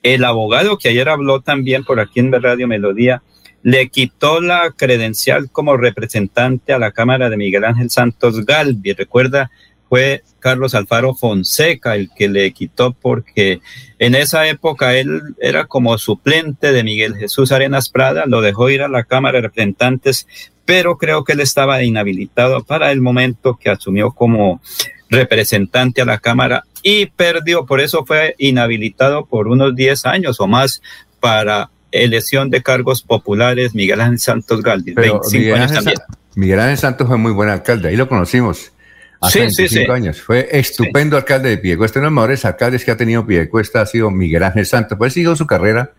[0.04, 3.22] el abogado que ayer habló también por aquí en Radio Melodía,
[3.62, 8.92] le quitó la credencial como representante a la Cámara de Miguel Ángel Santos Galvi.
[8.92, 9.50] Recuerda,
[9.90, 13.60] fue Carlos Alfaro Fonseca el que le quitó porque
[13.98, 18.82] en esa época él era como suplente de Miguel Jesús Arenas Prada, lo dejó ir
[18.82, 20.28] a la Cámara de Representantes,
[20.64, 24.62] pero creo que él estaba inhabilitado para el momento que asumió como
[25.10, 30.46] representante a la Cámara y perdió, por eso fue inhabilitado por unos 10 años o
[30.46, 30.80] más
[31.18, 35.96] para elección de cargos populares, Miguel Ángel Santos Galdi, 25 Miguel años también.
[36.34, 38.72] Miguel Ángel Santos fue muy buen alcalde, ahí lo conocimos.
[39.20, 40.22] Hace 25 años.
[40.22, 41.98] Fue estupendo alcalde de Piedecuesta.
[41.98, 44.96] Uno de los mejores alcaldes que ha tenido Piedecuesta ha sido Miguel Ángel Santos.
[44.96, 45.92] Pues siguió su carrera.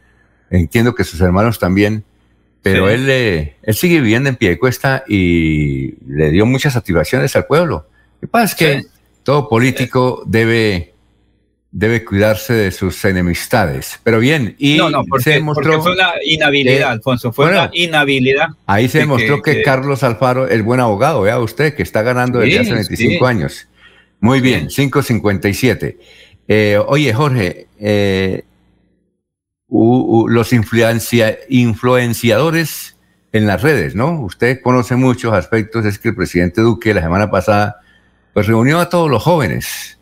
[0.49, 2.03] Entiendo que sus hermanos también.
[2.63, 7.87] Pero él, eh, él sigue viviendo en Piedecuesta y le dio muchas satisfacciones al pueblo.
[8.15, 8.81] Lo que pasa es que
[9.23, 10.90] todo político debe
[11.71, 13.99] debe cuidarse de sus enemistades.
[14.03, 18.49] Pero bien, y no, no, porque, se demostró, fue una inhabilidad, Alfonso, fue una inhabilidad.
[18.65, 22.59] Ahí se demostró que, Carlos Alfaro, el buen abogado, vea usted, que está ganando desde
[22.59, 23.67] hace 25 años.
[24.19, 25.97] Muy bien, 557.
[26.47, 28.43] Eh, oye, Jorge, eh,
[29.69, 32.97] los influencia, influenciadores
[33.31, 34.19] en las redes, ¿no?
[34.21, 37.77] Usted conoce muchos aspectos, es que el presidente Duque la semana pasada
[38.33, 39.97] pues reunió a todos los jóvenes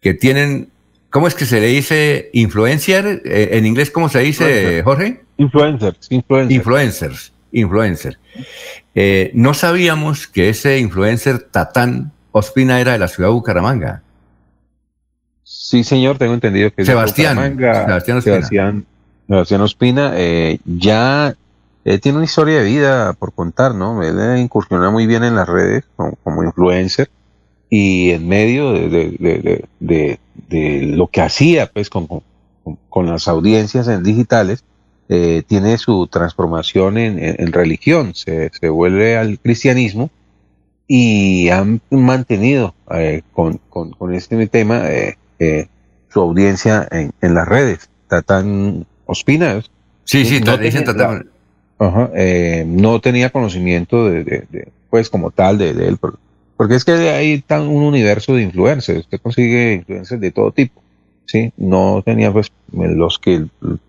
[0.00, 0.70] que tienen
[1.14, 3.22] ¿Cómo es que se le dice influencer?
[3.24, 5.22] Eh, en inglés, ¿cómo se dice, Jorge?
[5.36, 6.52] Influencers, influencers.
[6.52, 7.32] Influencers.
[7.52, 8.18] influencer.
[8.96, 14.02] Eh, no sabíamos que ese influencer Tatán Ospina era de la ciudad de Bucaramanga.
[15.44, 18.84] Sí, señor, tengo entendido que Sebastián, Sebastián Ospina.
[19.28, 21.36] Sebastián, Ospina eh, ya
[21.84, 24.02] eh, tiene una historia de vida por contar, ¿no?
[24.02, 27.08] Él incursiona muy bien en las redes como, influencer
[27.70, 30.18] y en medio de,
[30.82, 32.06] lo que hacía, pues, con,
[32.88, 34.64] con, las audiencias en digitales,
[35.08, 40.10] eh, tiene su transformación en, religión, se, se, vuelve al cristianismo
[40.86, 45.68] y han mantenido eh, con, con, este tema eh,
[46.08, 47.90] su audiencia en, en, las redes.
[48.08, 49.62] Tatán Ospina.
[50.04, 51.28] Sí, sí, no dicen Tatán.
[51.78, 52.10] Ajá,
[52.66, 55.98] no tenía conocimiento de, pues como tal de, él,
[56.56, 60.82] porque, es que ahí está un universo de influencers, usted consigue influencers de todo tipo.
[61.26, 61.52] ¿sí?
[61.56, 63.46] No tenía pues los que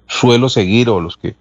[0.08, 1.36] suelo seguir o los que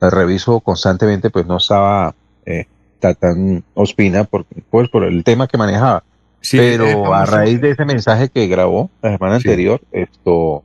[0.00, 2.14] reviso constantemente, pues no estaba
[2.44, 2.66] eh,
[2.98, 6.04] tan Ospina por, pues, por el tema que manejaba.
[6.50, 10.64] Pero a raíz de ese mensaje que grabó la semana anterior, esto,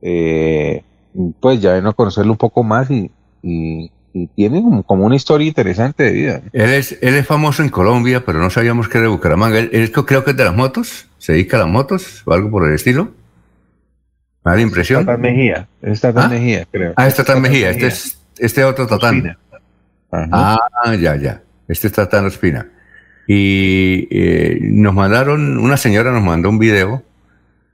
[0.00, 0.84] eh,
[1.40, 3.10] pues ya vino a conocerlo un poco más y,
[3.42, 3.90] y,
[4.34, 6.40] tiene como, una historia interesante de vida.
[6.52, 9.58] Él es, él es famoso en Colombia, pero no sabíamos que era de Bucaramanga.
[9.58, 12.66] Él, creo que es de las motos, se dedica a las motos o algo por
[12.66, 13.12] el estilo.
[14.44, 15.04] ¿Me da la impresión?
[15.04, 15.68] Tatán Mejía.
[15.82, 16.28] Es Tatán ¿Ah?
[16.28, 16.92] Mejía, creo.
[16.96, 17.70] Ah, es Tatán Mejía.
[17.70, 19.36] Este es este otro Tatán.
[20.10, 20.58] Ah,
[20.98, 21.42] ya, ya.
[21.68, 22.68] Este es Tatán Espina.
[23.26, 27.02] Y eh, nos mandaron, una señora nos mandó un video,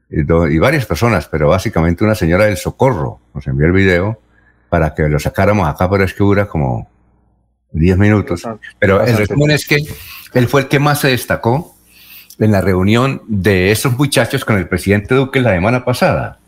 [0.08, 4.21] y, y, varias personas, pero básicamente una señora del Socorro nos envió el video
[4.72, 6.88] para que lo sacáramos acá, pero es que dura como
[7.72, 8.42] 10 minutos.
[8.78, 9.84] Pero el resumen es que
[10.32, 11.76] él fue el que más se destacó
[12.38, 16.38] en la reunión de esos muchachos con el presidente Duque la semana pasada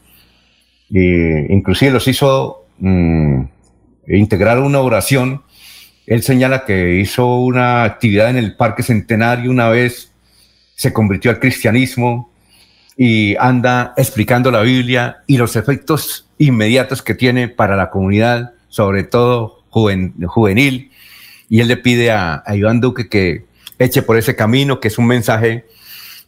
[0.89, 3.43] y inclusive los hizo mm,
[4.09, 5.43] integrar una oración.
[6.07, 10.13] Él señala que hizo una actividad en el Parque Centenario una vez,
[10.77, 12.33] se convirtió al cristianismo
[12.97, 19.05] y anda explicando la Biblia y los efectos inmediatos que tiene para la comunidad, sobre
[19.05, 20.91] todo juvenil.
[21.49, 23.45] Y él le pide a, a Iván Duque que
[23.79, 25.67] eche por ese camino, que es un mensaje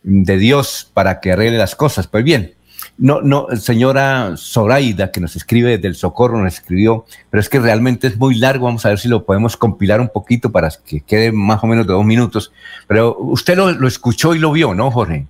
[0.03, 2.07] de Dios para que arregle las cosas.
[2.07, 2.55] Pues bien,
[2.99, 7.61] no, no, señora Zoraida, que nos escribe desde el Socorro, nos escribió, pero es que
[7.61, 8.67] realmente es muy largo.
[8.67, 11.87] Vamos a ver si lo podemos compilar un poquito para que quede más o menos
[11.87, 12.53] de dos minutos.
[12.87, 15.27] Pero usted lo, escuchó y lo vio, ¿no, Jorge?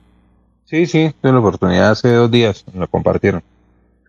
[0.67, 3.43] Sí, sí, tuve la oportunidad hace dos días, lo compartieron.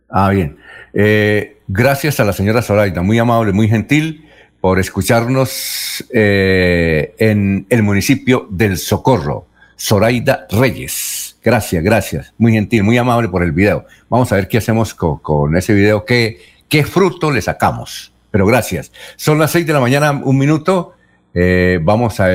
[0.09, 0.57] Ah, bien.
[0.93, 4.27] Eh, gracias a la señora Zoraida, muy amable, muy gentil,
[4.59, 9.45] por escucharnos eh, en el municipio del Socorro.
[9.79, 11.37] Zoraida Reyes.
[11.43, 12.33] Gracias, gracias.
[12.37, 13.85] Muy gentil, muy amable por el video.
[14.09, 18.11] Vamos a ver qué hacemos con, ese video, qué, qué fruto le sacamos.
[18.31, 18.91] Pero gracias.
[19.15, 20.95] Son las seis de la mañana, un minuto.
[21.33, 22.29] Eh, vamos a,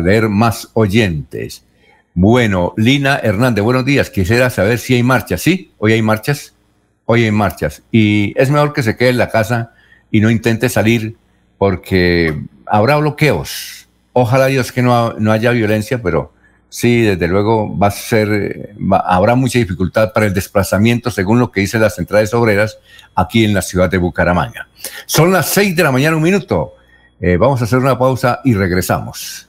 [0.00, 1.64] leer más oyentes.
[2.14, 4.08] Bueno, Lina Hernández, buenos días.
[4.08, 5.42] Quisiera saber si hay marchas.
[5.42, 5.72] ¿Sí?
[5.78, 6.54] ¿Hoy hay marchas?
[7.06, 7.82] Hoy hay marchas.
[7.90, 9.72] Y es mejor que se quede en la casa
[10.12, 11.16] y no intente salir
[11.58, 13.88] porque habrá bloqueos.
[14.12, 16.32] Ojalá Dios que no, no haya violencia, pero
[16.74, 21.60] Sí, desde luego va a ser, habrá mucha dificultad para el desplazamiento, según lo que
[21.60, 22.78] dicen las centrales obreras
[23.14, 24.66] aquí en la ciudad de Bucaramanga.
[25.06, 26.74] Son las seis de la mañana, un minuto.
[27.20, 29.48] Eh, vamos a hacer una pausa y regresamos.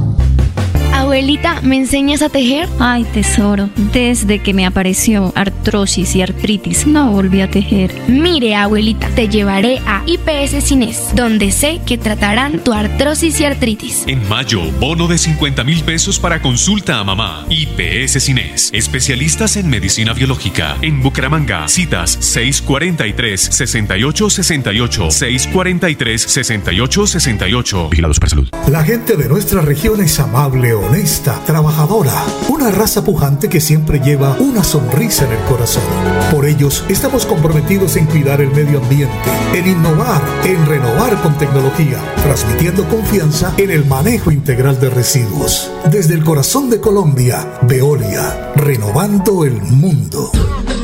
[1.11, 2.69] Abuelita, ¿me enseñas a tejer?
[2.79, 7.93] Ay, tesoro, desde que me apareció artrosis y artritis, no volví a tejer.
[8.07, 14.05] Mire, abuelita, te llevaré a IPS Cines, donde sé que tratarán tu artrosis y artritis.
[14.07, 17.45] En mayo, bono de 50 mil pesos para consulta a mamá.
[17.49, 20.77] IPS Cines, especialistas en medicina biológica.
[20.81, 25.11] En Bucaramanga, citas 643-6868,
[25.59, 27.89] 643-6868.
[27.89, 28.47] Vigilados para salud.
[28.69, 31.00] La gente de nuestra región es amable, honesta,
[31.45, 32.13] trabajadora,
[32.49, 35.83] una raza pujante que siempre lleva una sonrisa en el corazón.
[36.31, 39.11] Por ellos estamos comprometidos en cuidar el medio ambiente,
[39.53, 45.71] en innovar, en renovar con tecnología, transmitiendo confianza en el manejo integral de residuos.
[45.89, 50.31] Desde el corazón de Colombia, Veolia, renovando el mundo.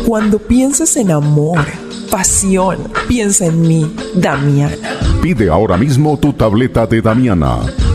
[0.08, 1.60] Cuando pienses en amor,
[2.10, 4.76] pasión, piensa en mí, Damiana.
[5.22, 7.60] Pide ahora mismo tu tableta de Damiana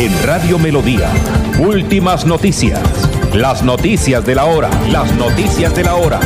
[0.00, 1.10] En Radio Melodía,
[1.58, 2.80] últimas noticias.
[3.34, 6.18] Las noticias de la hora, las noticias de la hora.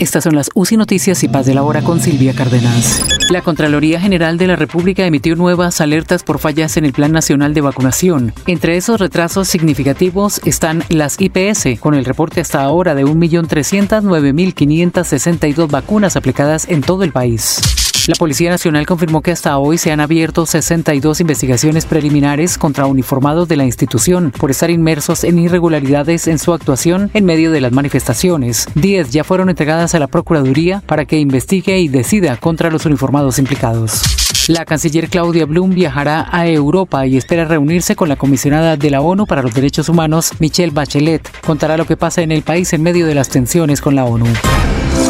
[0.00, 3.04] Estas son las UCI Noticias y Paz de la Hora con Silvia Cárdenas.
[3.30, 7.54] La Contraloría General de la República emitió nuevas alertas por fallas en el Plan Nacional
[7.54, 8.32] de Vacunación.
[8.48, 16.16] Entre esos retrasos significativos están las IPS, con el reporte hasta ahora de 1.309.562 vacunas
[16.16, 17.60] aplicadas en todo el país.
[18.06, 23.48] La Policía Nacional confirmó que hasta hoy se han abierto 62 investigaciones preliminares contra uniformados
[23.48, 27.72] de la institución por estar inmersos en irregularidades en su actuación en medio de las
[27.72, 28.66] manifestaciones.
[28.74, 33.38] 10 ya fueron entregadas a la Procuraduría para que investigue y decida contra los uniformados
[33.38, 34.02] implicados.
[34.48, 39.00] La canciller Claudia Blum viajará a Europa y espera reunirse con la comisionada de la
[39.00, 41.26] ONU para los Derechos Humanos, Michelle Bachelet.
[41.40, 44.26] Contará lo que pasa en el país en medio de las tensiones con la ONU.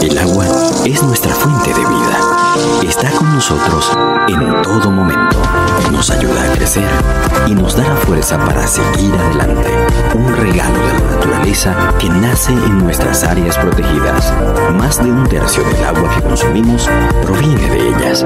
[0.00, 0.46] El agua
[0.86, 2.33] es nuestra fuente de vida.
[2.82, 3.90] Está con nosotros
[4.28, 5.36] en todo momento.
[5.90, 6.88] Nos ayuda a crecer
[7.46, 9.70] y nos da la fuerza para seguir adelante.
[10.14, 14.32] Un regalo de la naturaleza que nace en nuestras áreas protegidas.
[14.78, 16.88] Más de un tercio del agua que consumimos
[17.22, 18.24] proviene de ellas.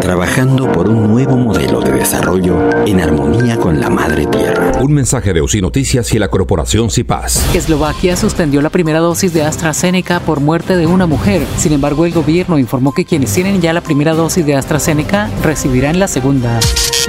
[0.00, 4.72] Trabajando por un nuevo modelo de desarrollo en armonía con la madre tierra.
[4.80, 7.54] Un mensaje de UCI Noticias y la corporación CIPAS.
[7.54, 11.42] Eslovaquia suspendió la primera dosis de AstraZeneca por muerte de una mujer.
[11.58, 15.98] Sin embargo, el gobierno informó que quienes tienen ya la primera dosis de AstraZeneca recibirán
[15.98, 16.58] la segunda.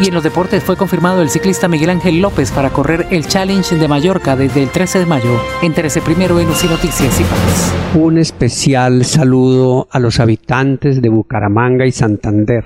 [0.01, 3.75] Y en los deportes fue confirmado el ciclista Miguel Ángel López para correr el Challenge
[3.75, 5.39] de Mallorca desde el 13 de mayo.
[5.61, 7.73] Entérese primero en UCI Noticias y Paz.
[7.93, 12.65] Un especial saludo a los habitantes de Bucaramanga y Santander.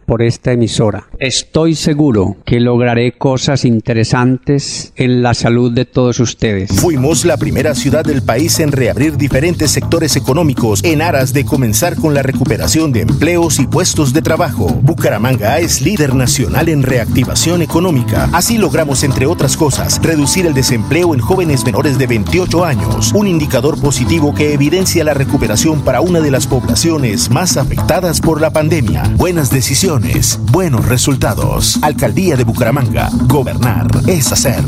[0.11, 1.07] por esta emisora.
[1.19, 6.69] Estoy seguro que lograré cosas interesantes en la salud de todos ustedes.
[6.69, 11.95] Fuimos la primera ciudad del país en reabrir diferentes sectores económicos en aras de comenzar
[11.95, 14.65] con la recuperación de empleos y puestos de trabajo.
[14.81, 18.27] Bucaramanga es líder nacional en reactivación económica.
[18.33, 23.27] Así logramos, entre otras cosas, reducir el desempleo en jóvenes menores de 28 años, un
[23.27, 28.49] indicador positivo que evidencia la recuperación para una de las poblaciones más afectadas por la
[28.49, 29.03] pandemia.
[29.15, 30.00] Buenas decisiones
[30.51, 31.79] buenos resultados.
[31.81, 33.09] Alcaldía de Bucaramanga.
[33.27, 34.63] Gobernar es hacer.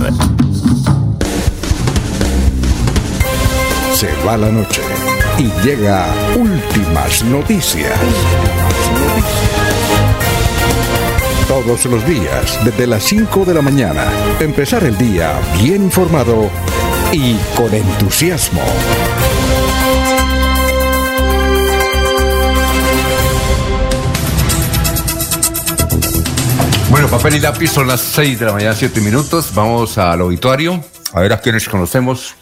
[3.93, 4.81] Se va la noche
[5.37, 7.97] y llega últimas noticias.
[11.47, 14.05] Todos los días, desde las 5 de la mañana,
[14.39, 16.49] empezar el día bien informado
[17.11, 18.61] y con entusiasmo.
[26.93, 29.51] Bueno, papel y lápiz son las 6 de la mañana, 7 minutos.
[29.55, 30.79] Vamos al auditorio,
[31.11, 32.35] a ver a quienes conocemos.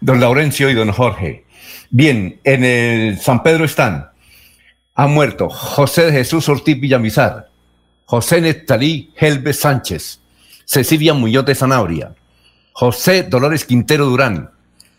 [0.00, 1.44] Don Laurencio y don Jorge.
[1.90, 4.12] Bien, en el San Pedro están.
[4.94, 7.50] Han muerto José de Jesús Ortiz Villamizar,
[8.04, 10.20] José Nestalí Helves Sánchez,
[10.64, 12.14] Cecilia Muñoz de Zanabria,
[12.72, 14.52] José Dolores Quintero Durán.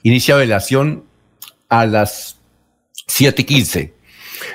[0.04, 1.06] Inicia velación
[1.70, 2.40] a las
[3.08, 3.94] 7 y 15.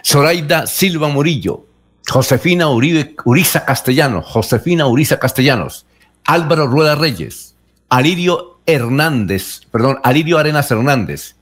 [0.05, 1.64] Zoraida Silva Murillo,
[2.09, 5.86] Josefina Uriza Castellanos, Josefina Uriza Castellanos,
[6.24, 7.57] Álvaro Rueda Reyes,
[7.88, 11.36] Alirio Hernández, perdón, Alirio Arenas Hernández,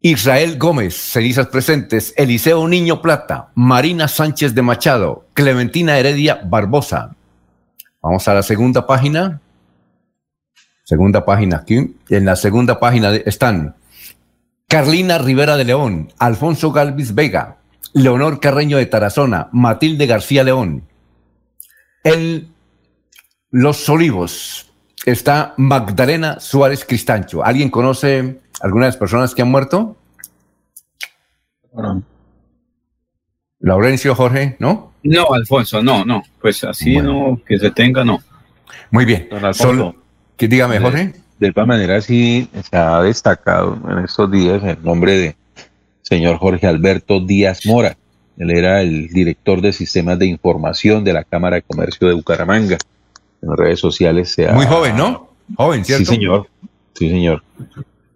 [0.00, 7.14] Israel Gómez, cenizas presentes, Eliseo Niño Plata, Marina Sánchez de Machado, Clementina Heredia Barbosa.
[8.02, 9.40] Vamos a la segunda página.
[10.82, 11.96] Segunda página aquí.
[12.10, 13.76] En la segunda página están
[14.68, 17.56] Carlina Rivera de León, Alfonso Galvis Vega,
[17.94, 20.82] Leonor Carreño de Tarazona, Matilde García León.
[22.02, 22.52] En
[23.50, 24.72] Los Olivos
[25.06, 27.44] está Magdalena Suárez Cristancho.
[27.44, 29.96] ¿Alguien conoce alguna de las personas que han muerto?
[33.60, 34.92] Laurencio, Jorge, ¿no?
[35.04, 36.22] No, Alfonso, no, no.
[36.40, 38.20] Pues así no, que se tenga, no.
[38.90, 39.28] Muy bien.
[39.52, 39.94] Solo,
[40.36, 41.14] que dígame, Jorge.
[41.38, 45.36] De todas maneras, sí se ha destacado en estos días el nombre de
[46.04, 47.96] señor Jorge Alberto Díaz Mora.
[48.36, 52.78] Él era el director de sistemas de información de la Cámara de Comercio de Bucaramanga.
[53.42, 54.52] En las redes sociales se ha...
[54.52, 55.28] Muy joven, ¿no?
[55.56, 56.04] Joven, ¿cierto?
[56.04, 56.48] Sí, señor.
[56.94, 57.42] Sí, señor.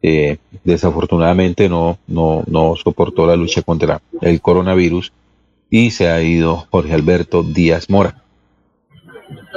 [0.03, 5.12] Eh, desafortunadamente no, no, no soportó la lucha contra el coronavirus
[5.70, 8.22] y se ha ido Jorge Alberto Díaz Mora.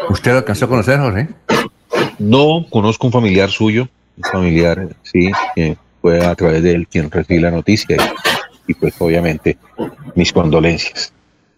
[0.09, 1.29] ¿Usted lo alcanzó a conocer, Jorge?
[2.19, 7.09] No, conozco un familiar suyo, un familiar, sí, que fue a través de él quien
[7.11, 7.97] recibí la noticia
[8.67, 9.57] y, pues obviamente
[10.15, 11.13] mis condolencias.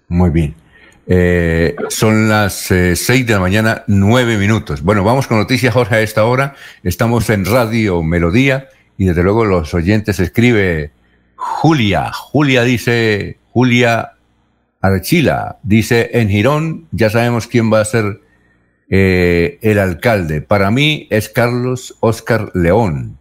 [0.08, 0.56] Muy bien.
[1.06, 4.82] Eh, son las eh, seis de la mañana, nueve minutos.
[4.82, 6.56] Bueno, vamos con noticias, Jorge, a esta hora.
[6.84, 10.92] Estamos en Radio Melodía y desde luego los oyentes escribe
[11.36, 12.12] Julia.
[12.14, 14.14] Julia dice, Julia
[14.82, 18.22] Archila, dice, en Girón ya sabemos quién va a ser
[18.90, 20.42] eh, el alcalde.
[20.42, 23.18] Para mí es Carlos Oscar León.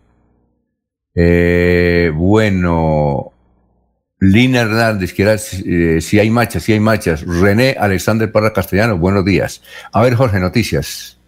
[1.14, 3.32] Eh, bueno,
[4.20, 7.24] Lina Hernández, que eh, si hay marchas, si hay marchas.
[7.26, 9.62] René Alexander Parra Castellano, buenos días.
[9.92, 11.18] A ver, Jorge, noticias.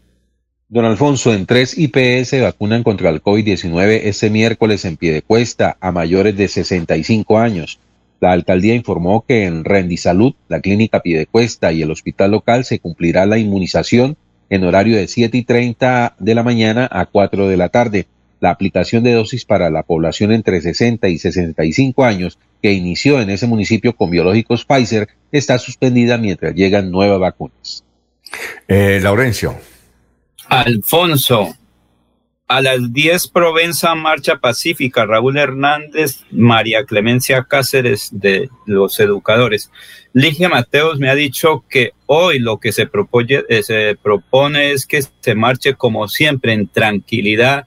[0.69, 6.37] Don Alfonso, en tres IPS vacunan contra el COVID-19 este miércoles en Piedecuesta a mayores
[6.37, 7.79] de 65 años.
[8.21, 13.27] La alcaldía informó que en Rendisalud, la clínica Piedecuesta y el hospital local se cumplirá
[13.27, 14.17] la inmunización
[14.49, 18.07] en horario de 7 y 30 de la mañana a 4 de la tarde.
[18.45, 23.31] La aplicación de dosis para la población entre 60 y 65 años que inició en
[23.31, 27.85] ese municipio con biológicos Pfizer está suspendida mientras llegan nuevas vacunas.
[28.69, 29.59] Eh, Laurencio.
[30.47, 31.57] Alfonso,
[32.47, 39.71] a las 10 Provenza Marcha Pacífica, Raúl Hernández, María Clemencia Cáceres de los Educadores.
[40.13, 44.85] Ligia Mateos me ha dicho que hoy lo que se propone, eh, se propone es
[44.85, 47.67] que se marche como siempre en tranquilidad,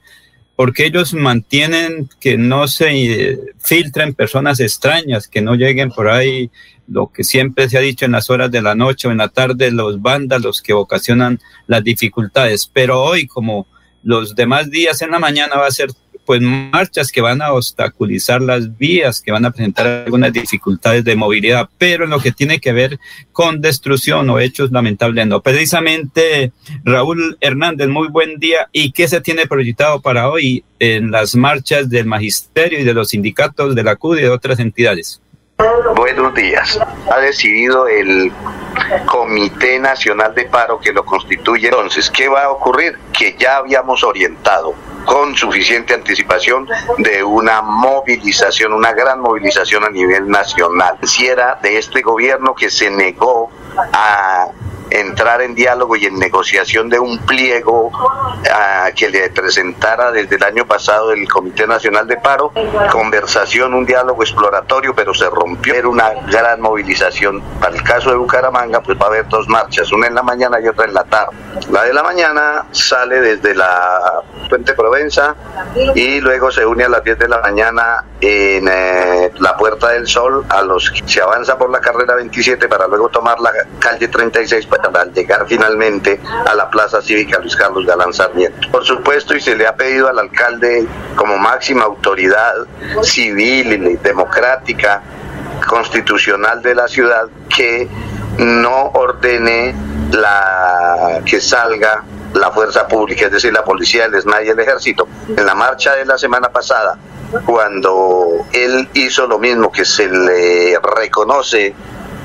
[0.58, 6.50] porque ellos mantienen que no se eh, filtren personas extrañas, que no lleguen por ahí
[6.88, 9.28] lo que siempre se ha dicho en las horas de la noche o en la
[9.28, 11.38] tarde, los vándalos que ocasionan
[11.68, 12.68] las dificultades.
[12.72, 13.68] Pero hoy, como
[14.02, 15.90] los demás días en la mañana va a ser
[16.28, 21.16] pues marchas que van a obstaculizar las vías, que van a presentar algunas dificultades de
[21.16, 22.98] movilidad, pero en lo que tiene que ver
[23.32, 25.40] con destrucción o hechos lamentables no.
[25.40, 26.52] Precisamente
[26.84, 28.68] Raúl Hernández, muy buen día.
[28.72, 33.08] ¿Y qué se tiene proyectado para hoy en las marchas del magisterio y de los
[33.08, 35.22] sindicatos de la CUD y de otras entidades?
[35.96, 36.78] Buenos días.
[37.10, 38.30] Ha decidido el
[39.06, 41.68] Comité Nacional de Paro que lo constituye.
[41.68, 42.98] Entonces, ¿qué va a ocurrir?
[43.18, 44.74] Que ya habíamos orientado
[45.08, 50.98] con suficiente anticipación de una movilización, una gran movilización a nivel nacional.
[51.02, 54.48] Si era de este gobierno que se negó a
[54.90, 57.90] entrar en diálogo y en negociación de un pliego
[58.52, 62.52] ah, que le presentara desde el año pasado el Comité Nacional de Paro,
[62.90, 65.74] conversación, un diálogo exploratorio, pero se rompió.
[65.74, 67.42] Era una gran movilización.
[67.60, 70.60] Para el caso de Bucaramanga, pues va a haber dos marchas, una en la mañana
[70.60, 71.36] y otra en la tarde.
[71.70, 75.34] La de la mañana sale desde la Puente Provenza
[75.94, 80.06] y luego se une a las 10 de la mañana en eh, la Puerta del
[80.06, 84.66] Sol, a los se avanza por la carrera 27 para luego tomar la calle 36
[84.82, 88.68] para llegar finalmente a la Plaza Cívica Luis Carlos Galán Sarmiento.
[88.70, 90.86] Por supuesto, y se le ha pedido al alcalde
[91.16, 92.54] como máxima autoridad
[93.02, 95.02] civil y democrática
[95.66, 97.88] constitucional de la ciudad que
[98.38, 99.74] no ordene
[100.12, 105.08] la que salga la fuerza pública, es decir, la policía, el SNAI y el ejército.
[105.28, 106.98] En la marcha de la semana pasada,
[107.44, 111.74] cuando él hizo lo mismo que se le reconoce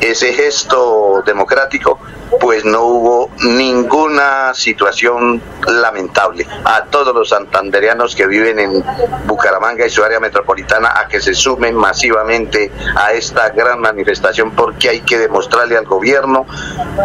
[0.04, 2.00] ese gesto democrático,
[2.40, 6.46] pues no hubo ninguna situación lamentable.
[6.66, 8.84] A todos los santandereanos que viven en
[9.26, 14.90] Bucaramanga y su área metropolitana a que se sumen masivamente a esta gran manifestación porque
[14.90, 16.46] hay que demostrarle al gobierno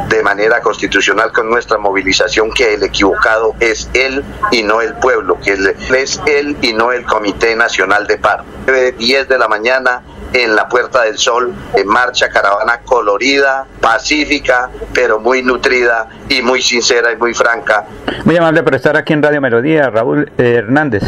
[0.09, 5.39] de manera constitucional con nuestra movilización que el equivocado es él y no el pueblo,
[5.41, 8.45] que es él y no el Comité Nacional de Paro.
[8.99, 10.03] 10 de la mañana
[10.33, 16.63] en la Puerta del Sol, en marcha, caravana colorida, pacífica, pero muy nutrida y muy
[16.63, 17.87] sincera y muy franca.
[18.25, 21.03] Muy amable por estar aquí en Radio Melodía, Raúl eh, Hernández.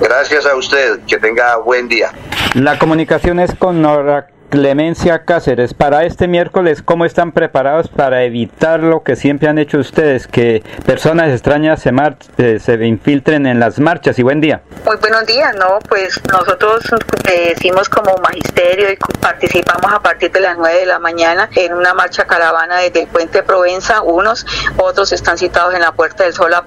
[0.00, 2.10] Gracias a usted, que tenga buen día.
[2.54, 8.78] La comunicación es con Nora Clemencia Cáceres, para este miércoles, ¿cómo están preparados para evitar
[8.78, 11.90] lo que siempre han hecho ustedes, que personas extrañas se,
[12.38, 14.16] eh, se infiltren en las marchas?
[14.20, 14.62] Y buen día.
[14.86, 15.80] Muy buenos días, ¿no?
[15.88, 16.84] Pues nosotros
[17.28, 21.74] eh, decimos como magisterio y participamos a partir de las 9 de la mañana en
[21.74, 26.32] una marcha caravana desde el puente Provenza, unos, otros están citados en la Puerta del
[26.32, 26.64] Sol a,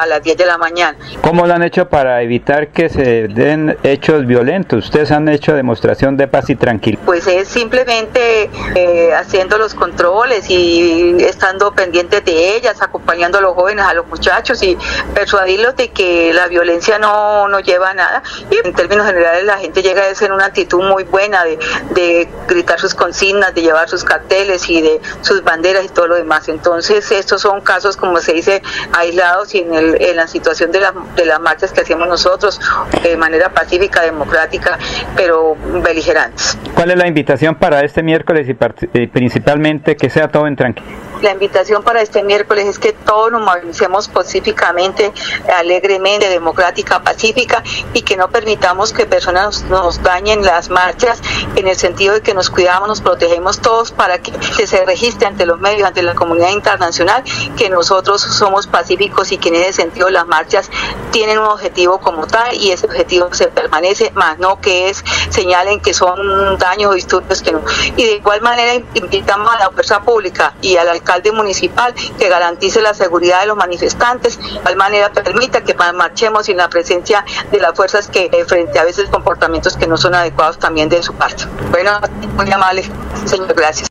[0.00, 0.96] a las 10 de la mañana.
[1.20, 4.86] ¿Cómo lo han hecho para evitar que se den hechos violentos?
[4.86, 7.04] Ustedes han hecho demostración de paz y tranquilidad.
[7.04, 13.54] Pues es simplemente eh, haciendo los controles y estando pendientes de ellas, acompañando a los
[13.54, 14.76] jóvenes, a los muchachos y
[15.14, 18.22] persuadirlos de que la violencia no, no lleva a nada.
[18.50, 21.58] Y en términos generales la gente llega a ser una actitud muy buena de,
[21.90, 26.14] de gritar sus consignas, de llevar sus carteles y de sus banderas y todo lo
[26.16, 26.48] demás.
[26.48, 28.62] Entonces estos son casos, como se dice,
[28.92, 32.60] aislados y en, el, en la situación de, la, de las marchas que hacemos nosotros
[33.02, 34.78] de manera pacífica, democrática,
[35.14, 36.56] pero beligerantes.
[36.74, 41.05] ¿Cuál es la invitación para este miércoles y, principalmente que sea todo en tranquilidad?
[41.22, 45.12] La invitación para este miércoles es que todos nos movilicemos pacíficamente,
[45.54, 47.62] alegremente, democrática, pacífica
[47.94, 51.20] y que no permitamos que personas nos, dañen las marchas
[51.54, 54.32] en el sentido de que nos cuidamos, nos protegemos todos para que,
[54.66, 57.22] se registre ante los medios, ante la comunidad internacional,
[57.56, 60.70] que nosotros somos pacíficos y que en ese sentido las marchas
[61.12, 65.80] tienen un objetivo como tal y ese objetivo se permanece, más no que es señalen
[65.80, 67.62] que son daños o disturbios que no.
[67.96, 72.82] Y de igual manera invitamos a la fuerza pública y al alcalde municipal que garantice
[72.82, 77.60] la seguridad de los manifestantes, de igual manera permita que marchemos sin la presencia de
[77.60, 81.14] las fuerzas que eh, frente a veces comportamientos que no son adecuados también de su
[81.14, 81.44] parte.
[81.70, 81.92] Bueno,
[82.34, 82.82] muy amable,
[83.24, 83.88] señor, gracias.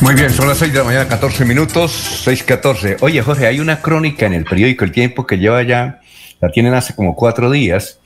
[0.00, 2.98] Muy bien, son las 6 de la mañana, 14 minutos, 6.14.
[3.00, 6.00] Oye, Jorge, hay una crónica en el periódico El Tiempo que lleva ya,
[6.40, 8.00] la tienen hace como cuatro días,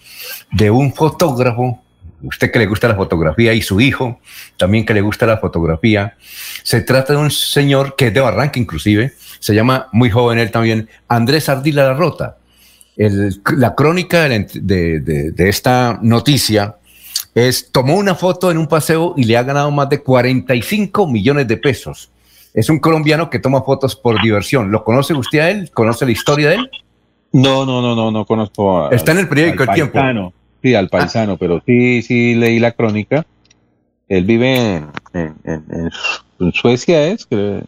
[0.52, 1.82] de un fotógrafo
[2.22, 4.20] usted que le gusta la fotografía y su hijo
[4.56, 6.16] también que le gusta la fotografía.
[6.62, 10.50] Se trata de un señor que es de Barranca inclusive, se llama muy joven él
[10.50, 12.38] también, Andrés Ardila La Rota.
[12.96, 16.76] la crónica de, esta noticia
[17.34, 21.46] es, tomó una foto en un paseo y le ha ganado más de 45 millones
[21.46, 22.10] de pesos.
[22.54, 24.72] Es un colombiano que toma fotos por diversión.
[24.72, 25.70] ¿Lo conoce usted a él?
[25.72, 26.70] ¿Conoce la historia de él?
[27.30, 28.90] No, no, no, no, no conozco.
[28.90, 30.32] Está en el periódico El Tiempo.
[30.62, 33.26] Sí, al paisano, pero sí, sí leí la crónica.
[34.08, 34.82] Él vive
[35.12, 37.26] en, en, Suecia, ¿es?
[37.26, 37.62] Que,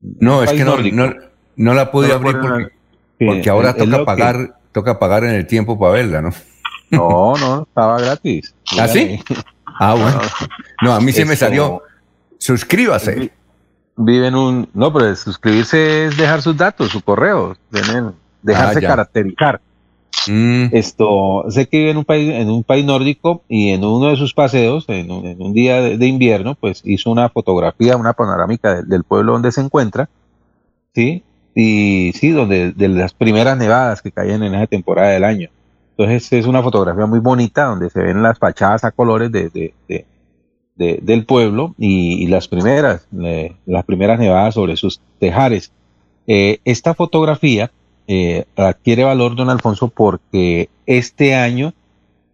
[0.00, 0.76] no, es que no,
[1.56, 2.70] no, la pude abrir
[3.18, 6.30] porque, ahora toca pagar, toca pagar en el tiempo para verla, ¿no?
[6.90, 8.54] No, no, estaba gratis.
[8.78, 9.20] ¿Ah, sí?
[9.78, 10.20] Ah, bueno.
[10.82, 11.82] No, a mí sí me salió.
[12.38, 13.32] Suscríbase.
[13.96, 14.68] Vive en un.
[14.74, 17.56] No, pero suscribirse es dejar sus datos, su correo,
[18.42, 19.60] dejarse ah, caracterizar.
[20.28, 20.66] Mm.
[20.72, 24.16] Esto, sé que vive en un país, en un país nórdico y en uno de
[24.16, 29.32] sus paseos, en un, día de, invierno, pues hizo una fotografía, una panorámica del, pueblo
[29.32, 30.08] donde se encuentra,
[30.94, 31.22] sí,
[31.54, 35.50] y sí, donde de las primeras nevadas que caían en esa temporada del año.
[35.96, 40.04] Entonces es una fotografía muy bonita donde se ven las fachadas a colores de, de,
[40.76, 45.72] del pueblo y, las primeras, las primeras nevadas sobre sus tejares.
[46.26, 47.70] Eh, esta fotografía
[48.08, 51.74] eh, adquiere valor, don Alfonso, porque este año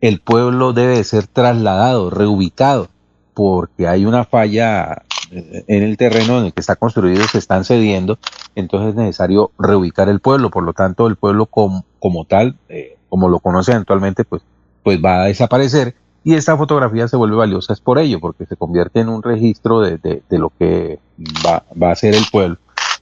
[0.00, 2.88] el pueblo debe ser trasladado, reubicado,
[3.34, 7.64] porque hay una falla eh, en el terreno en el que está construido, se están
[7.64, 8.18] cediendo,
[8.54, 11.84] entonces es necesario reubicar el pueblo, por lo tanto el pueblo como,
[12.28, 14.42] tal, eh, como lo conoce actualmente, pues,
[14.82, 15.94] pues va a desaparecer
[16.24, 19.80] y esta fotografía se vuelve valiosa es por ello, porque se convierte en un registro
[19.80, 21.00] de, de, lo que
[21.44, 22.58] va, va, a ser el pueblo.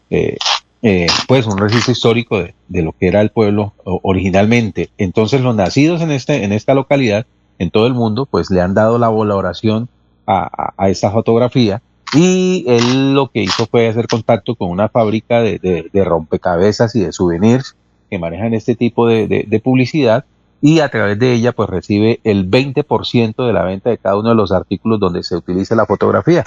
[0.08, 0.38] Eh,
[0.82, 4.90] eh, pues un registro histórico de, de, lo que era el pueblo originalmente.
[4.98, 7.26] Entonces los nacidos en, este, en esta localidad,
[7.58, 9.88] en todo el mundo, pues le han dado la valoración
[10.26, 11.82] a, a, esta fotografía
[12.14, 15.58] y él lo que hizo fue hacer contacto con una fábrica de,
[15.92, 17.76] de, rompecabezas y de souvenirs
[18.08, 20.24] que manejan este tipo de, publicidad
[20.60, 24.30] y a través de ella pues recibe el 20% de la venta de cada uno
[24.30, 26.44] de los artículos donde se utiliza la fotografía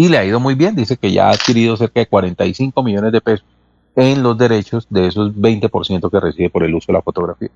[0.00, 0.74] y le ha ido muy bien.
[0.74, 3.44] Dice que ya ha adquirido cerca de 45 millones de pesos
[3.94, 7.50] en los derechos de esos 20% que recibe por el uso de la fotografía.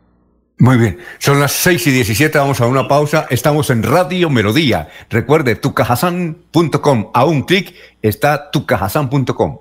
[0.58, 3.26] Muy bien, son las 6 y 17, vamos a una pausa.
[3.30, 4.88] Estamos en Radio Melodía.
[5.08, 7.10] Recuerde, tucajasan.com.
[7.14, 9.60] A un clic está tucajasan.com.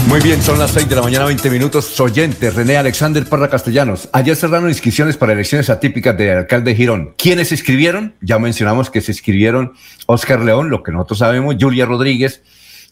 [0.08, 2.00] Muy bien, son las 6 de la mañana, 20 minutos.
[2.00, 4.10] Oyente, René Alexander Parra Castellanos.
[4.12, 7.14] Ayer cerraron inscripciones para elecciones atípicas de alcalde de Girón.
[7.18, 8.16] ¿Quiénes se inscribieron?
[8.22, 9.74] Ya mencionamos que se inscribieron
[10.08, 12.44] Oscar León, lo que nosotros sabemos, Julia Rodríguez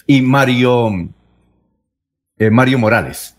[0.07, 0.91] y Mario,
[2.37, 3.35] eh, Mario Morales.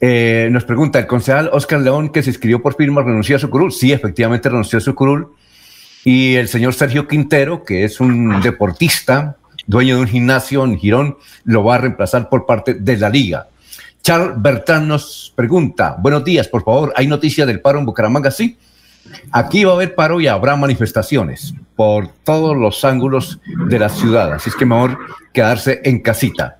[0.00, 3.50] Eh, nos pregunta el concejal Oscar León, que se inscribió por firma, renunció a su
[3.50, 3.72] curul.
[3.72, 5.34] Sí, efectivamente renunció a su curul.
[6.04, 9.38] Y el señor Sergio Quintero, que es un deportista,
[9.68, 13.46] dueño de un gimnasio en Girón, lo va a reemplazar por parte de la liga.
[14.02, 18.30] Charles Bertrand nos pregunta, buenos días, por favor, ¿hay noticia del paro en Bucaramanga?
[18.30, 18.56] Sí.
[19.30, 23.38] Aquí va a haber paro y habrá manifestaciones por todos los ángulos
[23.68, 24.98] de la ciudad, así es que mejor
[25.32, 26.56] quedarse en casita.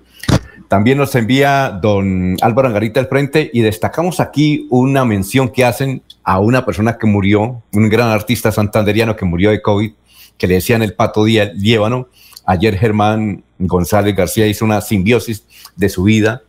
[0.67, 6.03] También nos envía don Álvaro Angarita al frente y destacamos aquí una mención que hacen
[6.23, 9.93] a una persona que murió, un gran artista santanderiano que murió de COVID,
[10.37, 12.07] que le decían el pato día Líbano,
[12.49, 15.43] Ayer Germán González García hizo una simbiosis
[15.75, 16.41] de su vida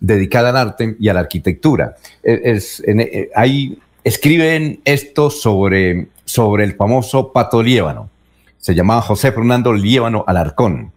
[0.00, 1.94] dedicada al arte y a la arquitectura.
[2.24, 8.10] Es, eh, ahí escriben esto sobre, sobre el famoso Pato Liébano.
[8.56, 10.90] Se llamaba José Fernando Liébano Alarcón.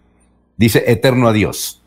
[0.57, 1.83] Dice Eterno Adiós.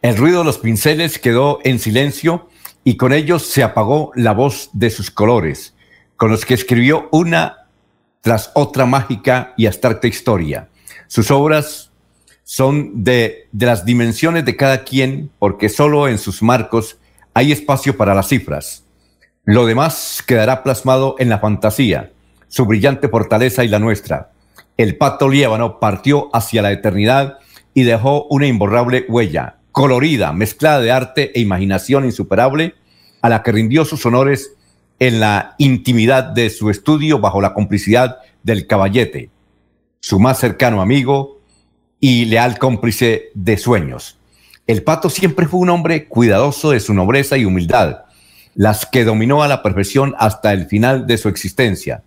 [0.00, 2.48] El ruido de los pinceles quedó en silencio
[2.84, 5.74] y con ellos se apagó la voz de sus colores,
[6.16, 7.66] con los que escribió una
[8.22, 10.69] tras otra mágica y abstracta historia.
[11.10, 11.90] Sus obras
[12.44, 16.98] son de, las dimensiones de cada quien, porque solo en sus marcos
[17.34, 18.84] hay espacio para las cifras.
[19.44, 22.12] Lo demás quedará plasmado en la fantasía,
[22.46, 24.30] su brillante fortaleza y la nuestra.
[24.76, 27.38] El pato liébano partió hacia la eternidad
[27.74, 32.76] y dejó una imborrable huella, colorida, mezclada de arte e imaginación insuperable,
[33.20, 34.52] a la que rindió sus honores
[35.00, 39.30] en la intimidad de su estudio bajo la complicidad del caballete,
[40.00, 41.40] su más cercano amigo
[42.00, 44.18] y leal cómplice de sueños.
[44.66, 48.04] El pato siempre fue un hombre cuidadoso de su nobleza y humildad,
[48.54, 52.02] las que dominó a la perfección hasta el final de su existencia.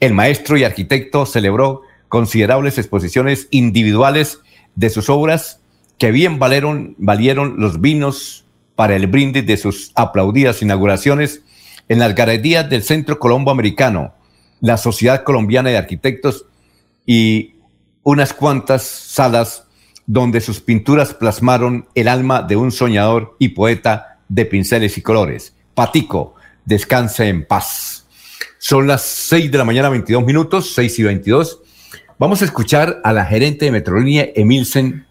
[0.00, 4.40] El maestro y arquitecto celebró considerables exposiciones individuales
[4.74, 5.60] de sus obras
[5.98, 11.42] que bien valieron, valieron los vinos para el brindis de sus aplaudidas inauguraciones
[11.88, 14.14] en las galerías del Centro Colombo Americano,
[14.60, 16.46] la Sociedad Colombiana de Arquitectos
[17.10, 17.54] y
[18.02, 19.64] unas cuantas salas
[20.06, 25.54] donde sus pinturas plasmaron el alma de un soñador y poeta de pinceles y colores.
[25.72, 26.34] Patico,
[26.66, 28.06] descanse en paz.
[28.58, 31.60] Son las 6 de la mañana, 22 minutos, 6 y 22.
[32.18, 35.06] Vamos a escuchar a la gerente de Metrolínea, Emilsen,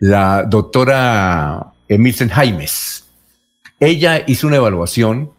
[0.00, 3.06] la doctora Emilsen Jaimes.
[3.80, 5.32] Ella hizo una evaluación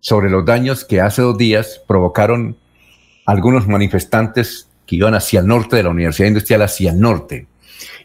[0.00, 2.56] sobre los daños que hace dos días provocaron
[3.28, 7.46] algunos manifestantes que iban hacia el norte de la Universidad Industrial, hacia el norte.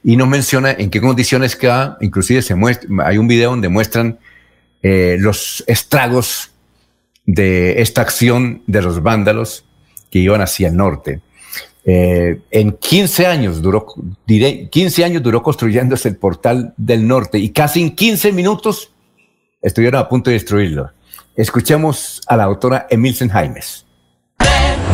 [0.04, 4.20] Y nos menciona en qué condiciones queda, inclusive se muestra, hay un video donde muestran
[4.82, 6.52] eh, los estragos
[7.26, 9.64] de esta acción de los vándalos
[10.12, 11.22] que iban hacia el norte.
[11.86, 13.86] Eh, en 15 años duró,
[14.28, 18.92] diré, 15 años duró construyéndose el portal del norte y casi en 15 minutos
[19.62, 20.92] estuvieron a punto de destruirlo.
[21.34, 23.86] Escuchemos a la autora Emilsen Jaimes.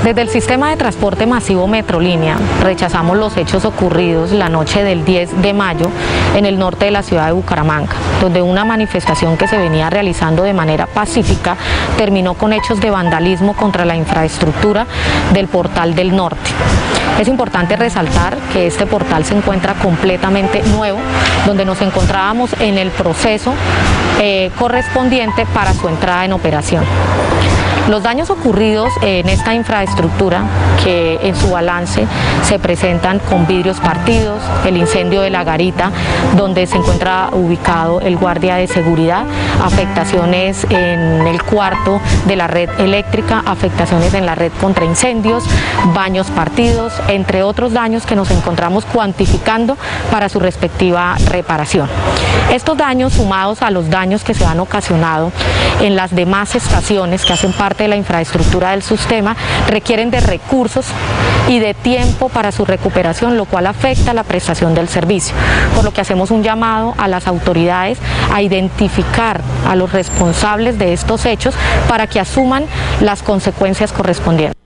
[0.03, 5.41] Desde el sistema de transporte masivo Metrolínea rechazamos los hechos ocurridos la noche del 10
[5.41, 5.91] de mayo
[6.35, 10.43] en el norte de la ciudad de Bucaramanga, donde una manifestación que se venía realizando
[10.43, 11.57] de manera pacífica
[11.97, 14.87] terminó con hechos de vandalismo contra la infraestructura
[15.33, 16.49] del portal del norte.
[17.19, 20.99] Es importante resaltar que este portal se encuentra completamente nuevo,
[21.45, 23.53] donde nos encontrábamos en el proceso
[24.21, 26.85] eh, correspondiente para su entrada en operación.
[27.89, 29.88] Los daños ocurridos en esta infraestructura,
[30.83, 32.05] que en su balance
[32.43, 35.91] se presentan con vidrios partidos, el incendio de la garita,
[36.35, 39.23] donde se encuentra ubicado el guardia de seguridad,
[39.63, 45.43] afectaciones en el cuarto de la red eléctrica, afectaciones en la red contra incendios,
[45.93, 49.77] baños partidos, entre otros daños que nos encontramos cuantificando
[50.11, 51.87] para su respectiva reparación.
[52.51, 55.31] Estos daños sumados a los daños que se han ocasionado
[55.81, 59.35] en las demás estaciones que hacen parte de la infraestructura del sistema
[59.79, 60.85] requieren de recursos
[61.47, 65.33] y de tiempo para su recuperación, lo cual afecta la prestación del servicio.
[65.73, 67.97] Por lo que hacemos un llamado a las autoridades
[68.29, 71.55] a identificar a los responsables de estos hechos
[71.87, 72.65] para que asuman
[72.99, 74.57] las consecuencias correspondientes.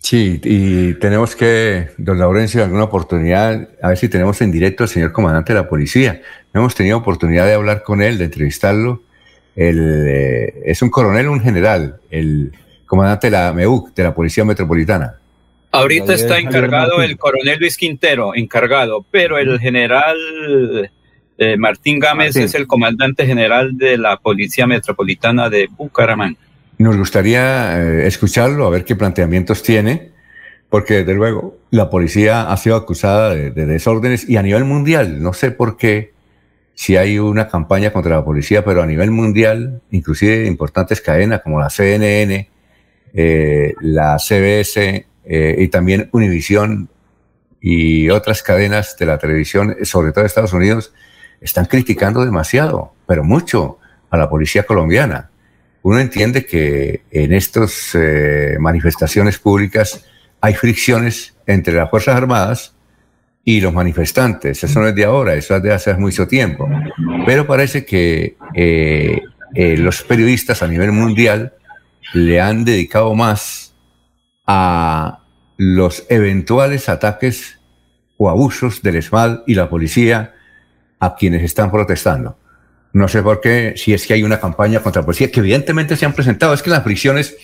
[0.00, 4.90] Sí, y tenemos que, don Laurencio, alguna oportunidad, a ver si tenemos en directo al
[4.90, 6.20] señor comandante de la policía.
[6.52, 9.00] No hemos tenido oportunidad de hablar con él, de entrevistarlo
[9.58, 12.52] el, eh, es un coronel, un general, el
[12.88, 15.14] comandante de la MEUC, de la Policía Metropolitana.
[15.70, 20.16] Ahorita está encargado el coronel Luis Quintero, encargado, pero el general
[21.36, 26.40] eh, Martín Gámez es el comandante general de la Policía Metropolitana de Bucaramanga.
[26.78, 30.10] Nos gustaría eh, escucharlo, a ver qué planteamientos tiene,
[30.70, 35.32] porque desde luego la policía ha sido acusada de desórdenes y a nivel mundial, no
[35.32, 36.12] sé por qué
[36.78, 41.58] si hay una campaña contra la policía, pero a nivel mundial, inclusive importantes cadenas como
[41.58, 42.48] la CNN,
[43.14, 46.88] eh, la CBS eh, y también Univision
[47.60, 50.92] y otras cadenas de la televisión, sobre todo de Estados Unidos,
[51.40, 53.78] están criticando demasiado, pero mucho,
[54.10, 55.30] a la policía colombiana.
[55.82, 60.04] Uno entiende que en estas eh, manifestaciones públicas
[60.40, 62.74] hay fricciones entre las Fuerzas Armadas
[63.44, 64.62] y los manifestantes.
[64.62, 66.68] Eso no es de ahora, eso es de hace mucho tiempo.
[67.24, 69.20] Pero parece que eh,
[69.54, 71.54] eh, los periodistas a nivel mundial
[72.12, 73.74] le han dedicado más
[74.46, 75.20] a
[75.56, 77.58] los eventuales ataques
[78.16, 80.34] o abusos del ESMAD y la policía
[80.98, 82.38] a quienes están protestando.
[82.92, 85.96] No sé por qué, si es que hay una campaña contra la policía, que evidentemente
[85.96, 86.54] se han presentado.
[86.54, 87.36] Es que las fricciones,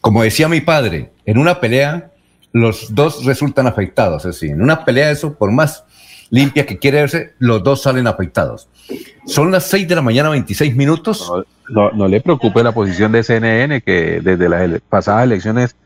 [0.00, 2.10] como decía mi padre, en una pelea
[2.52, 4.24] los dos resultan afectados.
[4.24, 5.84] Es decir, en una pelea eso, por más
[6.30, 8.68] limpia que quiere verse, los dos salen afectados.
[9.26, 11.30] Son las 6 de la mañana, 26 minutos.
[11.68, 15.76] No, le preocupe la posición de CNN, que desde las pasadas elecciones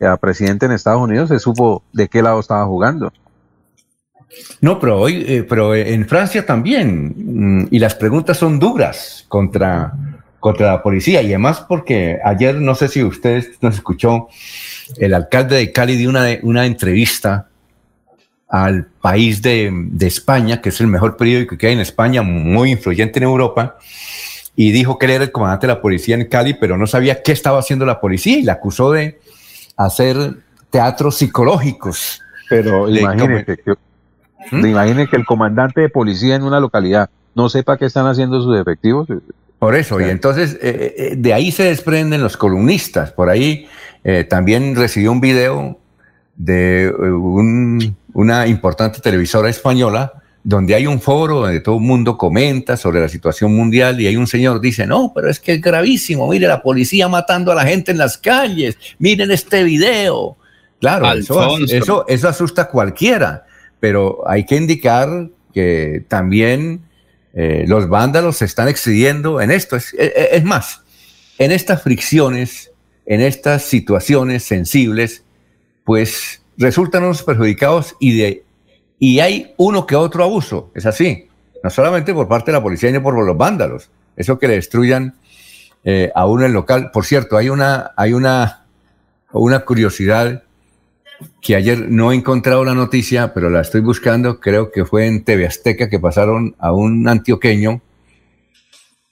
[0.00, 3.12] a presidente en Estados Unidos se supo de qué lado estaba jugando.
[4.60, 9.92] No, pero hoy, eh, pero en Francia también, mm, y las preguntas son duras contra,
[10.38, 14.28] contra la policía, y además porque ayer, no sé si usted nos escuchó,
[14.98, 17.49] el alcalde de Cali dio una, una entrevista
[18.50, 23.20] al país de, España, que es el mejor periódico que hay en España, muy influyente
[23.20, 23.76] en Europa,
[24.56, 27.22] y dijo que él era el comandante de la policía en Cali, pero no sabía
[27.22, 29.20] qué estaba haciendo la policía y la acusó de
[29.76, 30.16] hacer
[30.70, 32.20] teatros psicológicos.
[32.48, 33.72] Pero imagínese que,
[34.50, 35.08] ¿Mm?
[35.08, 39.08] que el comandante de policía en una localidad no sepa qué están haciendo sus efectivos.
[39.60, 43.12] Por eso, y entonces eh, eh, de ahí se desprenden los columnistas.
[43.12, 43.68] Por ahí
[44.04, 45.79] eh, también recibió un video
[46.42, 46.90] de
[48.14, 53.10] una importante televisora española donde hay un foro donde todo el mundo comenta sobre la
[53.10, 56.62] situación mundial y hay un señor dice, no, pero es que es gravísimo, mire la
[56.62, 60.38] policía matando a la gente en las calles, miren este video.
[60.80, 63.44] Claro, eso, eso, eso, asusta a cualquiera,
[63.78, 66.80] pero hay que indicar que también
[67.34, 69.76] eh, los vándalos se están excediendo en esto.
[69.76, 70.80] Es, es más,
[71.36, 72.72] en estas fricciones,
[73.04, 75.22] en estas situaciones sensibles,
[75.90, 78.44] pues resultan unos perjudicados y de
[79.00, 81.26] y hay uno que otro abuso, es así,
[81.64, 85.16] no solamente por parte de la policía, ni por los vándalos, eso que le destruyan
[85.82, 86.92] eh, a uno el local.
[86.92, 88.66] Por cierto, hay una, hay una,
[89.32, 90.44] una curiosidad
[91.42, 95.24] que ayer no he encontrado la noticia, pero la estoy buscando, creo que fue en
[95.24, 97.82] TV Azteca que pasaron a un antioqueño,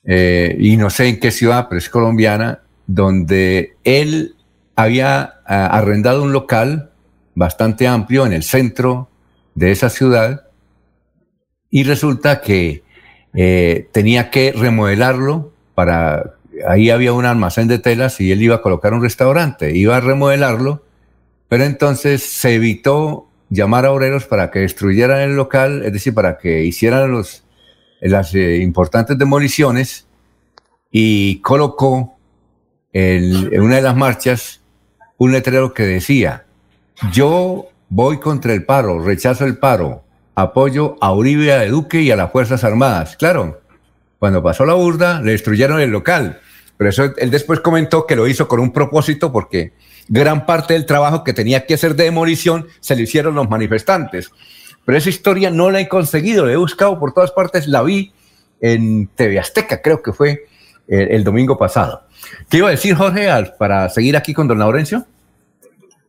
[0.05, 4.37] eh, y no sé en qué ciudad, pero es colombiana, donde él
[4.77, 6.91] había arrendado un local
[7.35, 9.09] bastante amplio en el centro
[9.55, 10.47] de esa ciudad
[11.71, 12.83] y resulta que
[13.35, 16.35] eh, tenía que remodelarlo para,
[16.67, 20.01] ahí había un almacén de telas y él iba a colocar un restaurante, iba a
[20.01, 20.85] remodelarlo,
[21.49, 26.39] pero entonces se evitó llamar a obreros para que destruyeran el local, es decir, para
[26.39, 27.45] que hicieran los,
[28.01, 30.07] las eh, importantes demoliciones
[30.91, 32.17] y colocó
[32.93, 34.58] en una de las marchas
[35.19, 36.47] un letrero que decía,
[37.13, 40.05] yo Voy contra el paro, rechazo el paro,
[40.35, 43.17] apoyo a Uribe, a Duque y a las Fuerzas Armadas.
[43.17, 43.63] Claro,
[44.19, 46.39] cuando pasó la burda, le destruyeron el local.
[46.77, 49.73] Pero eso él después comentó que lo hizo con un propósito porque
[50.07, 54.31] gran parte del trabajo que tenía que hacer de demolición se lo hicieron los manifestantes.
[54.85, 58.13] Pero esa historia no la he conseguido, la he buscado por todas partes, la vi
[58.61, 60.45] en TV Azteca, creo que fue
[60.87, 62.03] el, el domingo pasado.
[62.49, 63.29] ¿Qué iba a decir Jorge
[63.59, 65.05] para seguir aquí con don Laurencio?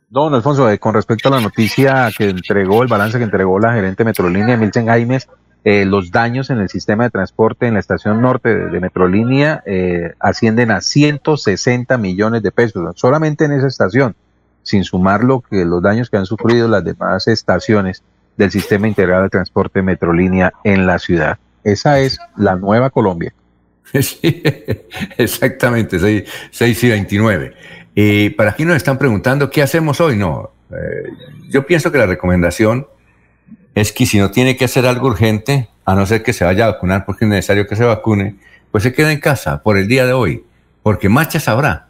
[0.09, 3.73] Don Alfonso, eh, con respecto a la noticia que entregó, el balance que entregó la
[3.73, 5.29] gerente Metrolínea, Milton Jaimes,
[5.63, 10.13] eh, los daños en el sistema de transporte en la estación norte de, Metrolínea eh,
[10.19, 14.15] ascienden a 160 millones de pesos, solamente en esa estación,
[14.63, 18.01] sin sumar lo que los daños que han sufrido las demás estaciones
[18.35, 21.37] del sistema integrado de transporte Metrolínea en la ciudad.
[21.63, 23.33] Esa es la nueva Colombia.
[24.01, 24.43] Sí,
[25.17, 27.53] exactamente, 6, 6 y 29.
[27.95, 30.15] Y para aquí nos están preguntando, ¿qué hacemos hoy?
[30.15, 31.09] No, eh,
[31.49, 32.87] yo pienso que la recomendación
[33.75, 36.65] es que si no tiene que hacer algo urgente, a no ser que se vaya
[36.65, 38.35] a vacunar porque es necesario que se vacune,
[38.71, 40.43] pues se quede en casa por el día de hoy,
[40.83, 41.87] porque marchas habrá.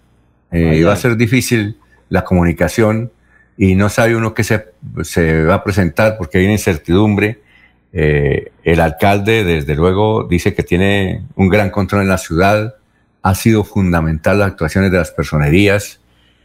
[0.51, 1.77] Eh, va a ser difícil
[2.07, 3.11] la comunicación
[3.57, 4.65] y no sabe uno qué se,
[5.03, 7.41] se va a presentar porque hay una incertidumbre.
[7.91, 12.75] Eh, el alcalde, desde luego, dice que tiene un gran control en la ciudad.
[13.21, 15.99] Ha sido fundamental las actuaciones de las personerías,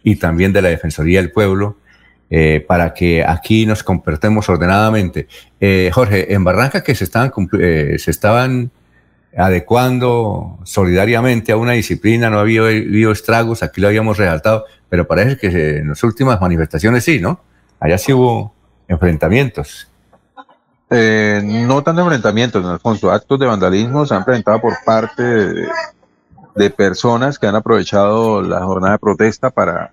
[0.04, 1.78] y también de la Defensoría del Pueblo,
[2.30, 5.26] eh, para que aquí nos comportemos ordenadamente.
[5.58, 8.70] Eh, Jorge, en Barranca que se estaban, eh, se estaban
[9.36, 15.38] adecuando solidariamente a una disciplina, no había habido estragos, aquí lo habíamos resaltado, pero parece
[15.38, 17.40] que en las últimas manifestaciones sí, ¿no?
[17.80, 18.54] Allá sí hubo
[18.86, 19.90] enfrentamientos.
[20.90, 25.68] No tanto enfrentamientos, Alfonso, actos de vandalismo se han presentado por parte de,
[26.54, 29.92] de personas que han aprovechado la jornada de protesta para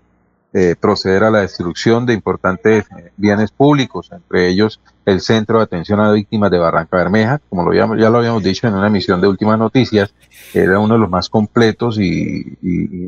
[0.54, 5.64] eh, proceder a la destrucción de importantes eh, bienes públicos, entre ellos el Centro de
[5.64, 8.88] Atención a Víctimas de Barranca Bermeja, como lo ya, ya lo habíamos dicho en una
[8.88, 10.14] emisión de Últimas Noticias,
[10.54, 12.58] era uno de los más completos y,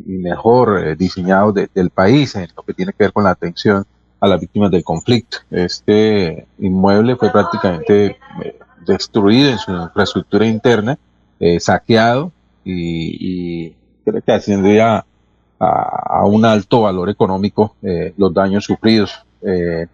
[0.07, 3.85] mejor eh, diseñados del país en lo que tiene que ver con la atención
[4.23, 5.39] a las víctimas del conflicto.
[5.51, 8.17] Este inmueble fue prácticamente
[8.85, 10.97] destruido en su infraestructura interna,
[11.59, 12.31] saqueado,
[12.63, 13.75] y, y
[14.05, 15.05] creo que asciende a,
[16.25, 19.25] un alto valor económico eh, los daños sufridos.
[19.41, 19.87] Eh,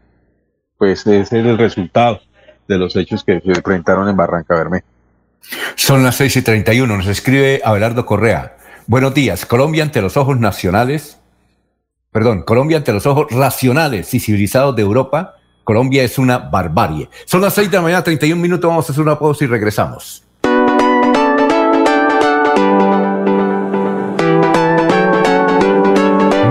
[0.77, 2.21] pues ese es el resultado
[2.67, 4.85] de los hechos que se enfrentaron en Barranca Bermeja.
[5.75, 8.57] Son las 6 y 31, nos escribe Abelardo Correa.
[8.87, 11.18] Buenos días, Colombia ante los ojos nacionales,
[12.11, 17.09] perdón, Colombia ante los ojos racionales y civilizados de Europa, Colombia es una barbarie.
[17.25, 20.23] Son las 6 de la mañana, 31 minutos, vamos a hacer una pausa y regresamos.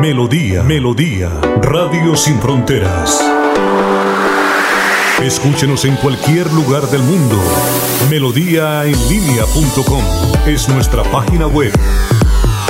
[0.01, 1.29] Melodía, Melodía,
[1.61, 3.21] Radio Sin Fronteras.
[5.21, 7.37] Escúchenos en cualquier lugar del mundo.
[8.09, 10.05] Melodíaenlínea.com
[10.47, 11.73] es nuestra página web.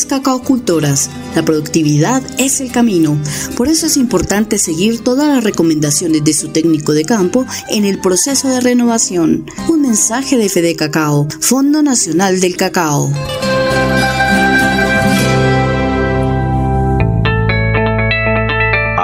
[0.00, 1.10] Las cacaocultoras.
[1.34, 3.18] La productividad es el camino.
[3.56, 7.98] Por eso es importante seguir todas las recomendaciones de su técnico de campo en el
[7.98, 9.44] proceso de renovación.
[9.68, 13.12] Un mensaje de Fede Cacao, Fondo Nacional del Cacao.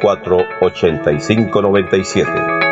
[0.00, 2.69] 8597.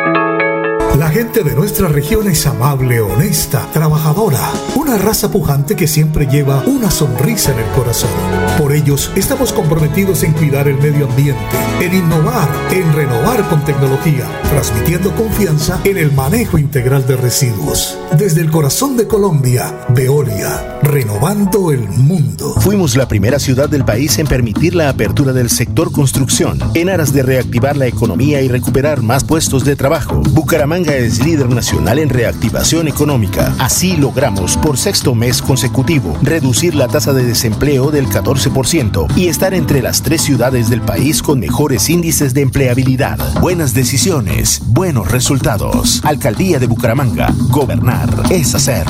[0.97, 6.63] La gente de nuestra región es amable, honesta, trabajadora, una raza pujante que siempre lleva
[6.65, 8.09] una sonrisa en el corazón.
[8.57, 11.39] Por ellos estamos comprometidos en cuidar el medio ambiente,
[11.79, 17.97] en innovar, en renovar con tecnología, transmitiendo confianza en el manejo integral de residuos.
[18.17, 22.55] Desde el corazón de Colombia, Veolia, renovando el mundo.
[22.59, 27.13] Fuimos la primera ciudad del país en permitir la apertura del sector construcción, en aras
[27.13, 30.21] de reactivar la economía y recuperar más puestos de trabajo.
[30.31, 33.53] Bucaramanga es líder nacional en reactivación económica.
[33.59, 39.53] Así logramos, por sexto mes consecutivo, reducir la tasa de desempleo del 14% y estar
[39.53, 43.17] entre las tres ciudades del país con mejores índices de empleabilidad.
[43.41, 46.01] Buenas decisiones, buenos resultados.
[46.03, 47.33] Alcaldía de Bucaramanga.
[47.49, 48.87] Gobernar es hacer.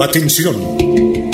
[0.00, 1.17] Atención.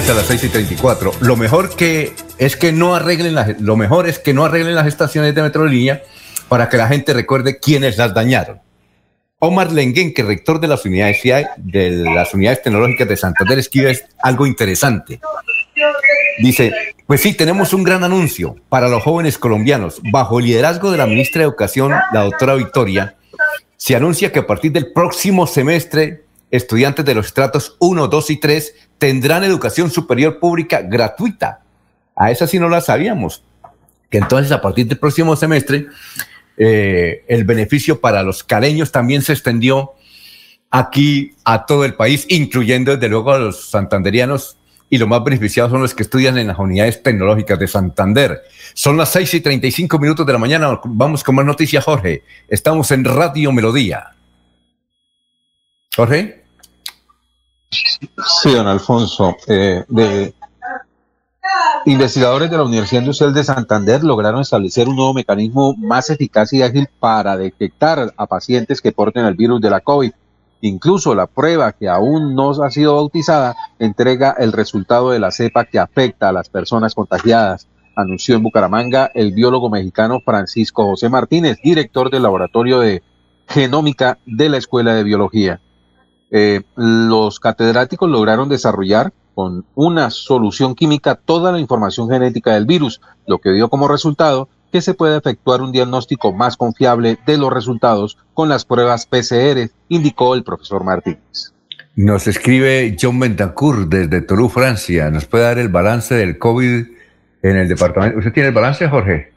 [0.00, 1.12] Dice a las 6 y 34.
[1.20, 4.86] Lo mejor que es que no arreglen las, lo mejor es que no arreglen las
[4.86, 6.02] estaciones de Metrolínea
[6.48, 8.60] para que la gente recuerde quiénes las dañaron.
[9.40, 11.20] Omar Lenguén, que rector de las unidades
[11.56, 15.20] de las unidades tecnológicas de Santander, escribe algo interesante.
[16.40, 16.72] Dice,
[17.06, 20.00] pues sí, tenemos un gran anuncio para los jóvenes colombianos.
[20.12, 23.16] Bajo el liderazgo de la ministra de Educación, la doctora Victoria,
[23.76, 28.36] se anuncia que a partir del próximo semestre, estudiantes de los estratos 1, 2 y
[28.36, 31.60] 3 tendrán educación superior pública gratuita.
[32.16, 33.44] A esa sí no la sabíamos.
[34.10, 35.86] Que entonces a partir del próximo semestre
[36.56, 39.92] eh, el beneficio para los caleños también se extendió
[40.70, 44.56] aquí a todo el país, incluyendo desde luego a los santanderianos
[44.90, 48.42] y los más beneficiados son los que estudian en las unidades tecnológicas de Santander.
[48.74, 50.80] Son las 6 y 35 minutos de la mañana.
[50.84, 52.22] Vamos con más noticias, Jorge.
[52.48, 54.14] Estamos en Radio Melodía.
[55.98, 56.44] Jorge.
[57.70, 59.36] Sí, don Alfonso.
[59.48, 60.32] Eh, de,
[61.86, 66.62] investigadores de la Universidad Industrial de Santander lograron establecer un nuevo mecanismo más eficaz y
[66.62, 70.12] ágil para detectar a pacientes que porten el virus de la COVID.
[70.60, 75.64] Incluso la prueba que aún no ha sido bautizada entrega el resultado de la cepa
[75.64, 77.66] que afecta a las personas contagiadas,
[77.96, 83.02] anunció en Bucaramanga el biólogo mexicano Francisco José Martínez, director del laboratorio de
[83.48, 85.60] genómica de la Escuela de Biología.
[86.30, 93.00] Eh, los catedráticos lograron desarrollar con una solución química toda la información genética del virus,
[93.26, 97.52] lo que dio como resultado que se puede efectuar un diagnóstico más confiable de los
[97.52, 101.52] resultados con las pruebas PCR, indicó el profesor Martínez.
[101.96, 105.10] Nos escribe John Bentancur desde Toulouse, Francia.
[105.10, 106.86] ¿Nos puede dar el balance del COVID
[107.42, 108.18] en el departamento?
[108.18, 109.32] ¿Usted tiene el balance, Jorge?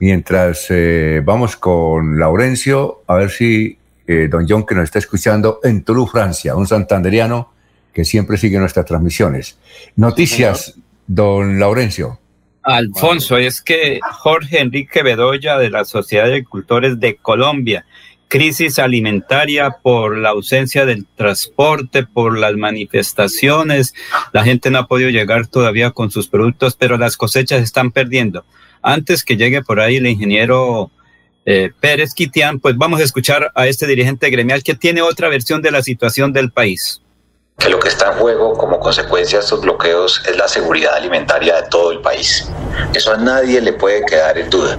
[0.00, 3.79] Mientras eh, vamos con Laurencio, a ver si
[4.10, 7.52] eh, don John, que nos está escuchando en Toulouse, Francia, un santanderiano
[7.92, 9.56] que siempre sigue nuestras transmisiones.
[9.94, 10.74] Noticias,
[11.06, 12.18] don Laurencio.
[12.64, 17.86] Alfonso, es que Jorge Enrique Bedoya de la Sociedad de Agricultores de Colombia,
[18.26, 23.94] crisis alimentaria por la ausencia del transporte, por las manifestaciones,
[24.32, 27.92] la gente no ha podido llegar todavía con sus productos, pero las cosechas se están
[27.92, 28.44] perdiendo.
[28.82, 30.90] Antes que llegue por ahí el ingeniero
[31.44, 35.62] eh, Pérez Quitián, pues vamos a escuchar a este dirigente gremial que tiene otra versión
[35.62, 37.00] de la situación del país
[37.60, 41.60] que lo que está en juego como consecuencia de estos bloqueos es la seguridad alimentaria
[41.60, 42.50] de todo el país.
[42.94, 44.78] Eso a nadie le puede quedar en duda.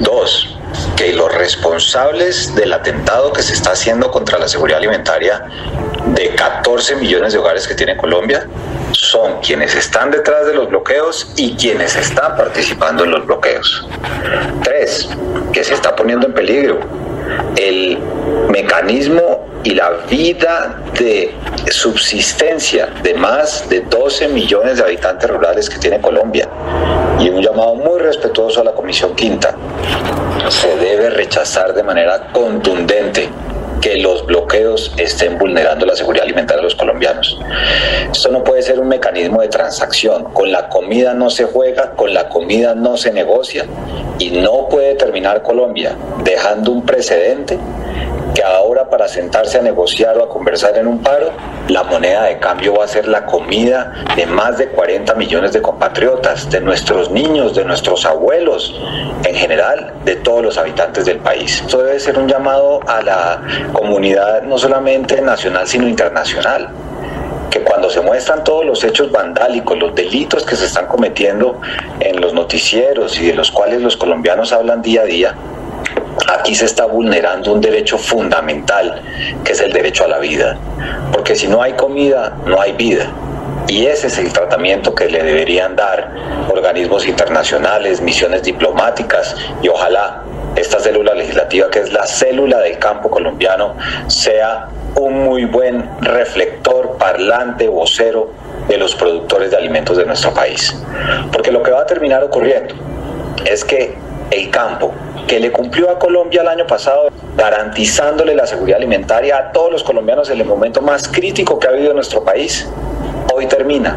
[0.00, 0.56] Dos,
[0.96, 5.44] que los responsables del atentado que se está haciendo contra la seguridad alimentaria
[6.06, 8.46] de 14 millones de hogares que tiene Colombia
[8.92, 13.86] son quienes están detrás de los bloqueos y quienes están participando en los bloqueos.
[14.62, 15.08] Tres,
[15.52, 17.07] que se está poniendo en peligro
[17.56, 17.98] el
[18.50, 21.34] mecanismo y la vida de
[21.70, 26.48] subsistencia de más de 12 millones de habitantes rurales que tiene Colombia.
[27.18, 29.54] Y un llamado muy respetuoso a la Comisión Quinta.
[30.48, 33.28] Se debe rechazar de manera contundente
[33.80, 37.38] que los bloqueos estén vulnerando la seguridad alimentaria de los colombianos.
[38.10, 40.24] Esto no puede ser un mecanismo de transacción.
[40.32, 43.66] Con la comida no se juega, con la comida no se negocia
[44.18, 47.58] y no puede terminar Colombia dejando un precedente
[48.38, 51.32] que ahora para sentarse a negociar o a conversar en un paro,
[51.66, 55.60] la moneda de cambio va a ser la comida de más de 40 millones de
[55.60, 58.80] compatriotas, de nuestros niños, de nuestros abuelos,
[59.24, 61.62] en general, de todos los habitantes del país.
[61.62, 63.42] Esto debe ser un llamado a la
[63.72, 66.70] comunidad no solamente nacional, sino internacional
[67.50, 71.60] que cuando se muestran todos los hechos vandálicos, los delitos que se están cometiendo
[72.00, 75.34] en los noticieros y de los cuales los colombianos hablan día a día,
[76.28, 79.02] aquí se está vulnerando un derecho fundamental,
[79.44, 80.58] que es el derecho a la vida.
[81.12, 83.10] Porque si no hay comida, no hay vida.
[83.66, 86.10] Y ese es el tratamiento que le deberían dar
[86.50, 90.22] organismos internacionales, misiones diplomáticas y ojalá
[90.56, 93.76] esta célula legislativa, que es la célula del campo colombiano,
[94.06, 98.30] sea un muy buen reflector, parlante, vocero
[98.68, 100.74] de los productores de alimentos de nuestro país.
[101.32, 102.74] Porque lo que va a terminar ocurriendo
[103.44, 103.94] es que
[104.30, 104.92] el campo,
[105.26, 109.82] que le cumplió a Colombia el año pasado, garantizándole la seguridad alimentaria a todos los
[109.82, 112.68] colombianos en el momento más crítico que ha habido en nuestro país,
[113.32, 113.96] hoy termina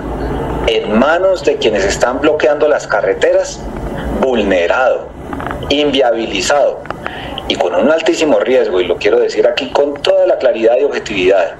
[0.67, 3.59] en manos de quienes están bloqueando las carreteras,
[4.21, 5.09] vulnerado,
[5.69, 6.79] inviabilizado.
[7.47, 10.83] Y con un altísimo riesgo, y lo quiero decir aquí con toda la claridad y
[10.83, 11.55] objetividad,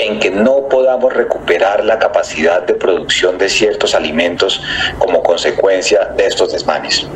[0.00, 4.62] en que no podamos recuperar la capacidad de producción de ciertos alimentos
[4.98, 7.06] como consecuencia de estos desmanes.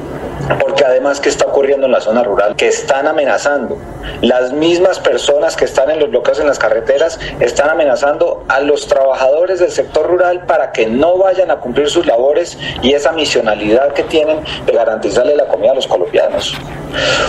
[0.58, 2.56] Porque además, ¿qué está ocurriendo en la zona rural?
[2.56, 3.76] Que están amenazando.
[4.20, 8.86] Las mismas personas que están en los bloqueos en las carreteras están amenazando a los
[8.88, 13.92] trabajadores del sector rural para que no vayan a cumplir sus labores y esa misionalidad
[13.92, 16.54] que tienen de garantizarle la comida a los colombianos.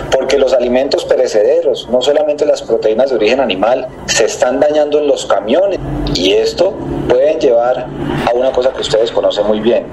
[0.10, 5.26] Porque los alimentos perecederos, no solamente las proteínas de origen animal, se están dañando los
[5.26, 5.80] camiones.
[6.14, 6.74] Y esto
[7.08, 7.88] pueden llevar
[8.28, 9.86] a una cosa que ustedes conocen muy bien,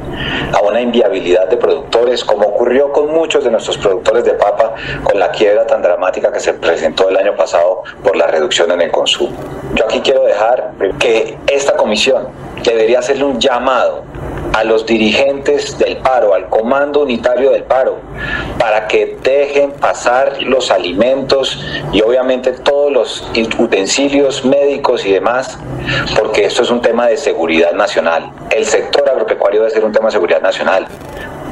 [0.52, 5.18] a una inviabilidad de productores, como ocurrió con muchos de nuestros productores de papa con
[5.18, 8.90] la quiebra tan dramática que se presentó el año pasado por la reducción en el
[8.90, 9.36] consumo.
[9.74, 12.28] Yo aquí quiero dejar que esta comisión
[12.64, 14.04] debería hacerle un llamado
[14.54, 17.98] a los dirigentes del paro, al comando unitario del paro,
[18.58, 25.58] para que dejen pasar los alimentos y obviamente todos los utensilios médicos y demás,
[26.18, 28.32] porque esto es un tema de seguridad nacional.
[28.50, 30.86] El sector agropecuario debe ser un tema de seguridad nacional.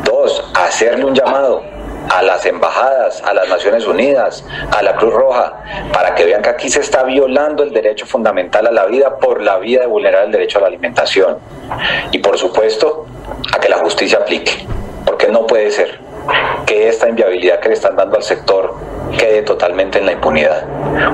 [0.05, 1.76] Dos, hacerle un llamado
[2.11, 4.45] a las embajadas, a las Naciones Unidas,
[4.77, 5.63] a la Cruz Roja,
[5.93, 9.43] para que vean que aquí se está violando el derecho fundamental a la vida por
[9.43, 11.39] la vía de vulnerar el derecho a la alimentación.
[12.13, 13.07] Y por supuesto,
[13.55, 14.67] a que la justicia aplique,
[15.05, 16.01] porque no puede ser
[16.67, 18.75] que esta inviabilidad que le están dando al sector
[19.19, 20.65] quede totalmente en la impunidad.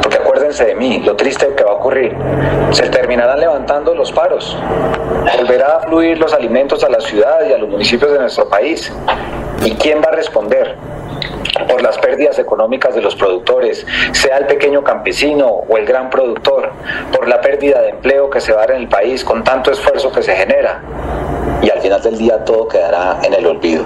[0.03, 2.15] Porque acuérdense de mí, lo triste que va a ocurrir,
[2.71, 4.57] se terminarán levantando los paros,
[5.37, 8.93] volverá a fluir los alimentos a la ciudad y a los municipios de nuestro país.
[9.65, 10.77] ¿Y quién va a responder?
[11.69, 16.73] por las pérdidas económicas de los productores, sea el pequeño campesino o el gran productor,
[17.13, 19.71] por la pérdida de empleo que se va a dar en el país con tanto
[19.71, 20.81] esfuerzo que se genera.
[21.63, 23.85] Y al final del día todo quedará en el olvido.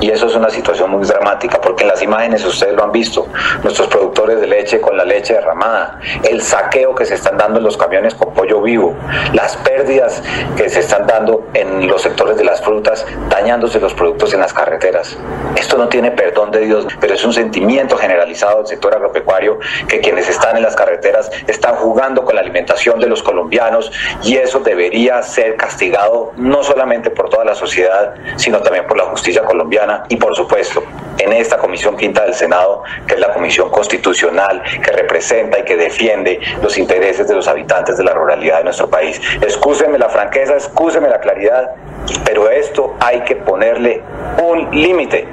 [0.00, 3.26] Y eso es una situación muy dramática, porque en las imágenes ustedes lo han visto,
[3.62, 7.64] nuestros productores de leche con la leche derramada, el saqueo que se están dando en
[7.64, 8.94] los camiones con pollo vivo,
[9.32, 10.22] las pérdidas
[10.56, 14.52] que se están dando en los sectores de las frutas, dañándose los productos en las
[14.52, 15.18] carreteras.
[15.56, 19.58] Esto no tiene perdón de Dios, pero es un sentimiento generalizado del sector agropecuario
[19.88, 23.90] que quienes están en las carreteras están jugando con la alimentación de los colombianos
[24.22, 29.04] y eso debería ser castigado no solamente por toda la sociedad, sino también por la
[29.04, 30.82] justicia colombiana y por supuesto
[31.18, 35.76] en esta Comisión Quinta del Senado, que es la comisión constitucional que representa y que
[35.76, 39.20] defiende los intereses de los habitantes de la ruralidad de nuestro país.
[39.40, 41.70] Excúseme la franqueza, excúseme la claridad,
[42.24, 44.02] pero esto hay que ponerle
[44.42, 45.26] un límite,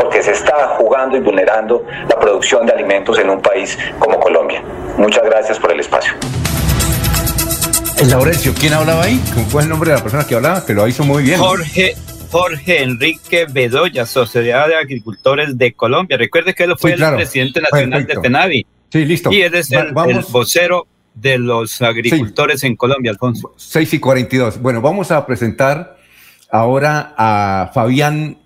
[0.00, 4.62] porque se está jugando y vulnerando la producción de alimentos en un país como Colombia.
[4.96, 6.12] Muchas gracias por el espacio.
[8.08, 9.22] Laurencio, ¿quién hablaba ahí?
[9.32, 10.66] ¿Cuál fue el nombre de la persona que hablaba?
[10.66, 11.38] Que lo hizo muy bien.
[11.38, 11.94] Jorge
[12.32, 16.16] Jorge Enrique Bedoya, Sociedad de Agricultores de Colombia.
[16.16, 18.66] Recuerde que él fue el presidente nacional de FENAVI.
[18.90, 19.30] Sí, listo.
[19.30, 19.92] Y él es el,
[20.30, 23.52] vocero de los agricultores en Colombia, Alfonso.
[23.58, 24.62] 6 y 42.
[24.62, 25.98] Bueno, vamos a presentar
[26.50, 28.38] ahora a Fabián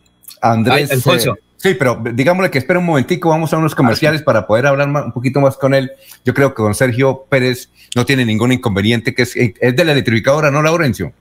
[0.43, 0.91] Andrés.
[0.91, 1.37] Alfonso.
[1.37, 4.89] Eh, sí, pero digámosle que espera un momentico, vamos a unos comerciales para poder hablar
[4.89, 5.93] un poquito más con él.
[6.25, 9.93] Yo creo que con Sergio Pérez no tiene ningún inconveniente, que es, es de la
[9.93, 11.13] electrificadora, ¿no, Laurencio?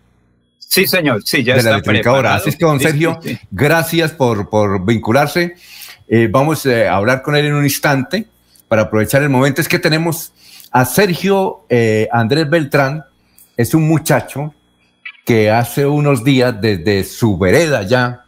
[0.67, 2.35] Sí, señor, sí, ya de está la electrificadora.
[2.35, 3.19] Así es que, don Sergio,
[3.51, 5.55] gracias por, por vincularse.
[6.07, 8.27] Eh, vamos eh, a hablar con él en un instante
[8.67, 9.61] para aprovechar el momento.
[9.61, 10.33] Es que tenemos
[10.71, 13.05] a Sergio eh, Andrés Beltrán,
[13.55, 14.53] es un muchacho
[15.25, 18.25] que hace unos días desde su vereda ya,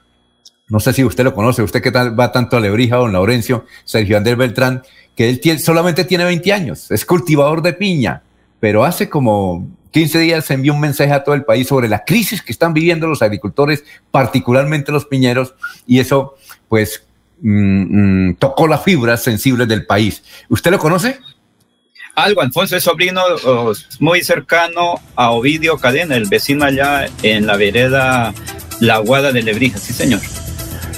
[0.70, 3.66] no sé si usted lo conoce, usted que tal, va tanto a Lebrija, don Laurencio,
[3.84, 4.82] Sergio Andrés Beltrán,
[5.16, 8.24] que él tiene, solamente tiene 20 años, es cultivador de piña,
[8.60, 12.44] pero hace como 15 días envió un mensaje a todo el país sobre la crisis
[12.44, 15.56] que están viviendo los agricultores, particularmente los piñeros,
[15.88, 16.36] y eso
[16.69, 17.03] pues
[17.41, 20.22] mmm, tocó las fibras sensibles del país.
[20.49, 21.19] ¿Usted lo conoce?
[22.14, 27.57] Algo, Alfonso es sobrino oh, muy cercano a Ovidio Cadena, el vecino allá en la
[27.57, 28.36] vereda
[28.80, 30.19] La Guada de Lebrija, sí señor.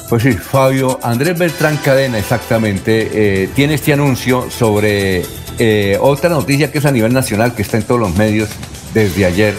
[0.10, 5.24] Pues sí, Fabio Andrés Beltrán Cadena, exactamente, eh, tiene este anuncio sobre
[5.58, 8.50] eh, otra noticia que es a nivel nacional, que está en todos los medios
[8.94, 9.56] desde ayer,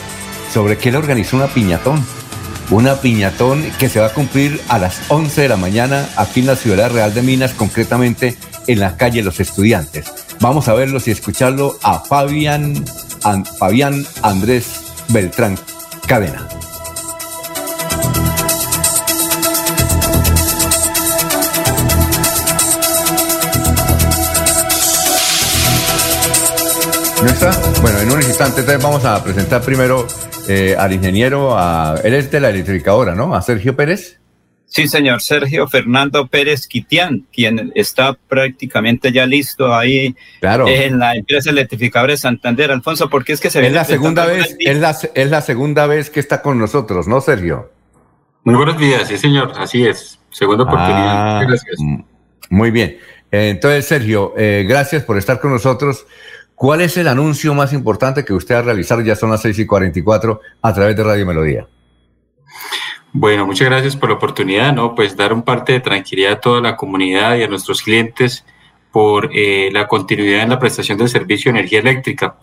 [0.52, 2.04] sobre que él organizó una piñatón.
[2.70, 6.46] Una piñatón que se va a cumplir a las 11 de la mañana aquí en
[6.46, 8.36] la Ciudad Real de Minas, concretamente
[8.68, 10.12] en la calle Los Estudiantes.
[10.40, 12.84] Vamos a verlos y escucharlo a Fabián,
[13.58, 14.66] Fabián Andrés
[15.08, 15.58] Beltrán
[16.06, 16.59] Cadena.
[27.22, 27.50] ¿No está?
[27.82, 30.06] Bueno, en un instante entonces vamos a presentar primero
[30.48, 33.34] eh, al ingeniero, a, él es de la electrificadora, ¿no?
[33.34, 34.18] A Sergio Pérez.
[34.64, 40.66] Sí, señor Sergio Fernando Pérez Quitián, quien está prácticamente ya listo ahí claro.
[40.66, 42.70] en la empresa electrificadora de Santander.
[42.70, 45.86] Alfonso, ¿por qué es que se es la segunda vez, es la, es la segunda
[45.86, 47.70] vez que está con nosotros, ¿no, Sergio?
[48.44, 50.18] Muy buenos días, sí, señor, así es.
[50.30, 51.38] Segunda oportunidad.
[51.38, 51.76] Ah, gracias.
[52.48, 52.96] Muy bien.
[53.30, 56.06] Entonces, Sergio, eh, gracias por estar con nosotros.
[56.60, 59.00] ¿Cuál es el anuncio más importante que usted ha realizado?
[59.00, 61.66] Ya son las 6 y 44 a través de Radio Melodía.
[63.14, 64.94] Bueno, muchas gracias por la oportunidad, ¿no?
[64.94, 68.44] Pues dar un parte de tranquilidad a toda la comunidad y a nuestros clientes
[68.92, 72.36] por eh, la continuidad en la prestación del servicio de energía eléctrica.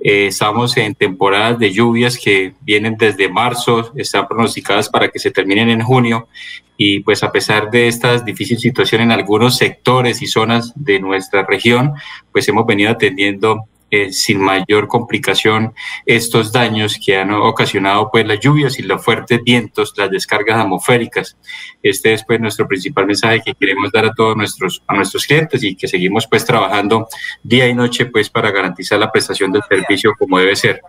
[0.00, 5.30] Eh, estamos en temporadas de lluvias que vienen desde marzo, están pronosticadas para que se
[5.30, 6.28] terminen en junio.
[6.76, 11.44] Y pues a pesar de esta difícil situación en algunos sectores y zonas de nuestra
[11.46, 11.94] región,
[12.32, 15.72] pues hemos venido atendiendo eh, sin mayor complicación
[16.04, 21.36] estos daños que han ocasionado pues las lluvias y los fuertes vientos, las descargas atmosféricas.
[21.80, 25.62] Este es pues nuestro principal mensaje que queremos dar a todos nuestros a nuestros clientes
[25.62, 27.06] y que seguimos pues trabajando
[27.42, 30.80] día y noche pues para garantizar la prestación del servicio como debe ser.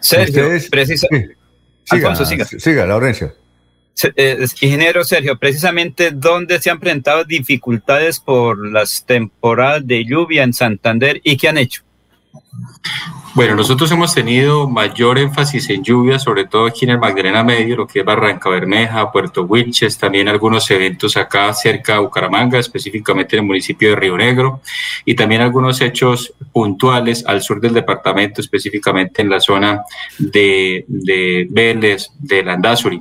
[0.00, 1.06] Sergio, precisa.
[1.10, 1.28] Siga,
[1.90, 2.44] Alfonso, siga.
[2.46, 3.34] Siga, Laurencio.
[4.16, 10.54] Eh, ingeniero Sergio, precisamente dónde se han presentado dificultades por las temporadas de lluvia en
[10.54, 11.82] Santander y qué han hecho.
[13.32, 17.76] Bueno, nosotros hemos tenido mayor énfasis en lluvias, sobre todo aquí en el Magdalena Medio,
[17.76, 23.36] lo que es Barranca Bermeja, Puerto Wilches, también algunos eventos acá cerca de Bucaramanga, específicamente
[23.36, 24.62] en el municipio de Río Negro,
[25.04, 29.84] y también algunos hechos puntuales al sur del departamento, específicamente en la zona
[30.18, 33.00] de, de Vélez, de Landazuri.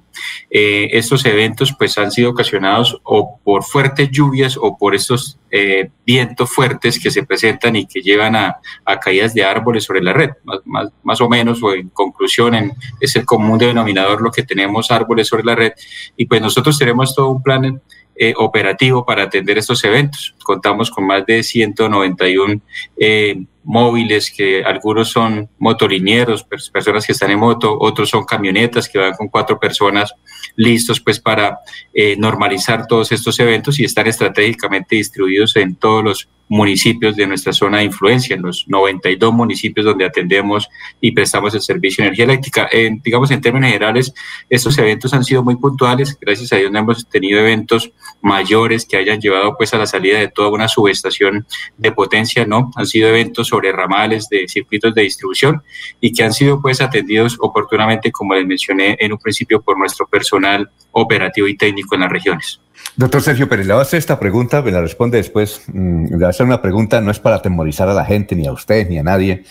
[0.52, 5.90] Eh, estos eventos pues han sido ocasionados o por fuertes lluvias o por estos eh,
[6.06, 8.60] vientos fuertes que se presentan y que llevan a,
[9.02, 12.74] caídas de árboles sobre la red, más, más, más, o menos, o en conclusión, en,
[13.00, 15.74] es el común denominador lo que tenemos árboles sobre la red,
[16.18, 17.82] y pues nosotros tenemos todo un plan
[18.22, 20.36] eh, operativo para atender estos eventos.
[20.44, 22.62] Contamos con más de 191
[22.98, 29.00] eh, móviles, que algunos son motolinieros, personas que están en moto, otros son camionetas que
[29.00, 30.14] van con cuatro personas
[30.60, 31.60] listos pues para
[31.94, 37.54] eh, normalizar todos estos eventos y estar estratégicamente distribuidos en todos los municipios de nuestra
[37.54, 40.68] zona de influencia, en los 92 municipios donde atendemos
[41.00, 42.68] y prestamos el servicio de energía eléctrica.
[42.72, 44.14] En, digamos, en términos generales,
[44.50, 46.18] estos eventos han sido muy puntuales.
[46.20, 50.20] Gracias a Dios no hemos tenido eventos mayores que hayan llevado pues a la salida
[50.20, 51.46] de toda una subestación
[51.78, 52.72] de potencia, no.
[52.76, 55.62] Han sido eventos sobre ramales de circuitos de distribución
[56.02, 60.08] y que han sido pues atendidos oportunamente, como les mencioné en un principio, por nuestro
[60.08, 62.60] personal operativo y técnico en las regiones.
[63.00, 65.62] Doctor Sergio Pérez, le voy a hacer esta pregunta, me la responde después.
[65.68, 68.46] Mm, le voy a hacer una pregunta, no es para atemorizar a la gente, ni
[68.46, 69.46] a usted, ni a nadie,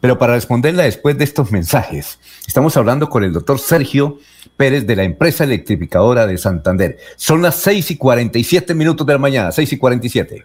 [0.00, 2.20] pero para responderla después de estos mensajes.
[2.46, 4.18] Estamos hablando con el doctor Sergio
[4.56, 6.96] Pérez de la empresa electrificadora de Santander.
[7.16, 10.44] Son las 6 y 47 minutos de la mañana, 6 y 47.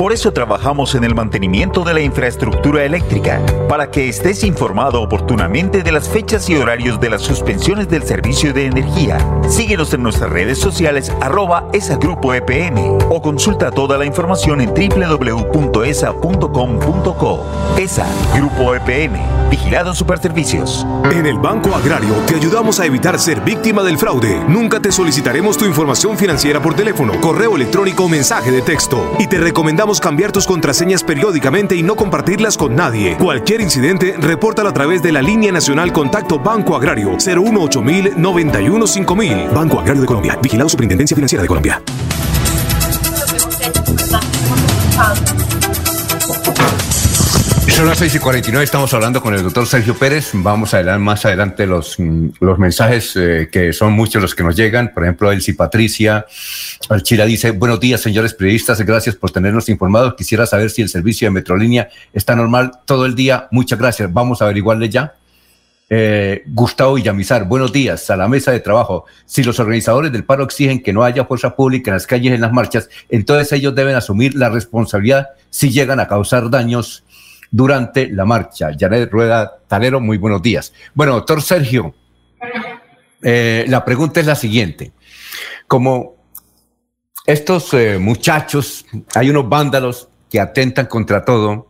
[0.00, 5.82] Por eso trabajamos en el mantenimiento de la infraestructura eléctrica, para que estés informado oportunamente
[5.82, 9.18] de las fechas y horarios de las suspensiones del servicio de energía.
[9.46, 14.70] Síguenos en nuestras redes sociales arroba esa grupo EPN o consulta toda la información en
[14.70, 15.60] www.esa.com.co.
[17.76, 19.20] ESA Grupo EPN,
[19.50, 20.86] Vigilado Superservicios.
[21.12, 24.42] En el Banco Agrario te ayudamos a evitar ser víctima del fraude.
[24.48, 29.14] Nunca te solicitaremos tu información financiera por teléfono, correo electrónico o mensaje de texto.
[29.18, 33.16] Y te recomendamos cambiar tus contraseñas periódicamente y no compartirlas con nadie.
[33.16, 37.82] Cualquier incidente, repórtalo a través de la línea nacional Contacto Banco Agrario 018
[38.16, 39.48] 91 5000.
[39.54, 40.38] Banco Agrario de Colombia.
[40.42, 41.82] Vigilado Superintendencia Financiera de Colombia.
[47.70, 50.30] Son las 6 y 49, estamos hablando con el doctor Sergio Pérez.
[50.34, 54.42] Vamos a ver más adelante los, mm, los mensajes eh, que son muchos los que
[54.42, 54.92] nos llegan.
[54.92, 56.26] Por ejemplo, Elsie Patricia
[56.88, 60.14] Alchira dice, buenos días, señores periodistas, gracias por tenernos informados.
[60.14, 63.48] Quisiera saber si el servicio de Metrolínea está normal todo el día.
[63.50, 64.12] Muchas gracias.
[64.12, 65.14] Vamos a averiguarle ya.
[65.92, 69.06] Eh, Gustavo Villamizar, buenos días a la mesa de trabajo.
[69.26, 72.40] Si los organizadores del paro exigen que no haya fuerza pública en las calles, en
[72.40, 77.02] las marchas, entonces ellos deben asumir la responsabilidad si llegan a causar daños
[77.50, 78.70] durante la marcha.
[78.78, 80.72] Janet Rueda Talero, muy buenos días.
[80.94, 81.94] Bueno, doctor Sergio,
[83.22, 84.92] eh, la pregunta es la siguiente.
[85.66, 86.16] Como
[87.26, 91.68] estos eh, muchachos, hay unos vándalos que atentan contra todo,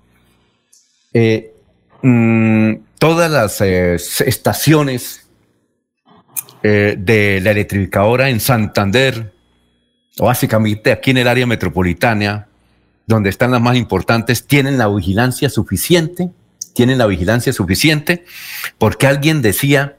[1.12, 1.54] eh,
[2.02, 5.26] mm, todas las estaciones
[6.62, 9.32] de la electrificadora en Santander,
[10.18, 12.49] básicamente aquí en el área metropolitana,
[13.10, 16.30] donde están las más importantes, tienen la vigilancia suficiente,
[16.74, 18.24] tienen la vigilancia suficiente,
[18.78, 19.96] porque alguien decía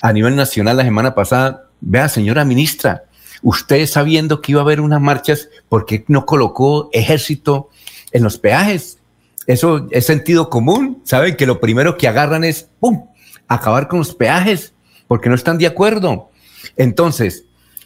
[0.00, 3.04] a nivel nacional la semana pasada, vea señora ministra,
[3.42, 7.68] usted sabiendo que iba a haber unas marchas, ¿por qué no colocó ejército
[8.10, 8.98] en los peajes?
[9.46, 13.06] Eso es sentido común, saben que lo primero que agarran es, ¡pum!,
[13.46, 14.72] acabar con los peajes,
[15.06, 16.30] porque no están de acuerdo.
[16.76, 17.44] Entonces,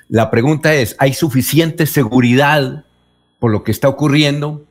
[0.09, 2.85] la pregunta es, ¿hay suficiente seguridad
[3.41, 4.65] por lo que está ocurriendo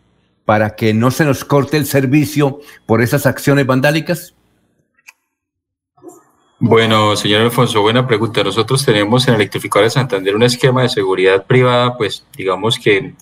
[0.46, 4.34] para que no se nos corte el servicio por esas acciones vandálicas?
[6.62, 8.44] Bueno, señor Alfonso, buena pregunta.
[8.44, 13.14] Nosotros tenemos en Electrificadora de Santander un esquema de seguridad privada, pues digamos que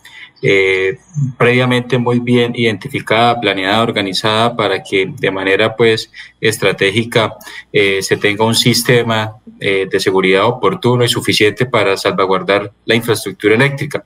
[0.41, 0.97] eh,
[1.37, 6.11] previamente muy bien identificada, planeada, organizada para que de manera pues
[6.41, 7.35] estratégica
[7.73, 13.53] eh, se tenga un sistema eh, de seguridad oportuno y suficiente para salvaguardar la infraestructura
[13.55, 14.03] eléctrica.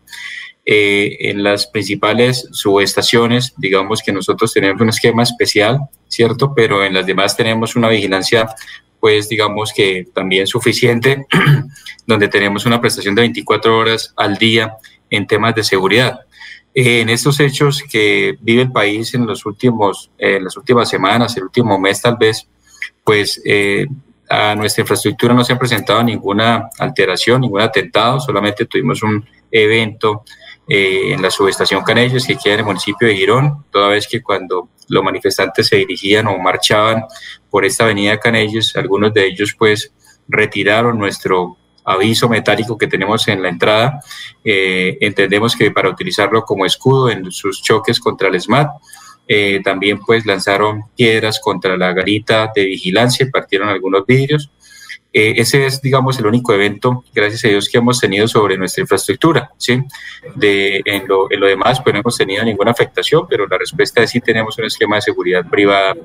[0.63, 6.53] Eh, en las principales subestaciones, digamos que nosotros tenemos un esquema especial, ¿cierto?
[6.53, 8.47] Pero en las demás tenemos una vigilancia,
[8.99, 11.25] pues digamos que también suficiente,
[12.05, 14.77] donde tenemos una prestación de 24 horas al día
[15.09, 16.19] en temas de seguridad.
[16.75, 21.43] en estos hechos que vive el país en los últimos, en las últimas semanas, el
[21.43, 22.47] último mes tal vez,
[23.03, 23.87] pues eh,
[24.29, 30.23] a nuestra infraestructura no se ha presentado ninguna alteración, ningún atentado, solamente tuvimos un evento
[30.67, 34.21] eh, en la subestación Canellos, que queda en el municipio de Girón, toda vez que
[34.21, 37.03] cuando los manifestantes se dirigían o marchaban
[37.49, 39.93] por esta avenida Canellos, algunos de ellos pues
[40.27, 43.99] retiraron nuestro aviso metálico que tenemos en la entrada.
[44.43, 48.69] Eh, entendemos que para utilizarlo como escudo en sus choques contra el SMAT,
[49.27, 54.51] eh, también pues lanzaron piedras contra la garita de vigilancia y partieron algunos vidrios.
[55.13, 58.81] Eh, ese es, digamos, el único evento, gracias a Dios, que hemos tenido sobre nuestra
[58.81, 59.77] infraestructura, ¿sí?
[60.35, 64.01] De, en, lo, en lo demás, pues no hemos tenido ninguna afectación, pero la respuesta
[64.01, 65.95] es sí tenemos un esquema de seguridad privada,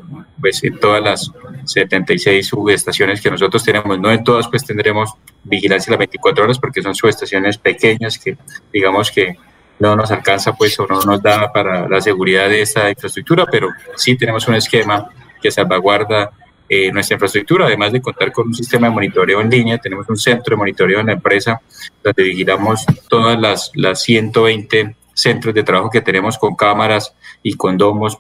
[0.41, 1.31] pues en todas las
[1.65, 5.15] 76 subestaciones que nosotros tenemos, no en todas pues tendremos
[5.45, 8.37] vigilancia las 24 horas porque son subestaciones pequeñas que
[8.73, 9.37] digamos que
[9.79, 13.69] no nos alcanza pues o no nos da para la seguridad de esta infraestructura, pero
[13.95, 15.11] sí tenemos un esquema
[15.41, 16.31] que salvaguarda
[16.69, 20.17] eh, nuestra infraestructura, además de contar con un sistema de monitoreo en línea, tenemos un
[20.17, 21.61] centro de monitoreo en la empresa
[22.03, 27.77] donde vigilamos todas las, las 120 centros de trabajo que tenemos con cámaras y con
[27.77, 28.19] domos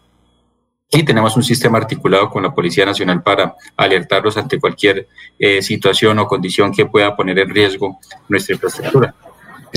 [0.90, 5.08] y tenemos un sistema articulado con la Policía Nacional para alertarlos ante cualquier
[5.38, 7.98] eh, situación o condición que pueda poner en riesgo
[8.28, 9.14] nuestra infraestructura.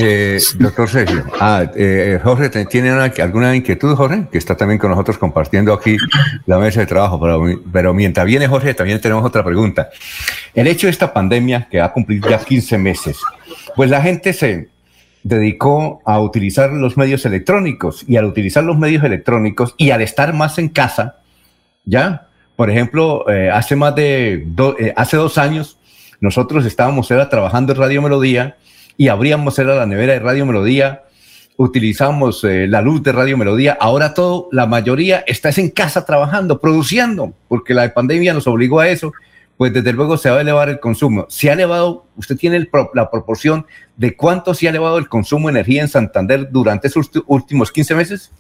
[0.02, 4.28] Eh, doctor Sergio, ah, eh, Jorge, ¿tiene alguna inquietud, Jorge?
[4.32, 5.98] Que está también con nosotros compartiendo aquí
[6.46, 9.90] la mesa de trabajo, pero, pero, mientras viene Jorge, también tenemos otra pregunta.
[10.54, 13.18] El hecho de esta pandemia, que va a cumplir ya 15 meses,
[13.76, 14.70] pues la gente se
[15.24, 20.34] dedicó a utilizar los medios electrónicos y al utilizar los medios electrónicos y al estar
[20.34, 21.18] más en casa,
[21.86, 22.28] ¿ya?
[22.56, 24.46] Por ejemplo, eh, hace más de,
[24.96, 25.78] hace dos años,
[26.20, 28.58] nosotros estábamos era, trabajando en Radio Melodía,
[29.00, 31.04] y abríamos era la nevera de Radio Melodía,
[31.56, 33.78] utilizamos eh, la luz de Radio Melodía.
[33.80, 38.90] Ahora todo, la mayoría está en casa trabajando, produciendo, porque la pandemia nos obligó a
[38.90, 39.14] eso.
[39.56, 41.28] Pues desde luego se va a elevar el consumo.
[41.30, 43.66] ¿Se ha elevado, usted tiene la proporción
[43.96, 47.96] de cuánto se ha elevado el consumo de energía en Santander durante esos últimos 15
[47.96, 48.34] meses?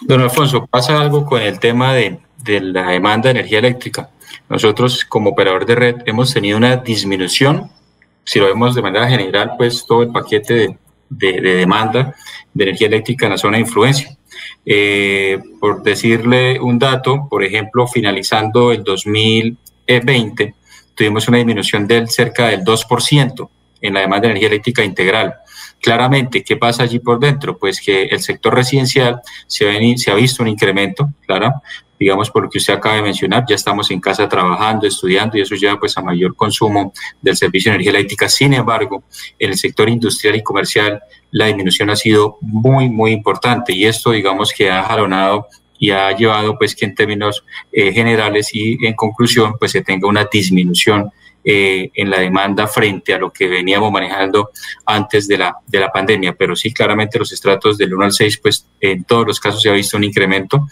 [0.00, 4.10] Don Alfonso, pasa algo con el tema de, de la demanda de energía eléctrica.
[4.48, 7.68] Nosotros como operador de red hemos tenido una disminución
[8.24, 10.78] si lo vemos de manera general, pues todo el paquete
[11.08, 12.14] de, demanda
[12.52, 14.16] de energía eléctrica en la zona de influencia.
[14.64, 20.54] Eh, por decirle un dato, por ejemplo, finalizando el 2020,
[20.94, 23.48] tuvimos una disminución del cerca del 2%
[23.80, 25.34] en la demanda de energía eléctrica integral.
[25.80, 27.56] Claramente, ¿qué pasa allí por dentro?
[27.56, 31.54] Pues que el sector residencial se ha, se ha visto un incremento, claro,
[32.00, 35.42] digamos por lo que usted acaba de mencionar, ya estamos en casa trabajando, estudiando y
[35.42, 38.26] eso lleva pues a mayor consumo del servicio de energía eléctrica.
[38.28, 39.04] Sin embargo,
[39.38, 41.00] en el sector industrial y comercial
[41.30, 45.46] la disminución ha sido muy, muy importante y esto digamos que ha jalonado
[45.78, 50.08] y ha llevado pues que en términos eh, generales y en conclusión pues se tenga
[50.08, 51.10] una disminución
[51.42, 54.50] eh, en la demanda frente a lo que veníamos manejando
[54.84, 56.34] antes de la, de la pandemia.
[56.34, 59.70] Pero sí, claramente los estratos del 1 al 6, pues en todos los casos se
[59.70, 60.66] ha visto un incremento,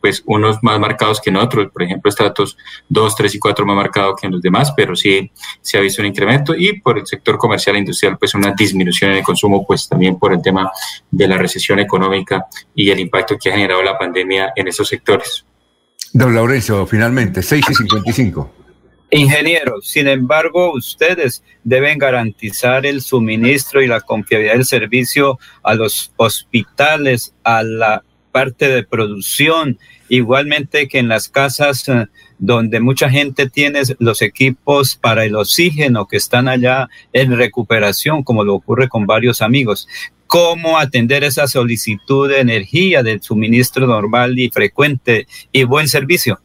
[0.00, 2.56] pues unos más marcados que en otros, por ejemplo, estratos
[2.88, 5.30] 2, 3 y 4 más marcados que en los demás, pero sí
[5.60, 9.10] se ha visto un incremento y por el sector comercial e industrial, pues una disminución
[9.12, 10.70] en el consumo, pues también por el tema
[11.10, 15.44] de la recesión económica y el impacto que ha generado la pandemia en esos sectores.
[16.12, 18.63] Don Laurencio, finalmente, 6 y 55.
[19.16, 26.12] Ingenieros, sin embargo, ustedes deben garantizar el suministro y la confiabilidad del servicio a los
[26.16, 29.78] hospitales, a la parte de producción,
[30.08, 32.06] igualmente que en las casas eh,
[32.38, 38.42] donde mucha gente tiene los equipos para el oxígeno que están allá en recuperación, como
[38.42, 39.86] lo ocurre con varios amigos.
[40.26, 46.40] ¿Cómo atender esa solicitud de energía del suministro normal y frecuente y buen servicio?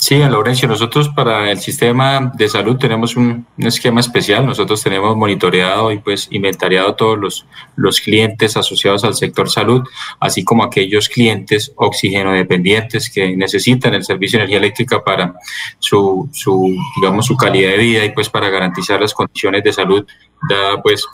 [0.00, 4.46] Sí, Laurencio, nosotros para el sistema de salud tenemos un, esquema especial.
[4.46, 7.46] Nosotros tenemos monitoreado y pues inventariado todos los,
[7.76, 9.82] los clientes asociados al sector salud,
[10.18, 15.34] así como aquellos clientes oxígeno dependientes que necesitan el servicio de energía eléctrica para
[15.78, 20.06] su, su, digamos, su calidad de vida y pues para garantizar las condiciones de salud
[20.48, 21.06] dada pues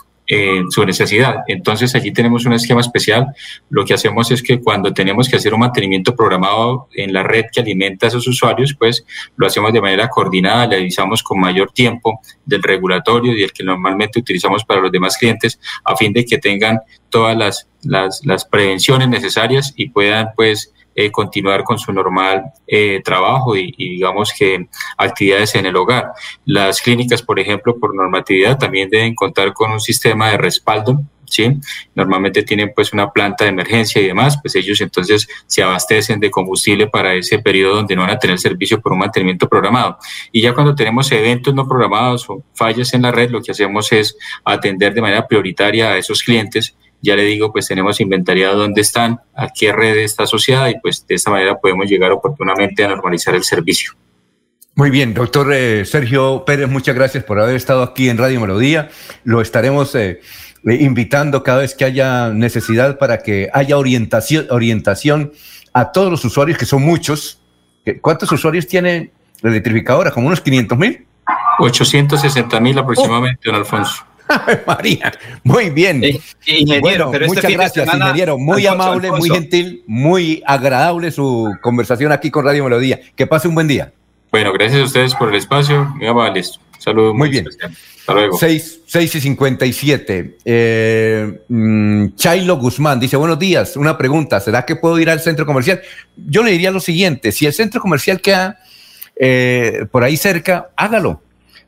[0.69, 1.37] su necesidad.
[1.47, 3.27] Entonces allí tenemos un esquema especial.
[3.69, 7.45] Lo que hacemos es que cuando tenemos que hacer un mantenimiento programado en la red
[7.51, 9.05] que alimenta a esos usuarios, pues
[9.37, 13.63] lo hacemos de manera coordinada, le avisamos con mayor tiempo del regulatorio y el que
[13.63, 16.79] normalmente utilizamos para los demás clientes a fin de que tengan
[17.09, 23.01] todas las, las, las prevenciones necesarias y puedan pues eh, continuar con su normal eh,
[23.03, 24.67] trabajo y, digamos que
[24.97, 26.07] actividades en el hogar.
[26.43, 30.99] Las clínicas, por ejemplo, por normatividad también deben contar con un sistema de respaldo
[31.29, 31.59] ¿sí?
[31.93, 36.31] Normalmente tienen pues una planta de emergencia y demás, pues ellos entonces se abastecen de
[36.31, 39.97] combustible para ese periodo donde no van a tener servicio por un mantenimiento programado.
[40.31, 43.91] Y ya cuando tenemos eventos no programados o fallas en la red, lo que hacemos
[43.91, 48.81] es atender de manera prioritaria a esos clientes ya le digo, pues tenemos inventariado dónde
[48.81, 52.87] están, a qué red está asociada y pues de esta manera podemos llegar oportunamente a
[52.89, 53.93] normalizar el servicio.
[54.75, 58.89] Muy bien, doctor eh, Sergio Pérez, muchas gracias por haber estado aquí en Radio Melodía.
[59.23, 60.21] Lo estaremos eh,
[60.63, 65.31] invitando cada vez que haya necesidad para que haya orientación, orientación
[65.73, 67.41] a todos los usuarios, que son muchos.
[68.01, 69.11] ¿Cuántos usuarios tiene
[69.41, 70.11] la electrificadora?
[70.11, 71.07] ¿Como unos 500 mil?
[71.59, 74.06] 860 mil aproximadamente, don Alfonso.
[74.67, 75.11] María,
[75.43, 76.03] muy bien.
[76.03, 78.37] Eh, ingeniero, bueno, muchas gracias, ingeniero.
[78.37, 82.99] Muy amable, muy gentil, muy agradable su conversación aquí con Radio Melodía.
[83.15, 83.91] Que pase un buen día.
[84.31, 85.85] Bueno, gracias a ustedes por el espacio.
[85.95, 86.59] Muy amables.
[86.79, 87.15] Saludos.
[87.15, 87.47] Muy, bien.
[87.99, 88.37] Hasta luego.
[88.37, 90.37] 6, y 57.
[90.45, 95.45] Eh, mm, Chailo Guzmán dice, buenos días, una pregunta, ¿será que puedo ir al centro
[95.45, 95.81] comercial?
[96.15, 98.59] Yo le diría lo siguiente, si el centro comercial queda
[99.15, 101.21] eh, por ahí cerca, hágalo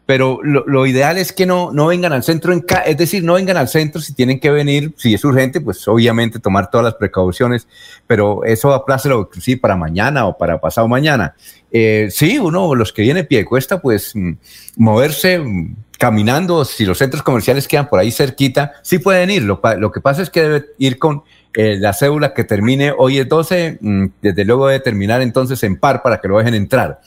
[0.09, 3.57] pero lo, ideal es que no, no vengan al centro, en es decir, no vengan
[3.57, 7.67] al centro si tienen que venir, si es urgente, pues obviamente tomar todas las precauciones,
[8.07, 11.35] pero eso aplácelo sí para mañana o para pasado mañana.
[11.71, 14.31] Eh, sí, uno, los que viene pie cuesta, pues mm,
[14.77, 19.43] moverse mm, caminando, si los centros comerciales quedan por ahí cerquita, sí pueden ir.
[19.43, 21.21] Lo, que pasa es que debe ir con
[21.53, 25.77] eh, la cédula que termine hoy es 12, mm, desde luego debe terminar entonces en
[25.77, 26.99] par para que lo dejen entrar.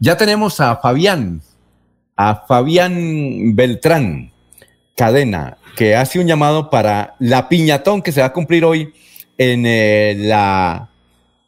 [0.00, 1.42] Ya tenemos a Fabián
[2.20, 4.30] a Fabián Beltrán
[4.94, 8.92] Cadena, que hace un llamado para la piñatón que se va a cumplir hoy
[9.38, 10.90] en eh, la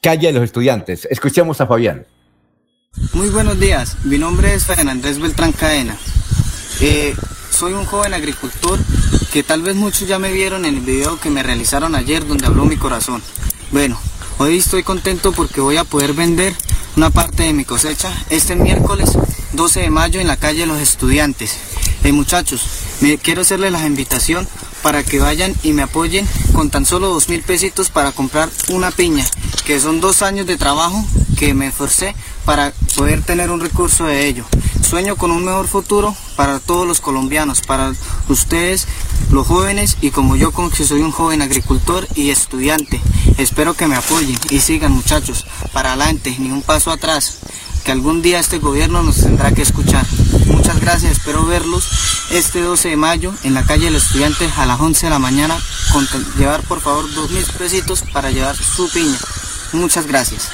[0.00, 1.06] calle de los estudiantes.
[1.10, 2.06] Escuchemos a Fabián.
[3.12, 5.94] Muy buenos días, mi nombre es Andrés Beltrán Cadena.
[6.80, 7.14] Eh,
[7.50, 8.78] soy un joven agricultor
[9.30, 12.46] que tal vez muchos ya me vieron en el video que me realizaron ayer donde
[12.46, 13.22] habló mi corazón.
[13.72, 14.00] Bueno,
[14.38, 16.54] hoy estoy contento porque voy a poder vender
[16.96, 19.10] una parte de mi cosecha este miércoles
[19.52, 21.56] 12 de mayo en la calle Los Estudiantes.
[22.02, 22.62] Hey muchachos,
[23.00, 24.46] me quiero hacerles la invitación
[24.82, 28.90] para que vayan y me apoyen con tan solo dos mil pesitos para comprar una
[28.90, 29.24] piña,
[29.64, 31.04] que son dos años de trabajo
[31.38, 32.14] que me esforcé
[32.44, 34.44] para poder tener un recurso de ello.
[34.82, 37.92] Sueño con un mejor futuro para todos los colombianos, para
[38.28, 38.86] ustedes,
[39.30, 43.00] los jóvenes y como yo, como que soy un joven agricultor y estudiante.
[43.38, 47.38] Espero que me apoyen y sigan muchachos, para adelante, ni un paso atrás
[47.84, 50.06] que algún día este gobierno nos tendrá que escuchar.
[50.46, 51.88] Muchas gracias, espero verlos
[52.30, 55.58] este 12 de mayo en la calle del estudiante a las 11 de la mañana.
[56.38, 59.18] Llevar por favor dos mil pesitos para llevar su piña.
[59.72, 60.50] Muchas gracias.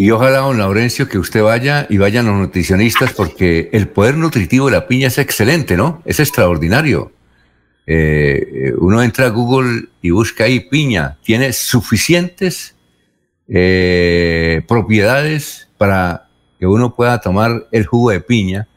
[0.00, 4.66] Y ojalá, don Laurencio, que usted vaya y vayan los nutricionistas porque el poder nutritivo
[4.66, 6.02] de la piña es excelente, ¿no?
[6.04, 7.10] Es extraordinario.
[7.84, 11.18] Eh, uno entra a Google y busca ahí piña.
[11.24, 12.76] Tiene suficientes
[13.48, 16.28] eh, propiedades para
[16.60, 18.68] que uno pueda tomar el jugo de piña,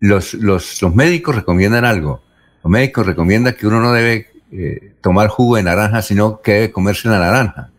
[0.00, 2.22] los, los, los, médicos recomiendan algo.
[2.62, 6.72] Los médicos recomiendan que uno no debe eh, tomar jugo de naranja, sino que debe
[6.72, 7.70] comerse la naranja.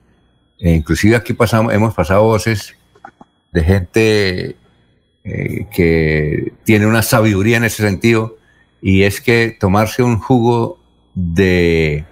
[0.59, 2.75] E inclusive aquí pasamos, hemos pasado voces
[3.51, 4.55] de gente
[5.23, 8.37] eh, que tiene una sabiduría en ese sentido,
[8.81, 10.79] y es que tomarse un jugo
[11.15, 12.05] de,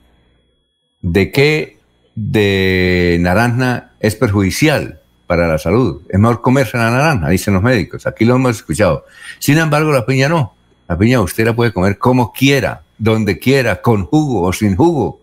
[1.01, 1.77] ¿de qué?
[2.15, 6.01] De naranja es perjudicial para la salud.
[6.09, 8.07] Es mejor comerse la naranja, dicen los médicos.
[8.07, 9.05] Aquí lo hemos escuchado.
[9.39, 10.55] Sin embargo, la piña no.
[10.87, 15.19] La piña usted la puede comer como quiera, donde quiera, con jugo o sin jugo.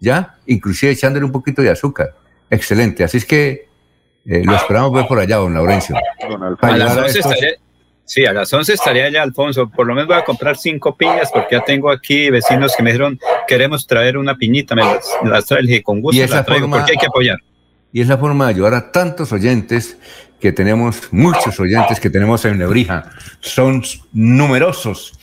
[0.00, 0.36] ¿Ya?
[0.46, 2.14] Inclusive echándole un poquito de azúcar.
[2.50, 3.04] Excelente.
[3.04, 3.68] Así es que
[4.26, 5.96] eh, lo esperamos ver por allá, don Laurencio.
[6.60, 7.50] A las 11 estaría,
[8.04, 9.68] sí, a las 11 estaría allá, Alfonso.
[9.68, 12.90] Por lo menos voy a comprar cinco piñas porque ya tengo aquí vecinos que me
[12.90, 14.74] dijeron, queremos traer una piñita.
[14.74, 17.38] Me las, las trae, con gusto traigo porque hay que apoyar
[17.92, 19.98] y es la forma de ayudar a tantos oyentes
[20.40, 23.10] que tenemos, muchos oyentes que tenemos en Nebrija.
[23.40, 25.18] Son numerosos,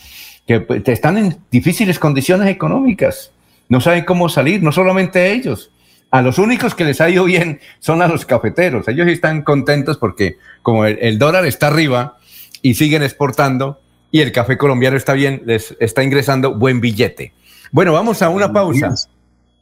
[0.46, 3.32] que pues, están en difíciles condiciones económicas.
[3.70, 5.72] No saben cómo salir, no solamente ellos.
[6.16, 8.88] A los únicos que les ha ido bien son a los cafeteros.
[8.88, 12.20] Ellos están contentos porque como el, dólar está arriba
[12.62, 13.82] y siguen exportando
[14.12, 17.34] y el café colombiano está bien, les está ingresando buen billete.
[17.74, 18.96] Bueno, vamos a una pausa.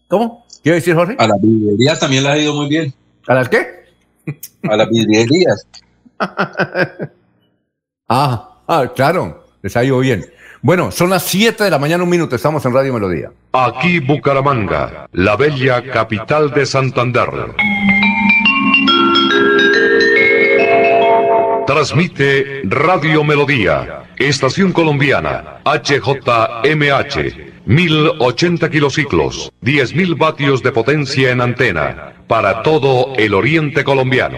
[0.07, 0.45] ¿Cómo?
[0.61, 1.15] ¿Quiere decir, Jorge?
[1.17, 2.93] A las vidrierías también les ha ido muy bien.
[3.27, 3.85] ¿A las qué?
[4.69, 5.67] A las vidrierías.
[8.09, 10.23] ah, ah, claro, les ha ido bien.
[10.63, 13.29] Bueno, son las 7 de la mañana, un minuto, estamos en Radio Melodía.
[13.51, 17.27] Aquí Bucaramanga, la bella capital de Santander.
[21.67, 27.51] Transmite Radio Melodía, Estación Colombiana, HJMH.
[27.65, 34.37] 1080 kilociclos, 10.000 vatios de potencia en antena, para todo el oriente colombiano.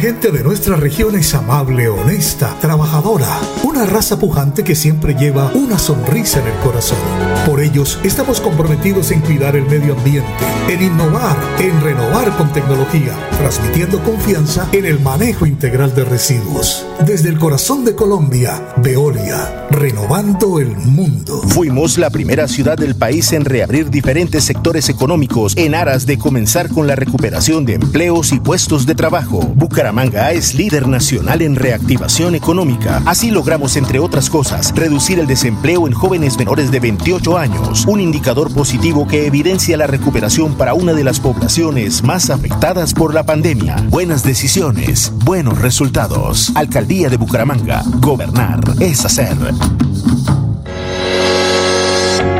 [0.00, 5.78] Gente de nuestra región es amable, honesta, trabajadora, una raza pujante que siempre lleva una
[5.78, 6.96] sonrisa en el corazón.
[7.44, 10.30] Por ellos estamos comprometidos en cuidar el medio ambiente,
[10.70, 16.86] en innovar, en renovar con tecnología, transmitiendo confianza en el manejo integral de residuos.
[17.04, 21.42] Desde el corazón de Colombia, Veolia, renovando el mundo.
[21.48, 26.70] Fuimos la primera ciudad del país en reabrir diferentes sectores económicos en aras de comenzar
[26.70, 29.40] con la recuperación de empleos y puestos de trabajo.
[29.40, 29.89] Bucaramanga
[30.30, 33.02] es líder nacional en reactivación económica.
[33.06, 38.00] Así logramos, entre otras cosas, reducir el desempleo en jóvenes menores de 28 años, un
[38.00, 43.24] indicador positivo que evidencia la recuperación para una de las poblaciones más afectadas por la
[43.24, 43.76] pandemia.
[43.88, 46.52] Buenas decisiones, buenos resultados.
[46.54, 47.82] Alcaldía de Bucaramanga.
[48.00, 49.36] Gobernar es hacer.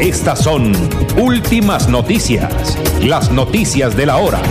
[0.00, 0.72] Estas son
[1.16, 4.42] últimas noticias, las noticias de la hora.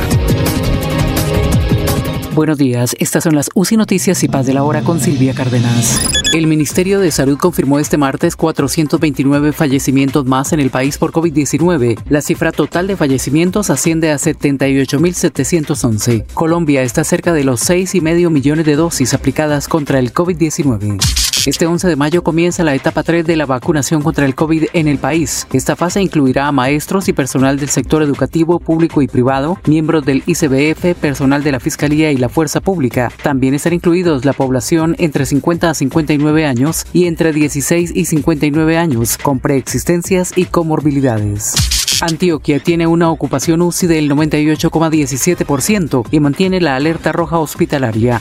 [2.35, 6.01] Buenos días, estas son las UCI Noticias y Paz de la Hora con Silvia Cárdenas.
[6.33, 11.97] El Ministerio de Salud confirmó este martes 429 fallecimientos más en el país por COVID-19.
[12.09, 16.25] La cifra total de fallecimientos asciende a 78.711.
[16.33, 20.99] Colombia está cerca de los 6,5 millones de dosis aplicadas contra el COVID-19.
[21.45, 24.87] Este 11 de mayo comienza la etapa 3 de la vacunación contra el COVID en
[24.87, 25.45] el país.
[25.53, 30.23] Esta fase incluirá a maestros y personal del sector educativo, público y privado, miembros del
[30.25, 33.11] ICBF, personal de la Fiscalía y la Fuerza Pública.
[33.23, 38.77] También están incluidos la población entre 50 a 59 años y entre 16 y 59
[38.77, 41.53] años con preexistencias y comorbilidades.
[42.01, 48.19] Antioquia tiene una ocupación UCI del 98,17% y mantiene la alerta roja hospitalaria.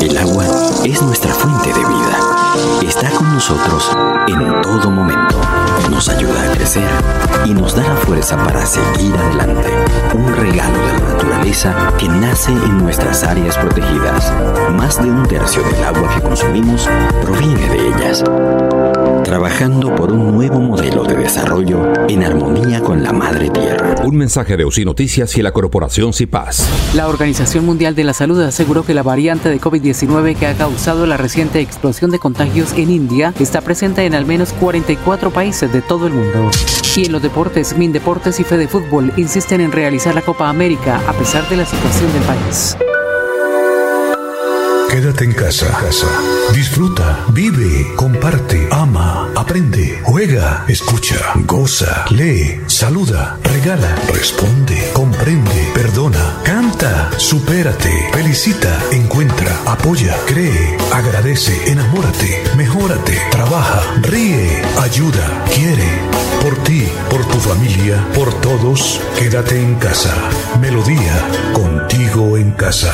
[0.00, 0.44] El agua
[0.84, 2.18] es nuestra fuente de vida.
[2.86, 3.90] Está con nosotros
[4.28, 5.40] en todo momento.
[5.90, 6.88] Nos ayuda a crecer
[7.44, 9.68] y nos da la fuerza para seguir adelante.
[10.14, 14.32] Un regalo de la naturaleza que nace en nuestras áreas protegidas.
[14.72, 16.88] Más de un tercio del agua que consumimos
[17.22, 18.24] proviene de ellas.
[19.24, 23.94] Trabajando por un nuevo modelo de desarrollo en armonía con la madre tierra.
[24.04, 26.66] Un mensaje de UCI Noticias y la corporación CIPAS.
[26.94, 31.06] La Organización Mundial de la Salud aseguró que la variante de COVID-19 que ha causado
[31.06, 35.82] la reciente explosión de contagios en India está presente en al menos 44 países de
[35.82, 36.50] todo el mundo.
[36.96, 41.12] Y en los deportes, Mindeportes y Fede Fútbol insisten en realizar la Copa América a
[41.12, 42.76] pesar de la situación del país.
[44.90, 45.66] Quédate en casa.
[46.54, 56.57] Disfruta, vive, comparte, ama, aprende, juega, escucha, goza, lee, saluda, regala, responde, comprende, perdona, canta,
[57.16, 65.88] supérate, felicita, encuentra, apoya, cree, agradece, enamórate, mejórate, trabaja, ríe, ayuda, quiere.
[66.42, 70.14] Por ti, por tu familia, por todos, quédate en casa.
[70.60, 72.92] Melodía, contigo en casa.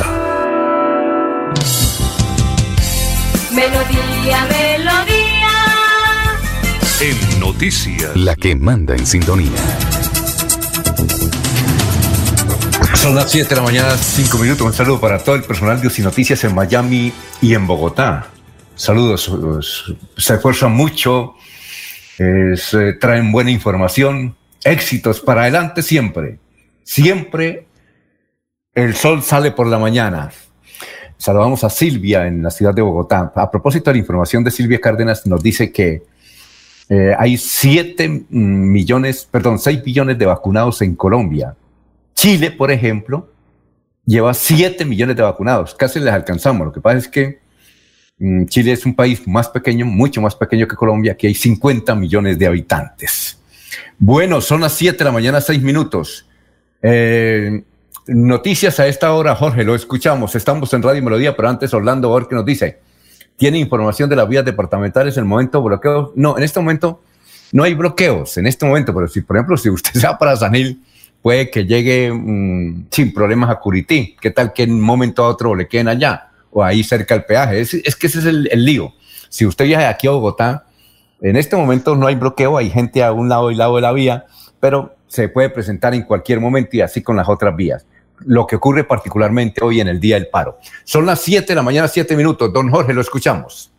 [3.52, 5.54] Melodía, melodía.
[7.00, 9.50] En noticias, la que manda en sintonía.
[12.96, 14.66] Son las 7 de la mañana, 5 minutos.
[14.66, 17.12] Un saludo para todo el personal de UCI Noticias en Miami
[17.42, 18.28] y en Bogotá.
[18.76, 21.34] Saludos, se esfuerzan mucho,
[22.18, 22.54] eh,
[23.00, 26.38] traen buena información, éxitos para adelante siempre.
[26.82, 27.66] Siempre
[28.74, 30.30] el sol sale por la mañana.
[31.18, 33.32] Saludamos a Silvia en la ciudad de Bogotá.
[33.34, 36.04] A propósito de la información de Silvia Cárdenas, nos dice que
[36.88, 41.54] eh, hay 7 millones, perdón, 6 millones de vacunados en Colombia.
[42.14, 43.30] Chile, por ejemplo,
[44.06, 45.74] lleva 7 millones de vacunados.
[45.74, 46.66] Casi les alcanzamos.
[46.66, 47.40] Lo que pasa es que
[48.18, 51.12] mm, Chile es un país más pequeño, mucho más pequeño que Colombia.
[51.12, 53.38] Aquí hay 50 millones de habitantes.
[53.98, 56.26] Bueno, son las 7 de la mañana, 6 minutos.
[56.82, 57.62] Eh,
[58.06, 60.34] Noticias a esta hora, Jorge, lo escuchamos.
[60.34, 62.80] Estamos en Radio Melodía, pero antes Orlando qué nos dice.
[63.36, 66.12] ¿Tiene información de las vías departamentales en el momento bloqueo?
[66.14, 67.02] No, en este momento
[67.52, 70.36] no hay bloqueos, en este momento, pero si, por ejemplo, si usted se va para
[70.36, 70.82] Sanil,
[71.24, 74.14] puede que llegue mm, sin problemas a Curití.
[74.20, 77.24] ¿Qué tal que en un momento a otro le queden allá o ahí cerca del
[77.24, 77.62] peaje?
[77.62, 78.92] Es, que ese es el, lío.
[79.30, 80.66] Si usted viaja de aquí a Bogotá,
[81.22, 83.92] en este momento no hay bloqueo, hay gente a un lado y lado de la
[83.92, 84.26] vía,
[84.60, 87.86] pero se puede presentar en cualquier momento y así con las otras vías.
[88.18, 90.58] Lo que ocurre particularmente hoy en el día del paro.
[90.84, 92.52] Son las 7 de la mañana, 7 minutos.
[92.52, 93.72] Don Jorge, lo escuchamos.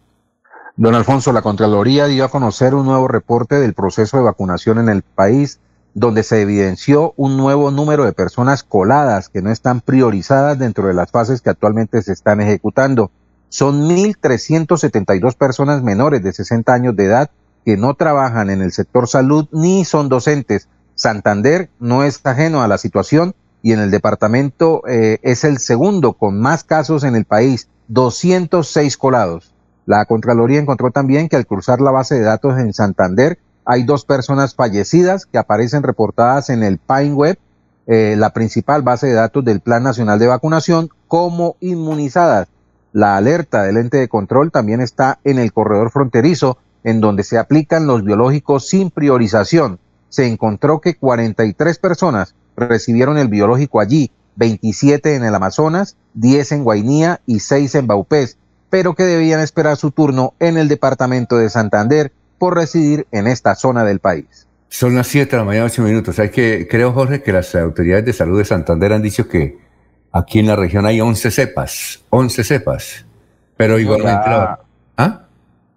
[0.77, 4.89] Don Alfonso, la Contraloría dio a conocer un nuevo reporte del proceso de vacunación en
[4.89, 5.59] el país
[5.95, 10.93] donde se evidenció un nuevo número de personas coladas que no están priorizadas dentro de
[10.93, 13.11] las fases que actualmente se están ejecutando.
[13.47, 17.31] Son 1.372 personas menores de 60 años de edad
[17.63, 20.67] que no trabajan en el sector salud ni son docentes.
[20.95, 26.13] Santander no es ajeno a la situación y en el departamento eh, es el segundo
[26.13, 29.53] con más casos en el país, 206 colados.
[29.85, 34.05] La Contraloría encontró también que al cruzar la base de datos en Santander hay dos
[34.05, 37.39] personas fallecidas que aparecen reportadas en el Pine Web,
[37.87, 42.47] eh, la principal base de datos del Plan Nacional de Vacunación, como inmunizadas.
[42.93, 47.37] La alerta del ente de control también está en el corredor fronterizo, en donde se
[47.37, 49.79] aplican los biológicos sin priorización.
[50.09, 56.63] Se encontró que 43 personas recibieron el biológico allí, 27 en el Amazonas, 10 en
[56.63, 58.37] Guainía y 6 en Baupés,
[58.69, 63.55] pero que debían esperar su turno en el departamento de Santander por residir en esta
[63.55, 64.47] zona del país.
[64.69, 66.19] Son las 7 de la mañana, 8 minutos.
[66.19, 69.57] Hay que, creo, Jorge, que las autoridades de salud de Santander han dicho que
[70.11, 73.05] aquí en la región hay 11 cepas, 11 cepas.
[73.57, 74.29] Pero igualmente...
[74.97, 75.21] ¿Ah?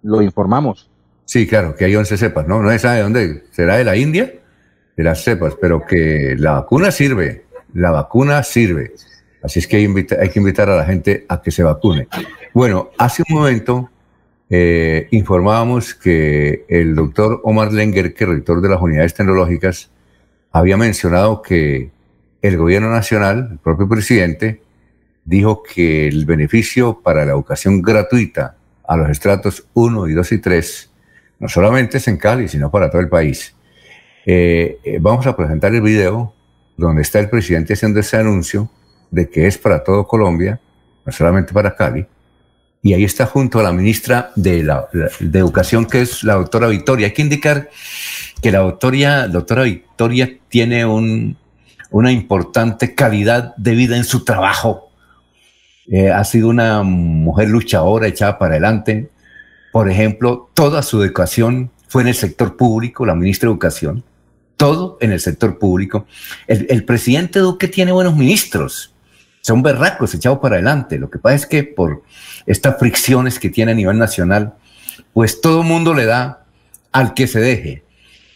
[0.03, 0.89] Lo informamos.
[1.25, 2.61] Sí, claro, que hay 11 cepas, ¿no?
[2.61, 3.43] No se sabe de dónde.
[3.51, 4.33] ¿Será de la India?
[4.97, 7.45] De las cepas, pero que la vacuna sirve.
[7.73, 8.93] La vacuna sirve.
[9.43, 9.85] Así es que hay,
[10.19, 12.07] hay que invitar a la gente a que se vacune.
[12.53, 13.89] Bueno, hace un momento
[14.49, 19.91] eh, informábamos que el doctor Omar Lenger, que rector de las unidades tecnológicas,
[20.51, 21.91] había mencionado que
[22.41, 24.61] el gobierno nacional, el propio presidente,
[25.25, 28.55] dijo que el beneficio para la educación gratuita
[28.87, 30.91] a los estratos 1 y 2 y 3
[31.39, 33.55] no solamente es en Cali, sino para todo el país.
[34.25, 36.33] Eh, eh, vamos a presentar el video
[36.75, 38.69] donde está el presidente haciendo ese anuncio
[39.11, 40.59] de que es para todo Colombia,
[41.05, 42.05] no solamente para Cali,
[42.81, 44.87] y ahí está junto a la ministra de, la,
[45.19, 47.07] de Educación, que es la doctora Victoria.
[47.07, 47.69] Hay que indicar
[48.41, 51.35] que la doctora, doctora Victoria tiene un,
[51.91, 54.91] una importante calidad de vida en su trabajo.
[55.87, 59.09] Eh, ha sido una mujer luchadora, echada para adelante.
[59.73, 64.03] Por ejemplo, toda su educación fue en el sector público, la ministra de Educación,
[64.55, 66.05] todo en el sector público.
[66.47, 68.93] El, el presidente Duque tiene buenos ministros
[69.49, 70.99] son berracos echados para adelante.
[70.99, 72.03] Lo que pasa es que por
[72.45, 74.53] estas fricciones que tiene a nivel nacional,
[75.11, 76.45] pues todo mundo le da
[76.91, 77.83] al que se deje.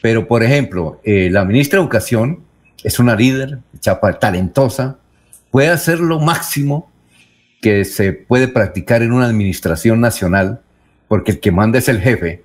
[0.01, 2.39] Pero, por ejemplo, eh, la ministra de Educación
[2.83, 4.97] es una líder, chapa, talentosa,
[5.51, 6.91] puede hacer lo máximo
[7.61, 10.61] que se puede practicar en una administración nacional,
[11.07, 12.43] porque el que manda es el jefe,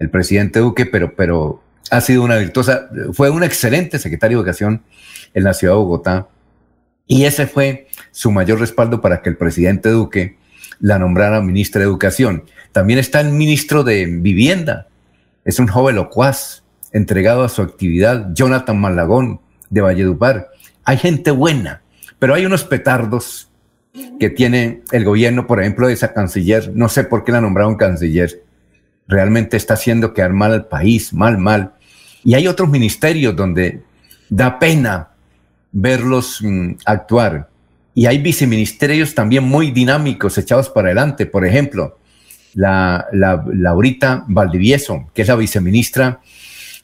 [0.00, 1.62] el presidente Duque, pero, pero
[1.92, 4.82] ha sido una virtuosa, fue un excelente secretario de Educación
[5.32, 6.26] en la ciudad de Bogotá,
[7.10, 10.36] y ese fue su mayor respaldo para que el presidente Duque
[10.78, 12.44] la nombrara ministra de Educación.
[12.70, 14.86] También está el ministro de Vivienda.
[15.44, 16.62] Es un joven locuaz,
[16.92, 20.50] entregado a su actividad, Jonathan Malagón, de Valledupar.
[20.84, 21.82] Hay gente buena,
[22.20, 23.50] pero hay unos petardos
[24.20, 26.70] que tiene el gobierno, por ejemplo, de esa canciller.
[26.76, 28.44] No sé por qué la nombraron canciller.
[29.08, 31.72] Realmente está haciendo quedar mal al país, mal, mal.
[32.22, 33.82] Y hay otros ministerios donde
[34.28, 35.09] da pena
[35.72, 37.48] verlos mm, actuar.
[37.94, 41.26] Y hay viceministerios también muy dinámicos echados para adelante.
[41.26, 41.98] Por ejemplo,
[42.54, 46.20] la, la Laurita Valdivieso, que es la viceministra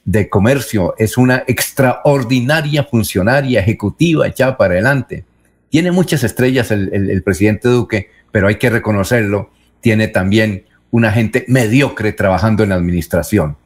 [0.05, 5.25] de Comercio, es una extraordinaria funcionaria ejecutiva echada para adelante.
[5.69, 9.51] Tiene muchas estrellas el, el presidente Duque, pero hay que reconocerlo,
[9.81, 13.57] tiene también una gente mediocre trabajando en la administración.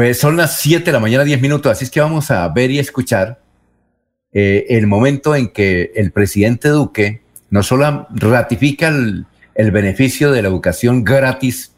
[0.00, 2.70] Eh, son las 7 de la mañana, 10 minutos, así es que vamos a ver
[2.70, 3.40] y escuchar
[4.32, 9.26] eh, el momento en que el presidente Duque no solo ratifica el,
[9.72, 11.72] beneficio de la educación gratis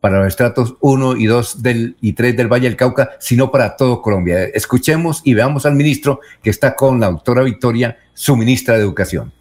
[0.00, 3.76] para los estratos 1 y 2 del, y 3 del Valle del Cauca, sino para
[3.76, 4.44] todo Colombia.
[4.44, 9.32] Escuchemos y veamos al ministro que está con la doctora Victoria, su ministra de Educación.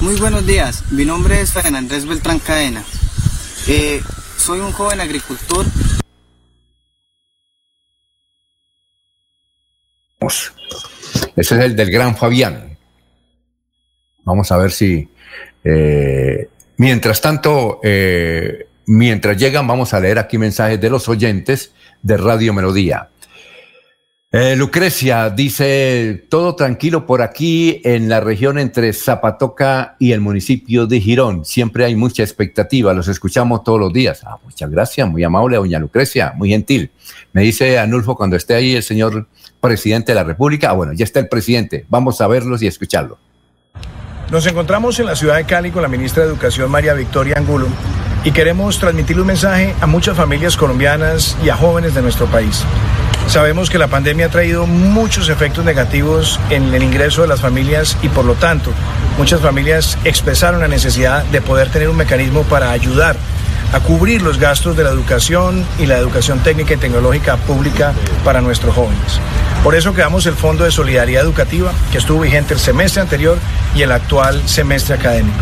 [0.00, 2.82] Muy buenos días, mi nombre es Andrés Beltrán Cadena.
[3.66, 4.00] Eh,
[4.36, 5.66] soy un joven agricultor.
[11.40, 12.76] Ese es el del gran Fabián.
[14.24, 15.08] Vamos a ver si...
[15.64, 21.72] Eh, mientras tanto, eh, mientras llegan, vamos a leer aquí mensajes de los oyentes
[22.02, 23.08] de Radio Melodía.
[24.30, 30.86] Eh, Lucrecia dice, todo tranquilo por aquí en la región entre Zapatoca y el municipio
[30.86, 31.46] de Girón.
[31.46, 34.20] Siempre hay mucha expectativa, los escuchamos todos los días.
[34.26, 36.90] Ah, muchas gracias, muy amable, doña Lucrecia, muy gentil.
[37.32, 39.26] Me dice Anulfo cuando esté ahí el señor
[39.60, 40.70] presidente de la República.
[40.70, 43.18] Ah, bueno, ya está el presidente, vamos a verlos y escucharlo.
[44.30, 47.66] Nos encontramos en la ciudad de Cali con la ministra de Educación, María Victoria Angulo,
[48.22, 52.64] y queremos transmitirle un mensaje a muchas familias colombianas y a jóvenes de nuestro país.
[53.26, 57.96] Sabemos que la pandemia ha traído muchos efectos negativos en el ingreso de las familias
[58.02, 58.72] y por lo tanto
[59.18, 63.16] muchas familias expresaron la necesidad de poder tener un mecanismo para ayudar
[63.72, 67.92] a cubrir los gastos de la educación y la educación técnica y tecnológica pública
[68.24, 69.20] para nuestros jóvenes.
[69.62, 73.38] Por eso creamos el Fondo de Solidaridad Educativa, que estuvo vigente el semestre anterior
[73.74, 75.38] y el actual semestre académico.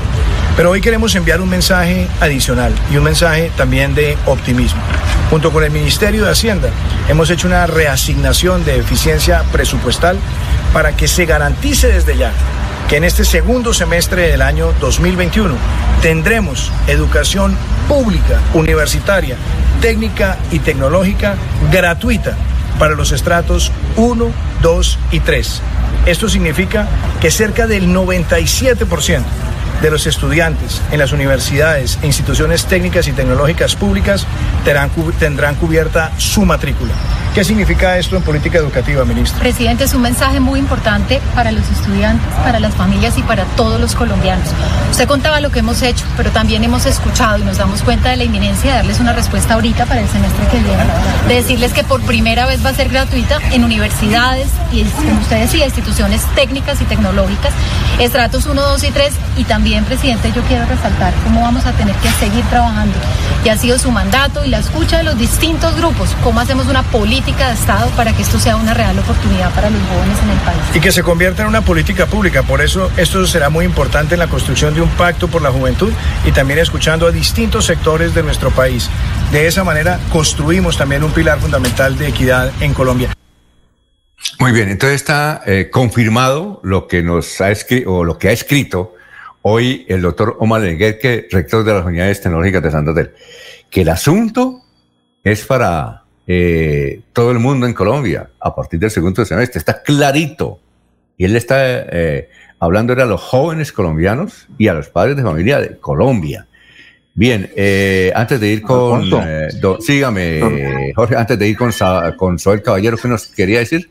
[0.57, 4.81] Pero hoy queremos enviar un mensaje adicional y un mensaje también de optimismo.
[5.31, 6.71] Junto con el Ministerio de Hacienda
[7.09, 10.19] hemos hecho una reasignación de eficiencia presupuestal
[10.73, 12.33] para que se garantice desde ya
[12.89, 15.55] que en este segundo semestre del año 2021
[16.01, 17.55] tendremos educación
[17.89, 19.37] pública, universitaria,
[19.81, 21.37] técnica y tecnológica
[21.73, 22.37] gratuita
[22.79, 24.31] para los estratos 1,
[24.63, 25.63] 2 y 3.
[26.07, 26.87] Esto significa
[27.21, 29.48] que cerca del 97%
[29.83, 34.27] de los estudiantes en las universidades e instituciones técnicas y tecnológicas públicas
[34.65, 36.93] tendrán, tendrán cubierta su matrícula.
[37.35, 39.39] ¿Qué significa esto en política educativa, ministro?
[39.39, 43.81] Presidente, es un mensaje muy importante para los estudiantes, para las familias y para todos
[43.81, 44.49] los colombianos.
[44.91, 48.17] Usted contaba lo que hemos hecho, pero también hemos escuchado y nos damos cuenta de
[48.17, 50.83] la inminencia de darles una respuesta ahorita para el semestre que viene,
[51.29, 55.41] de decirles que por primera vez va a ser gratuita en universidades y, como usted
[55.41, 57.53] decía, instituciones técnicas y tecnológicas,
[58.01, 61.95] estratos 1, 2 y 3 y también, presidente, yo quiero resaltar cómo vamos a tener
[61.97, 62.95] que seguir trabajando.
[63.45, 66.83] Y ha sido su mandato y la escucha de los distintos grupos, cómo hacemos una
[66.83, 70.39] política de Estado para que esto sea una real oportunidad para los jóvenes en el
[70.39, 70.59] país.
[70.75, 72.43] Y que se convierta en una política pública.
[72.43, 75.93] Por eso esto será muy importante en la construcción de un pacto por la juventud
[76.25, 78.89] y también escuchando a distintos sectores de nuestro país.
[79.33, 83.11] De esa manera construimos también un pilar fundamental de equidad en Colombia.
[84.39, 88.33] Muy bien, entonces está eh, confirmado lo que nos ha escrito o lo que ha
[88.33, 88.95] escrito
[89.43, 93.15] hoy el doctor Omar Lenguerque, rector de las unidades tecnológicas de Santander,
[93.71, 94.63] que el asunto
[95.23, 99.59] es para eh, todo el mundo en Colombia a partir del segundo semestre.
[99.59, 100.61] Está clarito.
[101.17, 102.29] Y él está eh,
[102.59, 106.47] hablando a los jóvenes colombianos y a los padres de familia de Colombia.
[107.15, 109.11] Bien, eh, antes de ir con...
[109.81, 111.73] sígame, Jorge, antes de ir con,
[112.17, 113.91] con Soel Caballero, ¿qué nos quería decir?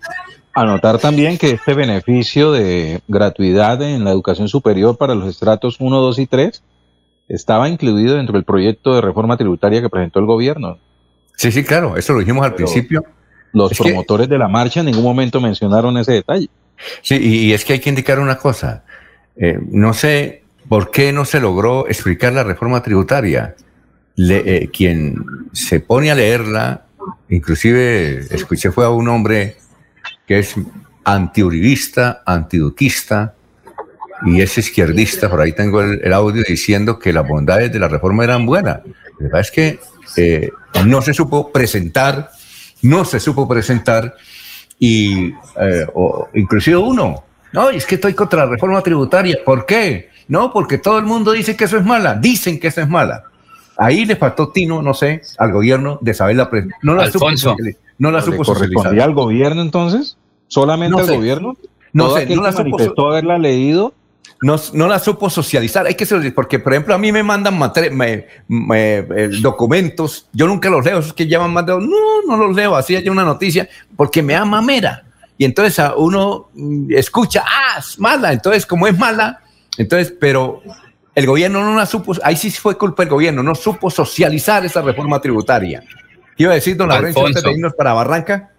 [0.57, 6.01] Anotar también que este beneficio de gratuidad en la educación superior para los estratos 1,
[6.01, 6.63] 2 y 3
[7.27, 10.79] estaba incluido dentro del proyecto de reforma tributaria que presentó el gobierno.
[11.35, 13.05] Sí, sí, claro, eso lo dijimos al principio.
[13.53, 16.49] Los promotores de la marcha en ningún momento mencionaron ese detalle.
[17.03, 18.83] Sí, y, es que hay que indicar una cosa.
[19.35, 23.53] Eh, no sé por qué no se logró explicar la reforma tributaria.
[24.17, 25.23] Eh, quien
[25.53, 26.85] se pone a leerla,
[27.29, 29.57] inclusive escuché fue a un hombre
[30.27, 30.55] que es
[31.05, 33.33] antiuribista, antiduquista
[34.25, 35.29] y es izquierdista.
[35.29, 38.81] Por ahí tengo el, audio diciendo que las bondades de la reforma eran buenas.
[39.19, 39.79] La verdad es que
[40.17, 40.51] eh,
[40.85, 42.29] no se supo presentar,
[42.81, 44.15] no se supo presentar
[44.77, 45.87] y eh,
[46.33, 47.23] inclusive uno,
[47.53, 49.37] no, es que estoy contra la reforma tributaria.
[49.45, 50.09] ¿Por qué?
[50.27, 53.23] No, porque todo el mundo dice que eso es mala, dicen que eso es mala.
[53.77, 56.49] Ahí le faltó tino, no sé, al gobierno de saber la
[56.81, 57.55] no la Alfonso.
[57.97, 60.17] No la supo correspondía al gobierno entonces?
[60.47, 61.57] ¿Solamente al gobierno?
[61.93, 63.93] No sé, no la supo haberla leído
[64.41, 65.85] no, no, la supo socializar.
[65.85, 67.59] Hay que ser, porque, por ejemplo, a mí me mandan
[67.95, 72.95] eh, documentos, yo nunca los leo, es que llaman más no, no los leo, así
[72.95, 75.03] hay una noticia, porque me da mamera.
[75.39, 79.41] Y entonces a uno mm, escucha, ah, es mala, entonces como es mala,
[79.77, 80.61] entonces, pero
[81.15, 84.81] el gobierno no la supo, ahí sí fue culpa del gobierno, no supo socializar esa
[84.81, 85.83] reforma tributaria.
[86.37, 88.51] Iba a decir, don Lorenzo, antes de irnos para Barranca.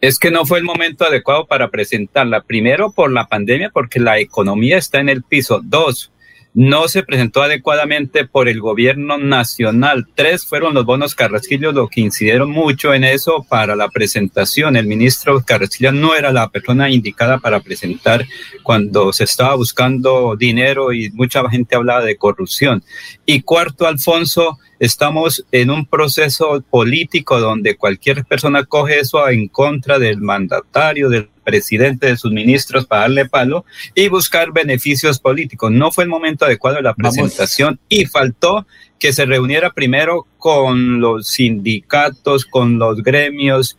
[0.00, 2.42] Es que no fue el momento adecuado para presentarla.
[2.42, 5.60] Primero, por la pandemia, porque la economía está en el piso.
[5.62, 6.10] Dos,
[6.54, 10.06] no se presentó adecuadamente por el gobierno nacional.
[10.14, 14.76] Tres fueron los bonos Carrasquillo, lo que incidieron mucho en eso para la presentación.
[14.76, 18.26] El ministro Carrasquillo no era la persona indicada para presentar
[18.62, 22.82] cuando se estaba buscando dinero y mucha gente hablaba de corrupción.
[23.24, 29.98] Y cuarto, Alfonso, estamos en un proceso político donde cualquier persona coge eso en contra
[29.98, 33.64] del mandatario, del presidente, de sus ministros para darle palo
[33.94, 35.70] y buscar beneficios políticos.
[35.70, 38.66] No fue el momento adecuado de la presentación y faltó
[38.98, 43.76] que se reuniera primero con los sindicatos, con los gremios,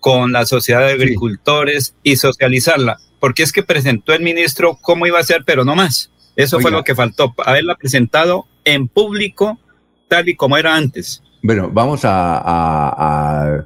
[0.00, 5.18] con la sociedad de agricultores y socializarla, porque es que presentó el ministro cómo iba
[5.18, 6.10] a ser, pero no más.
[6.36, 9.58] Eso fue lo que faltó, haberla presentado en público
[10.08, 11.22] tal y como era antes.
[11.42, 13.64] Bueno, vamos a,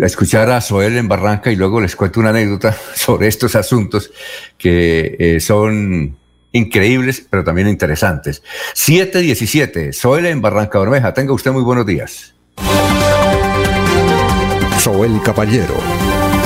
[0.00, 4.10] escuchar a Soel en Barranca y luego les cuento una anécdota sobre estos asuntos
[4.58, 6.16] que eh, son
[6.52, 8.42] increíbles, pero también interesantes.
[8.74, 11.14] 717, Soel en Barranca Bermeja.
[11.14, 12.34] Tenga usted muy buenos días.
[14.78, 15.74] Soel Caballero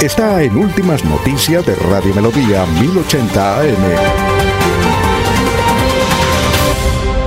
[0.03, 4.34] está en Últimas Noticias de Radio Melodía 1080 AM.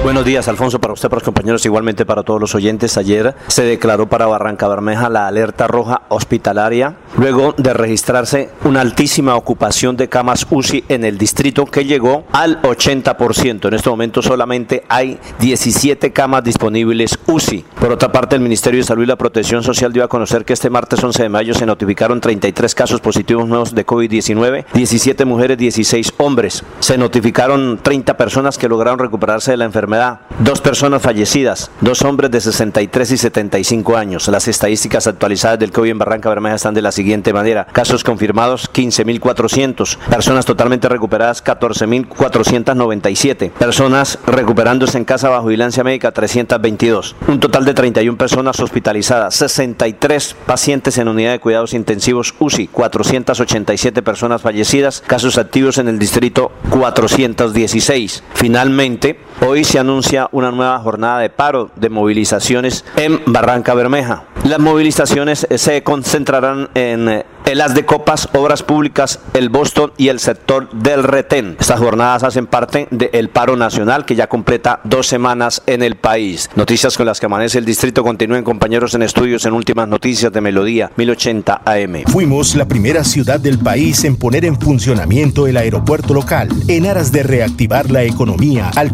[0.07, 2.95] Buenos días, Alfonso, para usted, para los compañeros, igualmente para todos los oyentes.
[2.95, 9.35] Ayer se declaró para Barranca Bermeja la alerta roja hospitalaria, luego de registrarse una altísima
[9.35, 13.67] ocupación de camas UCI en el distrito que llegó al 80%.
[13.67, 17.65] En este momento solamente hay 17 camas disponibles UCI.
[17.77, 20.53] Por otra parte, el Ministerio de Salud y la Protección Social dio a conocer que
[20.53, 25.57] este martes 11 de mayo se notificaron 33 casos positivos nuevos de COVID-19, 17 mujeres,
[25.57, 26.63] 16 hombres.
[26.79, 29.96] Se notificaron 30 personas que lograron recuperarse de la enfermedad
[30.39, 34.27] dos personas fallecidas, dos hombres de 63 y 75 años.
[34.27, 37.65] Las estadísticas actualizadas del COVID en Barranca Bermeja están de la siguiente manera.
[37.65, 47.15] Casos confirmados 15.400, personas totalmente recuperadas 14.497, personas recuperándose en casa bajo vigilancia médica 322,
[47.27, 54.01] un total de 31 personas hospitalizadas, 63 pacientes en unidad de cuidados intensivos UCI, 487
[54.01, 58.23] personas fallecidas, casos activos en el distrito 416.
[58.33, 64.23] Finalmente, hoy se anuncia una nueva jornada de paro de movilizaciones en Barranca Bermeja.
[64.43, 69.93] Las movilizaciones eh, se concentrarán en eh, el As de Copas, Obras Públicas, el Boston
[69.97, 71.55] y el sector del retén.
[71.59, 76.49] Estas jornadas hacen parte del paro nacional que ya completa dos semanas en el país.
[76.55, 78.03] Noticias con las que amanece el distrito.
[78.03, 82.03] Continúen compañeros en estudios en últimas noticias de Melodía 1080 AM.
[82.07, 87.13] Fuimos la primera ciudad del país en poner en funcionamiento el aeropuerto local en aras
[87.13, 88.91] de reactivar la economía al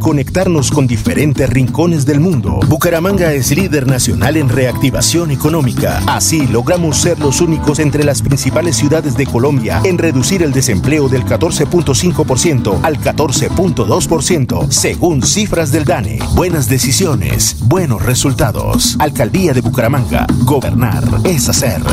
[0.74, 2.60] con diferentes rincones del mundo.
[2.68, 6.02] Bucaramanga es líder nacional en reactivación económica.
[6.08, 11.08] Así logramos ser los únicos entre las principales ciudades de Colombia en reducir el desempleo
[11.08, 16.18] del 14.5% al 14.2%, según cifras del DANE.
[16.34, 18.96] Buenas decisiones, buenos resultados.
[18.98, 20.26] Alcaldía de Bucaramanga.
[20.46, 21.84] Gobernar es hacer.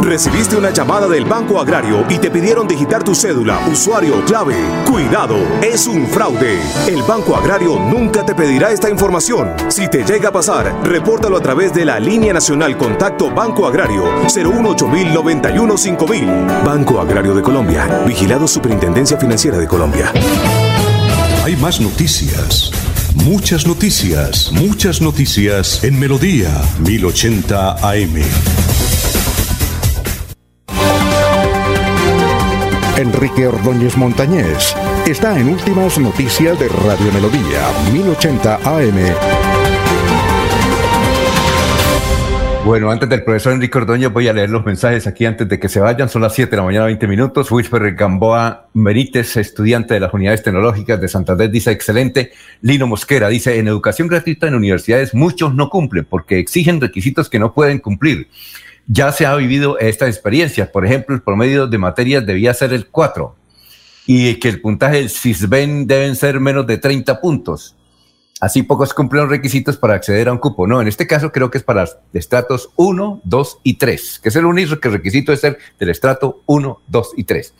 [0.00, 4.56] Recibiste una llamada del Banco Agrario y te pidieron digitar tu cédula, usuario, clave.
[4.86, 6.58] Cuidado, es un fraude.
[6.86, 9.52] El Banco Agrario nunca te pedirá esta información.
[9.68, 14.04] Si te llega a pasar, repórtalo a través de la línea nacional Contacto Banco Agrario
[14.26, 14.88] 018
[16.64, 18.02] Banco Agrario de Colombia.
[18.06, 20.12] Vigilado Superintendencia Financiera de Colombia.
[21.44, 22.70] Hay más noticias.
[23.14, 28.22] Muchas noticias, muchas noticias en Melodía 1080 AM.
[32.98, 34.74] Enrique Ordóñez Montañés
[35.06, 38.96] está en Últimas Noticias de Radio Melodía 1080 AM.
[42.64, 45.68] Bueno, antes del profesor Enrique Ordóñez voy a leer los mensajes aquí antes de que
[45.68, 46.08] se vayan.
[46.08, 47.52] Son las 7 de la mañana, 20 minutos.
[47.52, 52.32] Wilfer Gamboa Merites, estudiante de las unidades tecnológicas de Santander, dice excelente.
[52.62, 57.38] Lino Mosquera dice, en educación gratuita en universidades muchos no cumplen porque exigen requisitos que
[57.38, 58.26] no pueden cumplir
[58.88, 60.72] ya se ha vivido esta experiencia.
[60.72, 63.36] Por ejemplo, el promedio de materias debía ser el 4
[64.06, 67.76] y que el puntaje del CISBEN deben ser menos de 30 puntos.
[68.40, 70.66] Así pocos cumplen los requisitos para acceder a un cupo.
[70.66, 74.36] No, en este caso creo que es para estratos 1, 2 y 3, que es
[74.36, 77.54] el único que requisito es ser del estrato 1, 2 y 3.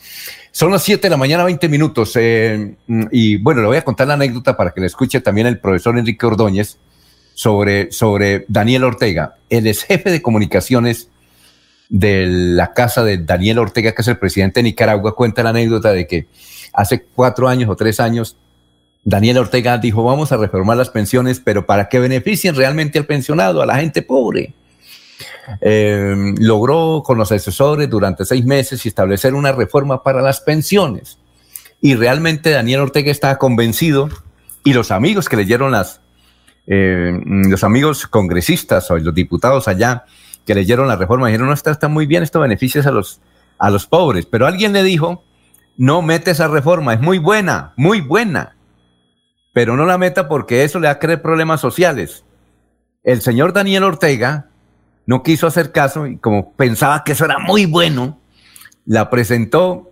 [0.53, 2.13] Son las 7 de la mañana, 20 minutos.
[2.15, 2.77] Eh,
[3.11, 5.99] y bueno, le voy a contar la anécdota para que le escuche también el profesor
[5.99, 6.79] Enrique Ordóñez
[7.35, 9.37] sobre, sobre Daniel Ortega.
[9.51, 11.11] Él es jefe de comunicaciones
[11.89, 15.93] de la casa de Daniel Ortega, que es el presidente de Nicaragua, cuenta la anécdota
[15.93, 16.27] de que
[16.73, 18.37] hace cuatro años o tres años,
[19.05, 23.63] Daniel Ortega dijo, vamos a reformar las pensiones, pero para que beneficien realmente al pensionado,
[23.63, 24.53] a la gente pobre.
[25.63, 31.19] Em, logró con los asesores durante seis meses establecer una reforma para las pensiones.
[31.81, 34.11] Y realmente Daniel Ortega estaba convencido
[34.63, 36.01] y los amigos que leyeron las,
[36.67, 40.05] eh, los amigos congresistas o los diputados allá
[40.49, 43.21] que leyeron la reforma dijeron, no, está, está muy bien, esto beneficia a los,
[43.59, 44.25] a los pobres.
[44.25, 45.23] Pero alguien le dijo,
[45.77, 48.57] no mete esa reforma, es muy buena, muy buena.
[49.53, 52.25] Pero no la meta porque eso le va a crear problemas sociales.
[53.03, 54.47] El señor Daniel Ortega
[55.05, 58.19] no quiso hacer caso y como pensaba que eso era muy bueno,
[58.87, 59.91] la presentó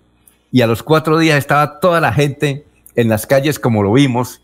[0.50, 4.40] y a los cuatro días estaba toda la gente en las calles como lo vimos.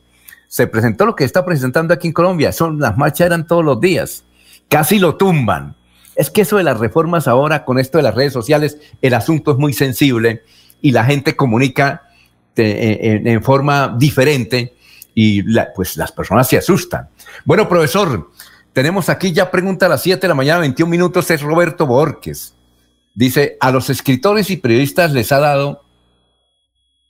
[0.46, 2.52] Se presentó lo que está presentando aquí en Colombia.
[2.52, 4.24] Son, las marchas eran todos los días.
[4.68, 5.76] Casi lo tumban
[6.14, 9.52] Es que eso de las reformas ahora, con esto de las redes sociales, el asunto
[9.52, 10.42] es muy sensible
[10.80, 12.02] y la gente comunica
[12.56, 14.74] en, en, forma diferente
[15.14, 15.42] y
[15.74, 17.08] pues las personas se asustan.
[17.44, 18.30] Bueno, profesor,
[18.72, 22.54] tenemos aquí ya pregunta a las 7 de la mañana, 21 minutos, es Roberto Borges.
[23.14, 25.84] Dice, a los escritores y periodistas les ha dado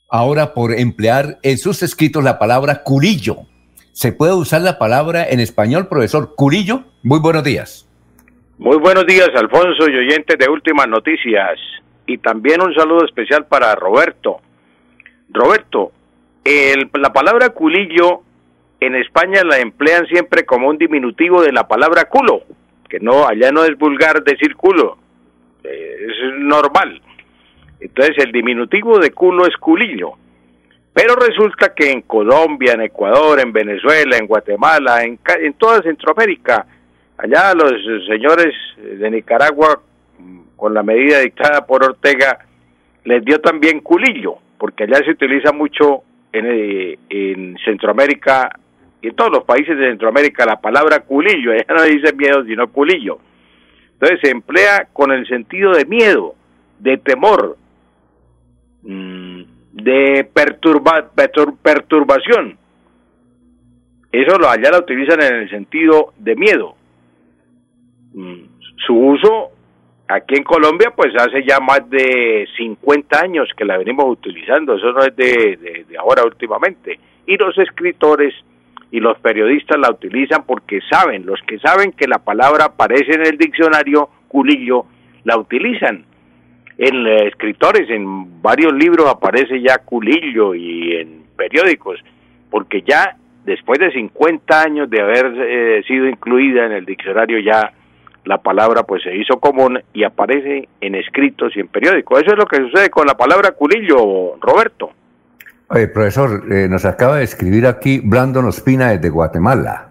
[0.09, 3.47] ahora por emplear en sus escritos la palabra curillo.
[3.93, 6.35] ¿Se puede usar la palabra en español, profesor?
[6.35, 7.85] Curillo, muy buenos días.
[8.59, 11.59] Muy buenos días, Alfonso y oyentes de Últimas Noticias.
[12.05, 14.41] Y también un saludo especial para Roberto.
[15.29, 15.91] Roberto,
[16.45, 18.21] la palabra culillo
[18.79, 22.43] en España la emplean siempre como un diminutivo de la palabra culo,
[22.87, 24.97] que no, allá no es vulgar decir culo,
[25.63, 27.01] eh, es normal.
[27.79, 30.11] Entonces el diminutivo de culo es culillo.
[30.93, 36.67] Pero resulta que en Colombia, en Ecuador, en Venezuela, en Guatemala, en, en toda Centroamérica,
[37.23, 37.71] allá los
[38.05, 39.81] señores de Nicaragua,
[40.57, 42.37] con la medida dictada por Ortega,
[43.05, 48.49] les dio también culillo, porque allá se utiliza mucho en, eh, en Centroamérica
[49.01, 52.69] y en todos los países de Centroamérica la palabra culillo, ella no dice miedo, sino
[52.71, 53.19] culillo.
[53.93, 56.35] Entonces se emplea con el sentido de miedo,
[56.79, 57.57] de temor,
[58.81, 59.41] mm,
[59.73, 61.09] de perturba,
[61.61, 62.57] perturbación.
[64.11, 66.75] Eso lo, allá la utilizan en el sentido de miedo.
[68.85, 69.49] Su uso
[70.07, 74.91] aquí en Colombia pues hace ya más de 50 años que la venimos utilizando, eso
[74.91, 76.99] no es de, de ahora últimamente.
[77.25, 78.33] Y los escritores
[78.93, 83.25] y los periodistas la utilizan porque saben, los que saben que la palabra aparece en
[83.25, 84.85] el diccionario culillo,
[85.23, 86.05] la utilizan.
[86.77, 91.99] En eh, escritores, en varios libros aparece ya culillo y en periódicos,
[92.51, 97.73] porque ya después de 50 años de haber eh, sido incluida en el diccionario ya
[98.25, 102.21] la palabra pues se hizo común y aparece en escritos y en periódicos.
[102.21, 104.91] Eso es lo que sucede con la palabra culillo, Roberto.
[105.67, 109.89] Profesor, eh, nos acaba de escribir aquí Brandon Ospina desde Guatemala.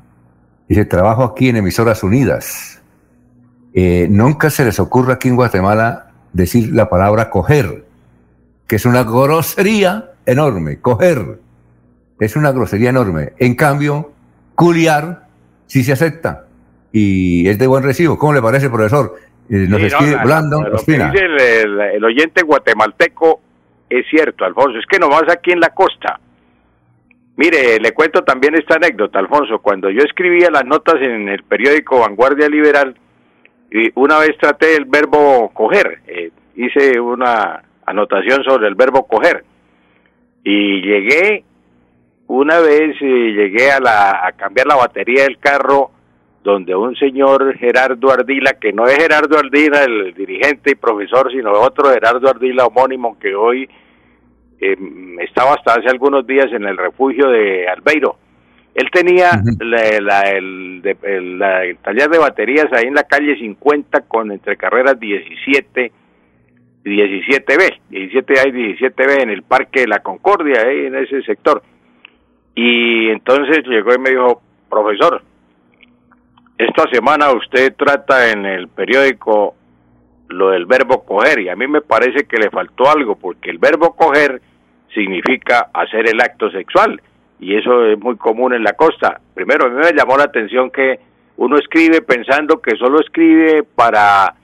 [0.69, 2.81] Dice, trabajo aquí en Emisoras Unidas.
[3.75, 7.85] Eh, nunca se les ocurre aquí en Guatemala decir la palabra coger,
[8.69, 10.79] que es una grosería enorme.
[10.81, 11.41] Coger
[12.21, 13.33] es una grosería enorme.
[13.39, 14.13] En cambio,
[14.55, 15.27] culiar
[15.67, 16.47] sí se acepta
[16.93, 18.19] y es de buen recibo.
[18.19, 19.15] ¿Cómo le parece, profesor?
[19.49, 20.17] Eh, nos escribe
[20.73, 21.13] Ospina.
[21.13, 23.41] el oyente guatemalteco
[23.93, 26.19] es cierto, Alfonso, es que nomás aquí en la costa.
[27.37, 29.59] Mire, le cuento también esta anécdota, Alfonso.
[29.59, 32.95] Cuando yo escribía las notas en el periódico Vanguardia Liberal,
[33.95, 39.45] una vez traté el verbo coger, eh, hice una anotación sobre el verbo coger.
[40.43, 41.45] Y llegué,
[42.29, 45.91] una vez eh, llegué a, la, a cambiar la batería del carro,
[46.43, 51.53] donde un señor Gerardo Ardila, que no es Gerardo Ardila el dirigente y profesor, sino
[51.53, 53.69] otro Gerardo Ardila homónimo que hoy
[54.61, 54.77] eh,
[55.21, 58.17] estaba hasta hace algunos días en el refugio de Albeiro.
[58.75, 59.31] Él tenía
[59.61, 60.83] el,
[61.83, 65.93] taller de baterías ahí en la calle 50 con entre carreras 17
[66.85, 71.63] y 17B, 17A y 17B en el Parque de la Concordia, ahí en ese sector.
[72.55, 74.41] Y entonces llegó y me dijo,
[74.71, 75.23] profesor,
[76.65, 79.55] esta semana usted trata en el periódico
[80.29, 83.59] lo del verbo coger y a mí me parece que le faltó algo porque el
[83.59, 84.41] verbo coger
[84.95, 87.01] significa hacer el acto sexual
[87.41, 89.21] y eso es muy común en la costa.
[89.35, 91.01] Primero, a mí me llamó la atención que
[91.37, 94.35] uno escribe pensando que solo escribe para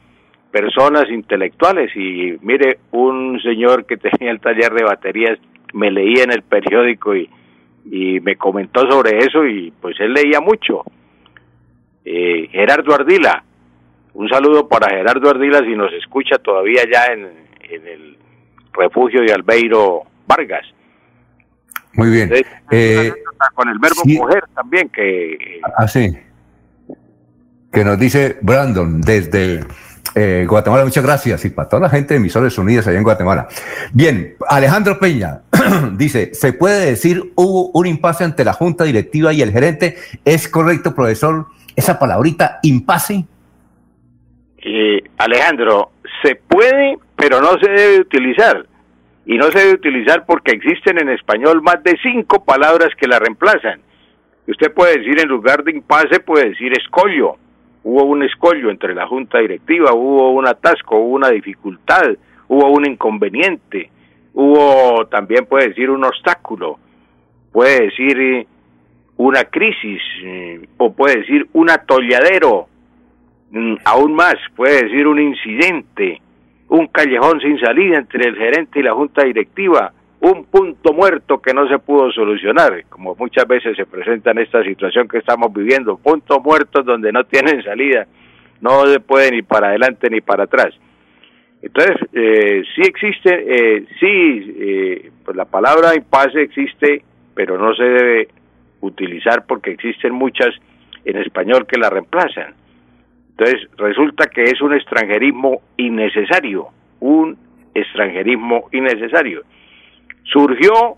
[0.50, 5.38] personas intelectuales y mire, un señor que tenía el taller de baterías
[5.72, 7.30] me leía en el periódico y,
[7.84, 10.82] y me comentó sobre eso y pues él leía mucho.
[12.10, 13.44] Eh, Gerardo Ardila,
[14.14, 17.28] un saludo para Gerardo Ardila si nos escucha todavía ya en,
[17.60, 18.16] en el
[18.72, 20.64] refugio de Albeiro Vargas.
[21.92, 22.32] Muy bien.
[22.70, 23.12] Eh,
[23.54, 25.60] con el verbo coger también, que...
[25.76, 26.16] Así.
[26.16, 26.94] Ah,
[27.70, 29.60] que nos dice Brandon desde
[30.14, 31.44] eh, Guatemala, muchas gracias.
[31.44, 33.48] Y para toda la gente de Emisoras Unidas allá en Guatemala.
[33.92, 35.42] Bien, Alejandro Peña
[35.92, 39.98] dice, ¿se puede decir hubo un impasse ante la junta directiva y el gerente?
[40.24, 43.24] ¿Es correcto, profesor, esa palabrita impasse?
[44.58, 45.92] Eh, Alejandro,
[46.22, 48.66] se puede, pero no se debe utilizar
[49.24, 53.20] y no se debe utilizar porque existen en español más de cinco palabras que la
[53.20, 53.80] reemplazan.
[54.48, 57.36] Usted puede decir en lugar de impasse, puede decir escollo.
[57.84, 62.08] Hubo un escollo entre la junta directiva, hubo un atasco, hubo una dificultad,
[62.48, 63.90] hubo un inconveniente,
[64.34, 66.78] hubo también puede decir un obstáculo,
[67.52, 68.46] puede decir eh,
[69.18, 72.68] una crisis eh, o puede decir un atolladero
[73.50, 76.22] mm, aún más, puede decir un incidente,
[76.68, 81.52] un callejón sin salida entre el gerente y la junta directiva, un punto muerto que
[81.52, 85.96] no se pudo solucionar, como muchas veces se presenta en esta situación que estamos viviendo,
[85.96, 88.06] puntos muertos donde no tienen salida,
[88.60, 90.74] no se puede ni para adelante ni para atrás.
[91.60, 97.02] Entonces, eh, sí existe, eh, sí, eh, pues la palabra impasse existe,
[97.34, 98.28] pero no se debe
[98.80, 100.54] utilizar porque existen muchas
[101.04, 102.54] en español que la reemplazan.
[103.30, 106.68] Entonces, resulta que es un extranjerismo innecesario,
[107.00, 107.36] un
[107.74, 109.42] extranjerismo innecesario
[110.32, 110.96] surgió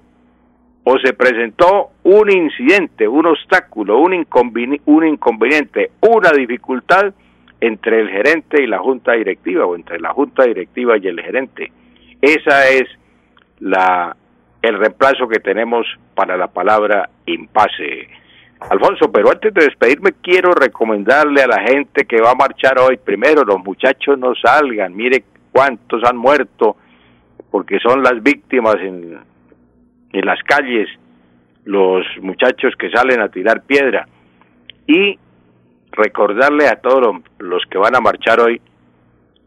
[0.82, 7.12] o se presentó un incidente, un obstáculo, un, inconveniente, una dificultad
[7.60, 11.70] entre el gerente y la junta directiva o entre la junta directiva y el gerente.
[12.20, 12.84] Esa es
[13.60, 14.16] la
[14.62, 18.08] el reemplazo que tenemos para la palabra impasse.
[18.68, 22.98] Alfonso, pero antes de despedirme quiero recomendarle a la gente que va a marchar hoy,
[22.98, 26.76] primero los muchachos no salgan, mire cuántos han muerto
[27.50, 29.18] porque son las víctimas en,
[30.12, 30.88] en las calles,
[31.64, 34.06] los muchachos que salen a tirar piedra.
[34.86, 35.18] Y
[35.92, 38.60] recordarle a todos los que van a marchar hoy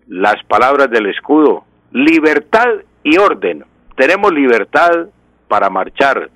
[0.08, 2.67] las palabras del escudo, libertad
[3.03, 3.64] y orden.
[3.95, 5.07] Tenemos libertad
[5.47, 6.30] para marchar,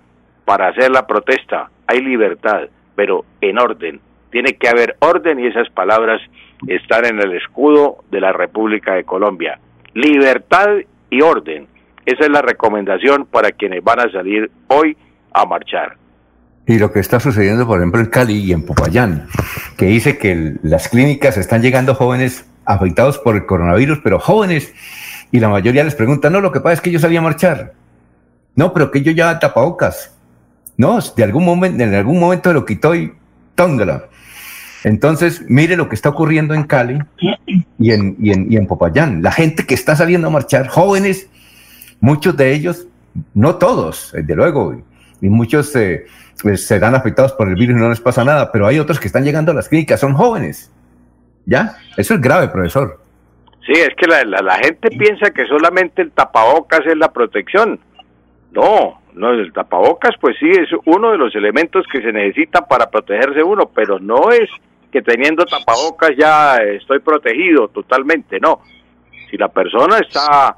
[0.46, 4.00] para hacer la protesta, hay libertad, pero en orden.
[4.32, 6.22] Tiene que haber orden y esas palabras
[6.68, 9.60] están en el escudo de la República de Colombia.
[9.94, 10.78] Libertad
[11.10, 11.68] y orden.
[12.06, 14.96] Esa es la recomendación para quienes van a salir hoy
[15.34, 15.98] a marchar.
[16.66, 19.28] Y lo que está sucediendo, por ejemplo, en Cali y en Popayán,
[19.78, 24.74] que dice que las clínicas están llegando jóvenes afectados por el coronavirus, pero jóvenes,
[25.32, 27.74] y la mayoría les pregunta, no, lo que pasa es que yo salía a marchar.
[28.56, 30.14] No, pero que yo ya tapabocas.
[30.78, 33.14] No, de algún momento, en algún momento lo quitó y
[33.56, 34.06] tóngala.
[34.84, 37.00] Entonces, mire lo que está ocurriendo en Cali
[37.78, 39.22] y en, y en, Popayán.
[39.22, 41.28] La gente que está saliendo a marchar, jóvenes,
[42.00, 42.88] muchos de ellos,
[43.34, 44.82] no todos, desde luego,
[45.20, 46.06] y muchos eh,
[46.42, 49.00] pues, se dan afectados por el virus y no les pasa nada, pero hay otros
[49.00, 50.72] que están llegando a las clínicas, son jóvenes.
[51.46, 51.78] ¿Ya?
[51.96, 53.02] Eso es grave, profesor.
[53.68, 57.80] Sí, es que la, la, la gente piensa que solamente el tapabocas es la protección.
[58.52, 62.90] No, no, el tapabocas pues sí es uno de los elementos que se necesitan para
[62.90, 64.50] protegerse uno, pero no es
[64.90, 68.62] que teniendo tapabocas ya estoy protegido totalmente, no.
[69.30, 70.56] Si la persona está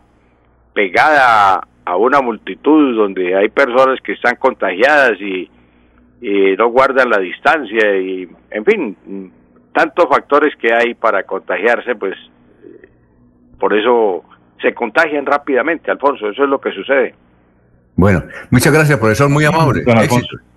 [0.73, 5.49] pegada a una multitud donde hay personas que están contagiadas y,
[6.57, 9.31] no guardan la distancia y, en fin,
[9.73, 12.13] tantos factores que hay para contagiarse, pues
[13.59, 14.23] por eso
[14.61, 17.13] se contagian rápidamente, Alfonso, eso es lo que sucede.
[17.95, 19.83] Bueno, muchas gracias, profesor, muy amable.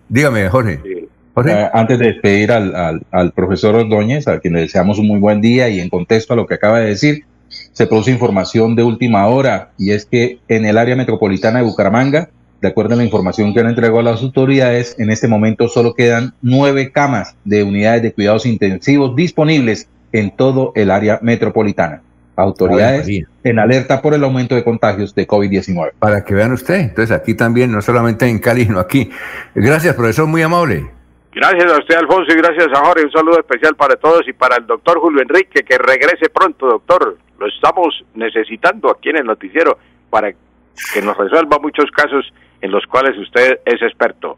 [0.08, 0.80] Dígame, Jorge.
[0.84, 5.40] Eh, antes de despedir al, al, profesor Ordóñez, a quien le deseamos un muy buen
[5.40, 9.26] día y en contexto a lo que acaba de decir, se produce información de última
[9.26, 12.28] hora y es que en el área metropolitana de Bucaramanga,
[12.60, 16.34] de acuerdo a la información que han entregado las autoridades, en este momento solo quedan
[16.42, 22.02] nueve camas de unidades de cuidados intensivos disponibles en todo el área metropolitana.
[22.34, 23.08] Autoridades
[23.44, 25.92] en alerta por el aumento de contagios de COVID-19.
[25.98, 29.10] Para que vean usted, entonces aquí también, no solamente en Cali, sino aquí.
[29.54, 30.90] Gracias, profesor, muy amable.
[31.34, 33.04] Gracias a usted, Alfonso, y gracias a Jorge.
[33.04, 37.16] Un saludo especial para todos y para el doctor Julio Enrique, que regrese pronto, doctor.
[37.38, 39.78] Lo estamos necesitando aquí en el noticiero
[40.10, 44.36] para que nos resuelva muchos casos en los cuales usted es experto.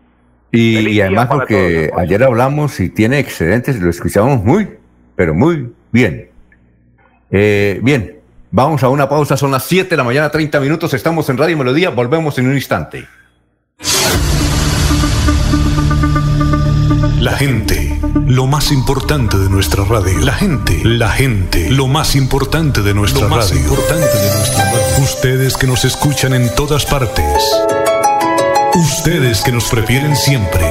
[0.52, 4.68] Y, además porque ayer hablamos y tiene excedentes, lo escuchamos muy,
[5.16, 6.30] pero muy bien.
[7.36, 8.20] Eh, bien,
[8.52, 11.58] vamos a una pausa, son las 7 de la mañana, 30 minutos, estamos en Radio
[11.58, 13.08] Melodía, volvemos en un instante.
[17.18, 17.98] La gente,
[18.28, 20.16] lo más importante de nuestra radio.
[20.20, 23.62] La gente, la gente, lo más importante de nuestra lo más radio.
[23.62, 25.02] Importante de nuestra radio.
[25.02, 27.42] Ustedes que nos escuchan en todas partes.
[28.74, 30.70] Ustedes que nos prefieren siempre.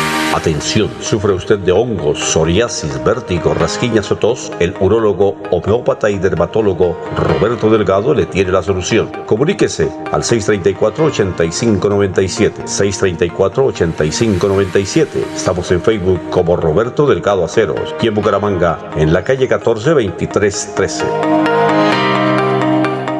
[0.33, 4.49] Atención, ¿sufre usted de hongos, psoriasis, vértigo, rasquiñas o tos?
[4.59, 9.11] El urólogo, homeópata y dermatólogo Roberto Delgado le tiene la solución.
[9.25, 12.63] Comuníquese al 634-8597.
[12.63, 15.07] 634-8597.
[15.35, 21.03] Estamos en Facebook como Roberto Delgado Aceros y en Bucaramanga, en la calle 14 2313.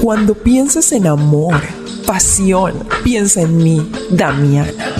[0.00, 1.60] Cuando pienses en amor,
[2.06, 2.72] pasión,
[3.04, 4.99] piensa en mí, Damiana.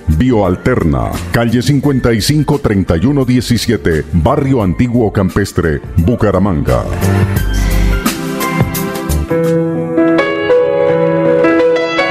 [0.17, 6.83] Bioalterna, calle 55 3117, Barrio Antiguo Campestre, Bucaramanga.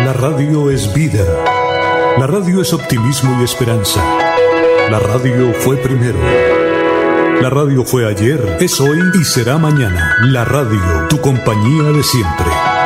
[0.04, 1.24] La radio es vida.
[2.18, 4.02] La radio es optimismo y esperanza.
[4.90, 6.18] La radio fue primero.
[7.40, 10.16] La radio fue ayer, es hoy y será mañana.
[10.24, 12.80] La radio, tu compañía de siempre.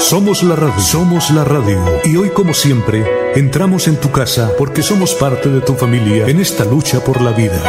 [0.00, 1.84] Somos la radio, somos la radio.
[2.04, 3.04] Y hoy como siempre,
[3.34, 7.32] entramos en tu casa porque somos parte de tu familia en esta lucha por la
[7.32, 7.62] vida.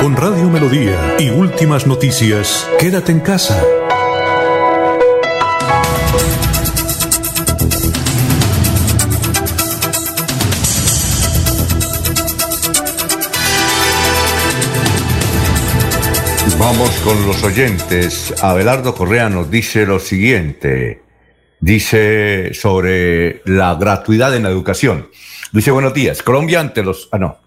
[0.00, 3.62] Con Radio Melodía y últimas noticias, quédate en casa.
[16.58, 18.34] Vamos con los oyentes.
[18.42, 21.11] Abelardo Correa nos dice lo siguiente.
[21.62, 25.06] Dice sobre la gratuidad en la educación.
[25.52, 26.20] Dice, buenos días.
[26.20, 27.08] Colombia ante los...
[27.12, 27.38] Ah, no.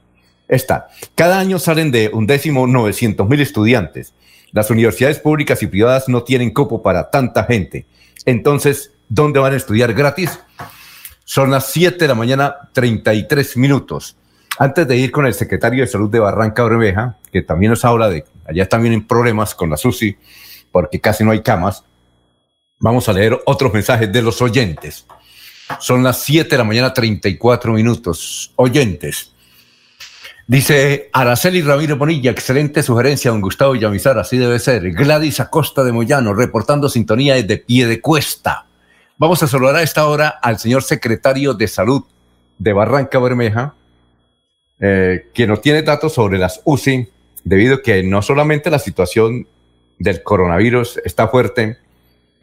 [0.48, 0.88] Está.
[1.16, 4.14] Cada año salen de un décimo 900 mil estudiantes.
[4.54, 7.88] Las universidades públicas y privadas no tienen cupo para tanta gente.
[8.24, 10.40] Entonces, ¿dónde van a estudiar gratis?
[11.26, 14.16] Son las 7 de la mañana, 33 minutos.
[14.58, 18.08] Antes de ir con el secretario de Salud de Barranca Bermeja, que también nos habla
[18.08, 20.16] de allá también en problemas con la SUSI,
[20.72, 21.84] porque casi no hay camas,
[22.86, 25.08] vamos a leer otros mensajes de los oyentes.
[25.80, 28.54] Son las 7 de la mañana, 34 minutos.
[28.58, 29.34] Oyentes.
[30.46, 34.92] Dice Araceli Ramírez Bonilla, excelente sugerencia, don Gustavo Villamizar, así debe ser.
[34.92, 38.68] Gladys Acosta de Moyano, reportando sintonía desde pie de cuesta.
[39.18, 42.04] Vamos a saludar a esta hora al señor secretario de Salud
[42.60, 43.74] de Barranca Bermeja,
[44.80, 47.10] eh, que nos tiene datos sobre las UCI,
[47.44, 49.48] debido a que no solamente la situación
[49.98, 51.80] del coronavirus está fuerte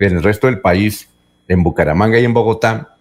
[0.07, 1.09] en el resto del país,
[1.49, 2.97] en Bucaramanga y en Bogotá,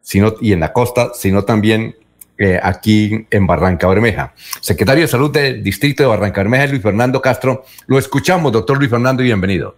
[0.00, 1.96] sino, y en la costa, sino también
[2.38, 4.34] eh, aquí en Barranca Bermeja.
[4.60, 7.64] Secretario de Salud del Distrito de Barranca Bermeja, Luis Fernando Castro.
[7.86, 9.76] Lo escuchamos, doctor Luis Fernando, y bienvenido.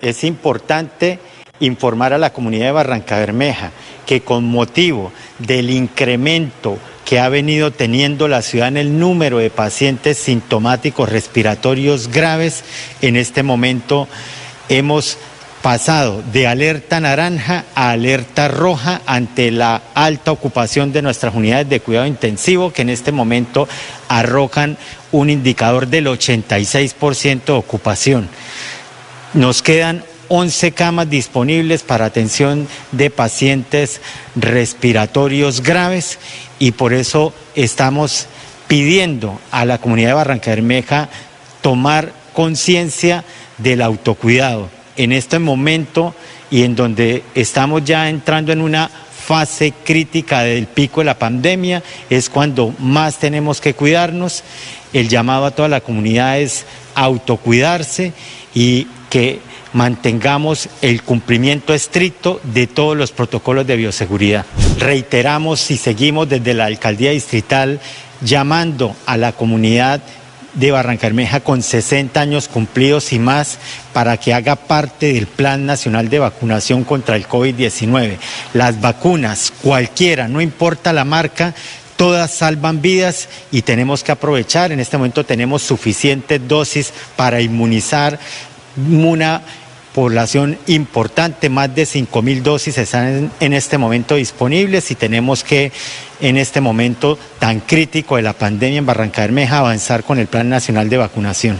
[0.00, 1.18] Es importante
[1.60, 3.70] informar a la comunidad de Barranca Bermeja
[4.06, 9.50] que con motivo del incremento que ha venido teniendo la ciudad en el número de
[9.50, 12.64] pacientes sintomáticos respiratorios graves,
[13.02, 14.08] en este momento
[14.68, 15.18] hemos
[15.64, 21.80] pasado de alerta naranja a alerta roja ante la alta ocupación de nuestras unidades de
[21.80, 23.66] cuidado intensivo, que en este momento
[24.10, 24.76] arrojan
[25.10, 28.28] un indicador del 86% de ocupación.
[29.32, 34.02] Nos quedan 11 camas disponibles para atención de pacientes
[34.36, 36.18] respiratorios graves
[36.58, 38.26] y por eso estamos
[38.68, 41.08] pidiendo a la comunidad de Barranca Bermeja
[41.62, 43.24] tomar conciencia
[43.56, 44.83] del autocuidado.
[44.96, 46.14] En este momento
[46.50, 48.90] y en donde estamos ya entrando en una
[49.26, 54.44] fase crítica del pico de la pandemia, es cuando más tenemos que cuidarnos.
[54.92, 58.12] El llamado a toda la comunidad es autocuidarse
[58.54, 59.40] y que
[59.72, 64.46] mantengamos el cumplimiento estricto de todos los protocolos de bioseguridad.
[64.78, 67.80] Reiteramos y seguimos desde la alcaldía distrital
[68.20, 70.00] llamando a la comunidad
[70.54, 73.58] de Barrancarmeja con 60 años cumplidos y más
[73.92, 78.16] para que haga parte del Plan Nacional de Vacunación contra el COVID-19.
[78.52, 81.54] Las vacunas, cualquiera, no importa la marca,
[81.96, 84.72] todas salvan vidas y tenemos que aprovechar.
[84.72, 88.18] En este momento tenemos suficientes dosis para inmunizar
[88.76, 89.42] una
[89.94, 95.70] población importante, más de 5 mil dosis están en, este momento disponibles y tenemos que
[96.20, 100.48] en este momento tan crítico de la pandemia en Barranca Bermeja avanzar con el Plan
[100.48, 101.58] Nacional de Vacunación.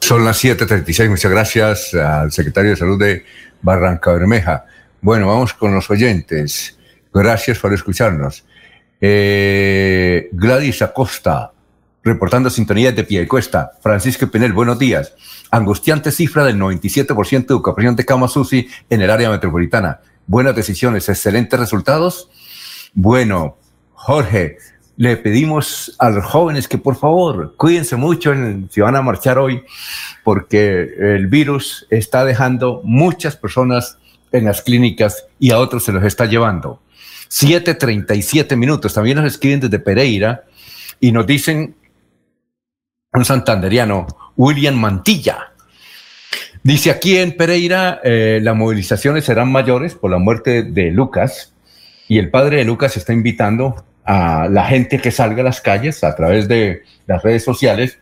[0.00, 3.24] Son las 7.36, muchas gracias al secretario de Salud de
[3.62, 4.66] Barranca Bermeja.
[5.00, 6.76] Bueno, vamos con los oyentes.
[7.14, 8.44] Gracias por escucharnos.
[9.00, 11.52] Eh, Gladys Acosta,
[12.02, 13.70] reportando sintonías de pie y cuesta.
[13.80, 15.14] Francisco Pinel, buenos días.
[15.50, 20.00] Angustiante cifra del 97% de ocupación de camas UCI en el área metropolitana.
[20.26, 22.28] Buenas decisiones, excelentes resultados.
[22.92, 23.56] Bueno,
[23.94, 24.58] Jorge,
[24.98, 28.34] le pedimos a los jóvenes que por favor cuídense mucho
[28.68, 29.62] si van a marchar hoy,
[30.24, 33.98] porque el virus está dejando muchas personas
[34.32, 36.82] en las clínicas y a otros se los está llevando.
[37.30, 38.94] 7.37 minutos.
[38.94, 40.44] También nos escriben desde Pereira
[41.00, 41.76] y nos dicen
[43.12, 44.06] un santanderiano,
[44.38, 45.52] William Mantilla.
[46.62, 51.52] Dice aquí en Pereira, eh, las movilizaciones serán mayores por la muerte de Lucas
[52.08, 56.02] y el padre de Lucas está invitando a la gente que salga a las calles
[56.04, 57.98] a través de las redes sociales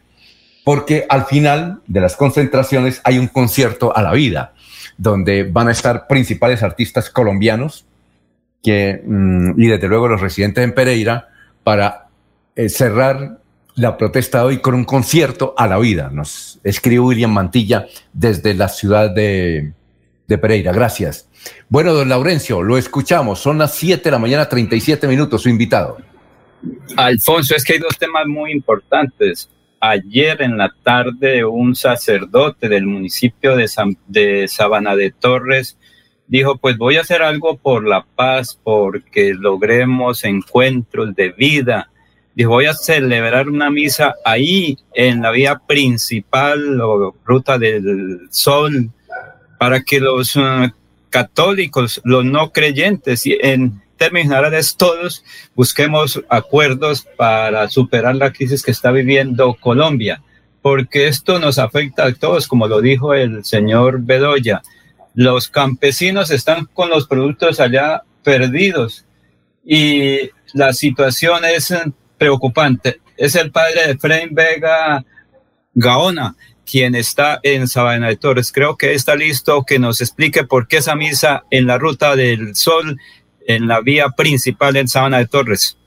[0.63, 4.53] porque al final de las concentraciones hay un concierto a la vida
[4.99, 7.87] donde van a estar principales artistas colombianos
[8.63, 11.29] que, mm, y desde luego los residentes en Pereira
[11.63, 12.09] para
[12.55, 13.39] eh, cerrar
[13.77, 16.11] la protesta de hoy con un concierto a la vida.
[16.11, 19.73] Nos escribe William Mantilla desde la ciudad de,
[20.27, 20.73] de Pereira.
[20.73, 21.29] Gracias.
[21.69, 23.39] Bueno, don Laurencio, lo escuchamos.
[23.39, 25.99] Son las 7 de la mañana, 37 minutos, su invitado.
[26.97, 29.51] Alfonso, es que hay dos temas muy importantes.
[29.79, 33.71] Ayer en la tarde un sacerdote del municipio de,
[34.09, 35.77] de Sabana de Torres
[36.27, 41.91] dijo, pues voy a hacer algo por la paz, porque logremos encuentros de vida
[42.37, 48.91] dijo, voy a celebrar una misa ahí en la vía principal o ruta del sol
[49.59, 50.71] para que los uh,
[51.09, 55.25] católicos, los no creyentes y en términos generales todos
[55.55, 60.23] busquemos acuerdos para superar la crisis que está viviendo Colombia,
[60.61, 64.61] porque esto nos afecta a todos, como lo dijo el señor Bedoya.
[65.15, 69.07] Los campesinos están con los productos allá perdidos
[69.65, 71.73] y la situación es
[72.19, 73.01] preocupante.
[73.17, 75.05] Es el padre de Frame Vega
[75.75, 76.37] Gaona,
[76.71, 78.53] quien está en Sabana de Torres.
[78.53, 82.57] Creo que está listo que nos explique por qué esa misa en la ruta del
[82.57, 82.99] sol,
[83.47, 85.79] en la vía principal en Sabana de Torres.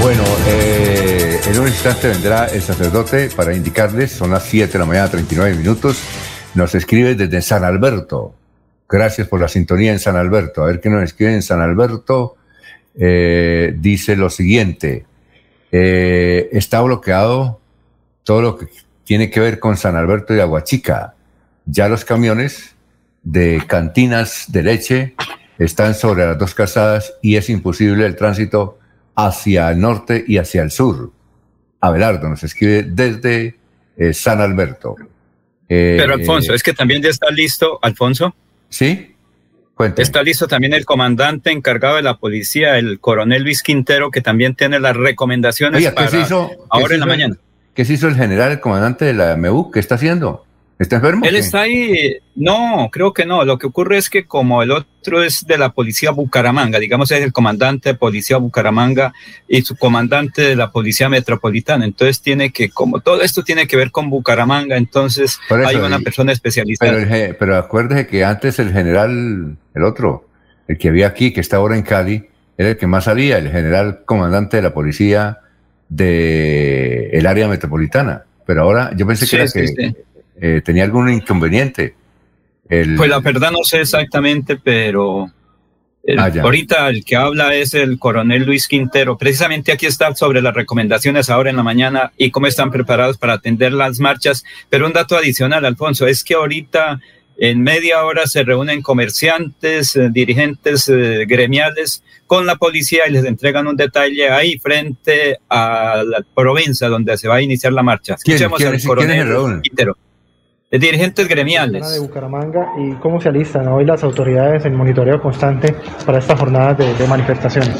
[0.00, 0.89] Bueno, eh,
[1.60, 6.00] un instante vendrá el sacerdote para indicarles, son las 7 de la mañana, 39 minutos.
[6.54, 8.34] Nos escribe desde San Alberto.
[8.88, 10.62] Gracias por la sintonía en San Alberto.
[10.62, 12.36] A ver qué nos escribe en San Alberto.
[12.94, 15.04] Eh, dice lo siguiente.
[15.70, 17.60] Eh, está bloqueado
[18.24, 18.68] todo lo que
[19.04, 21.14] tiene que ver con San Alberto y Aguachica.
[21.66, 22.74] Ya los camiones
[23.22, 25.14] de cantinas de leche
[25.58, 28.78] están sobre las dos casadas y es imposible el tránsito
[29.14, 31.12] hacia el norte y hacia el sur.
[31.80, 33.56] Abelardo nos escribe desde
[33.96, 34.96] eh, San Alberto.
[35.68, 38.34] Eh, Pero Alfonso, es que también ya está listo, Alfonso.
[38.68, 39.14] Sí.
[39.74, 40.02] Cuéntame.
[40.02, 44.54] Está listo también el comandante encargado de la policía, el coronel Luis Quintero, que también
[44.54, 46.10] tiene las recomendaciones para
[46.68, 47.36] ahora en la mañana.
[47.72, 49.70] ¿Qué se hizo el general, el comandante de la MEU?
[49.70, 50.44] ¿Qué está haciendo?
[50.80, 51.26] ¿Está enfermo?
[51.26, 53.44] Él está ahí, no, creo que no.
[53.44, 57.22] Lo que ocurre es que como el otro es de la policía Bucaramanga, digamos es
[57.22, 59.12] el comandante de policía Bucaramanga
[59.46, 63.76] y su comandante de la policía metropolitana, entonces tiene que, como todo esto tiene que
[63.76, 66.92] ver con Bucaramanga, entonces hay una persona especializada.
[66.92, 70.28] Pero, pero acuérdese que antes el general, el otro,
[70.66, 72.26] el que había aquí, que está ahora en Cali,
[72.56, 75.40] era el que más salía, el general comandante de la policía
[75.90, 78.24] de el área metropolitana.
[78.46, 79.94] Pero ahora yo pensé que era que
[80.40, 81.94] eh, tenía algún inconveniente.
[82.68, 85.26] Pues la verdad no sé exactamente, pero
[86.16, 89.18] ah, ahorita el que habla es el coronel Luis Quintero.
[89.18, 93.34] Precisamente aquí está sobre las recomendaciones ahora en la mañana y cómo están preparados para
[93.34, 94.44] atender las marchas.
[94.68, 97.00] Pero un dato adicional, Alfonso, es que ahorita
[97.38, 103.24] en media hora se reúnen comerciantes, eh, dirigentes eh, gremiales con la policía y les
[103.24, 108.14] entregan un detalle ahí frente a la provincia donde se va a iniciar la marcha.
[108.14, 109.96] Escuchemos al coronel Quintero
[110.78, 111.92] dirigentes gremiales.
[111.92, 115.74] De Bucaramanga y cómo se alistan hoy las autoridades en monitoreo constante
[116.06, 117.76] para estas jornadas de, manifestaciones.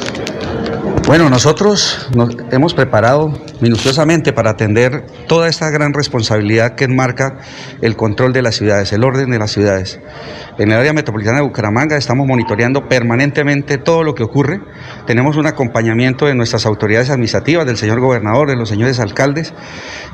[1.07, 7.39] Bueno, nosotros nos hemos preparado minuciosamente para atender toda esta gran responsabilidad que enmarca
[7.81, 9.99] el control de las ciudades, el orden de las ciudades.
[10.57, 14.61] En el área metropolitana de Bucaramanga estamos monitoreando permanentemente todo lo que ocurre.
[15.07, 19.53] Tenemos un acompañamiento de nuestras autoridades administrativas, del señor gobernador, de los señores alcaldes,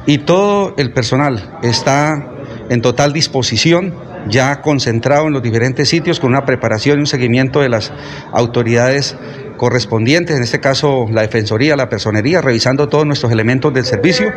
[0.06, 2.37] y todo el personal está
[2.70, 3.94] en total disposición,
[4.28, 7.94] ya concentrado en los diferentes sitios con una preparación y un seguimiento de las
[8.32, 9.18] autoridades
[9.58, 14.32] correspondientes, en este caso la Defensoría, la Personería, revisando todos nuestros elementos del servicio.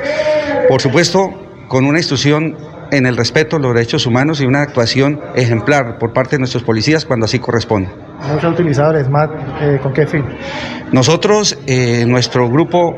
[0.68, 1.30] Por supuesto,
[1.68, 2.56] con una instrucción
[2.90, 6.64] en el respeto a los derechos humanos y una actuación ejemplar por parte de nuestros
[6.64, 7.90] policías cuando así corresponde.
[8.28, 9.30] ¿No se ha utilizado el SMAT?
[9.60, 10.24] Eh, ¿Con qué fin?
[10.92, 12.94] Nosotros, eh, nuestro grupo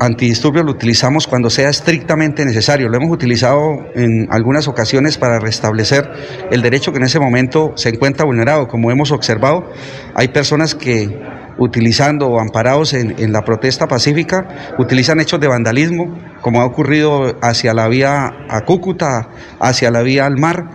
[0.00, 2.88] antidisturbios lo utilizamos cuando sea estrictamente necesario.
[2.88, 6.10] Lo hemos utilizado en algunas ocasiones para restablecer
[6.50, 8.66] el derecho que en ese momento se encuentra vulnerado.
[8.66, 9.70] Como hemos observado,
[10.14, 11.08] hay personas que
[11.58, 17.74] utilizando o amparados en, la protesta pacífica, utilizan hechos de vandalismo, como ha ocurrido hacia
[17.74, 19.28] la vía a Cúcuta,
[19.60, 20.70] hacia la vía al mar,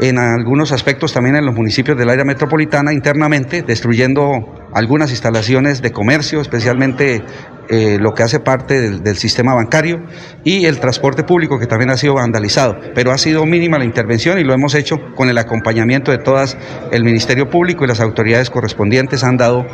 [0.00, 5.92] en algunos aspectos también en los municipios del área metropolitana internamente, destruyendo algunas instalaciones de
[5.92, 7.22] comercio, especialmente
[7.68, 10.04] eh, lo que hace parte del, sistema bancario
[10.44, 12.76] y el transporte público que también ha sido vandalizado.
[12.94, 16.56] Pero ha sido mínima la intervención y lo hemos hecho con el acompañamiento de todas
[16.92, 19.66] el Ministerio Público y las autoridades correspondientes han dado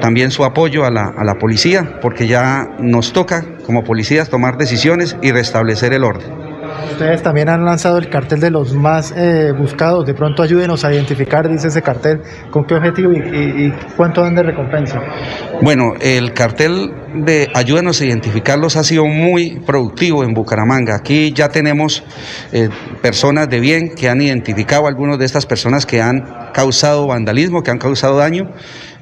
[0.00, 4.56] también su apoyo a la, a la policía porque ya nos toca como policías tomar
[4.56, 6.45] decisiones y restablecer el orden.
[6.90, 10.06] Ustedes también han lanzado el cartel de los más eh, buscados.
[10.06, 14.42] De pronto ayúdenos a identificar, dice ese cartel, con qué objetivo y, cuánto dan de
[14.42, 15.00] recompensa.
[15.62, 20.96] Bueno, el cartel de ayúdenos a identificarlos ha sido muy productivo en Bucaramanga.
[20.96, 22.04] Aquí ya tenemos
[22.52, 22.68] eh,
[23.02, 26.22] personas de bien que han identificado a algunas de estas personas que han
[26.56, 28.50] causado vandalismo, que han causado daño.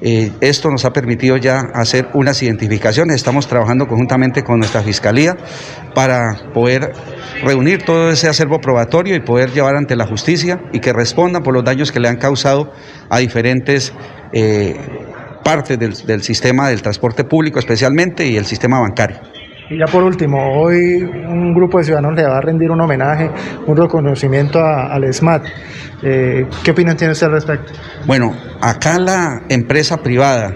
[0.01, 3.15] Eh, esto nos ha permitido ya hacer unas identificaciones.
[3.15, 5.37] Estamos trabajando conjuntamente con nuestra Fiscalía
[5.93, 6.91] para poder
[7.45, 11.53] reunir todo ese acervo probatorio y poder llevar ante la justicia y que respondan por
[11.53, 12.73] los daños que le han causado
[13.09, 13.93] a diferentes
[14.33, 14.75] eh,
[15.45, 19.34] partes del, sistema del transporte público especialmente y el sistema bancario.
[19.69, 23.31] Y ya por último, hoy un grupo de ciudadanos le va a rendir un homenaje,
[23.65, 25.43] un reconocimiento al SMAT.
[26.03, 27.73] Eh, ¿Qué opinión tiene usted al respecto?
[28.05, 30.53] Bueno, acá la empresa privada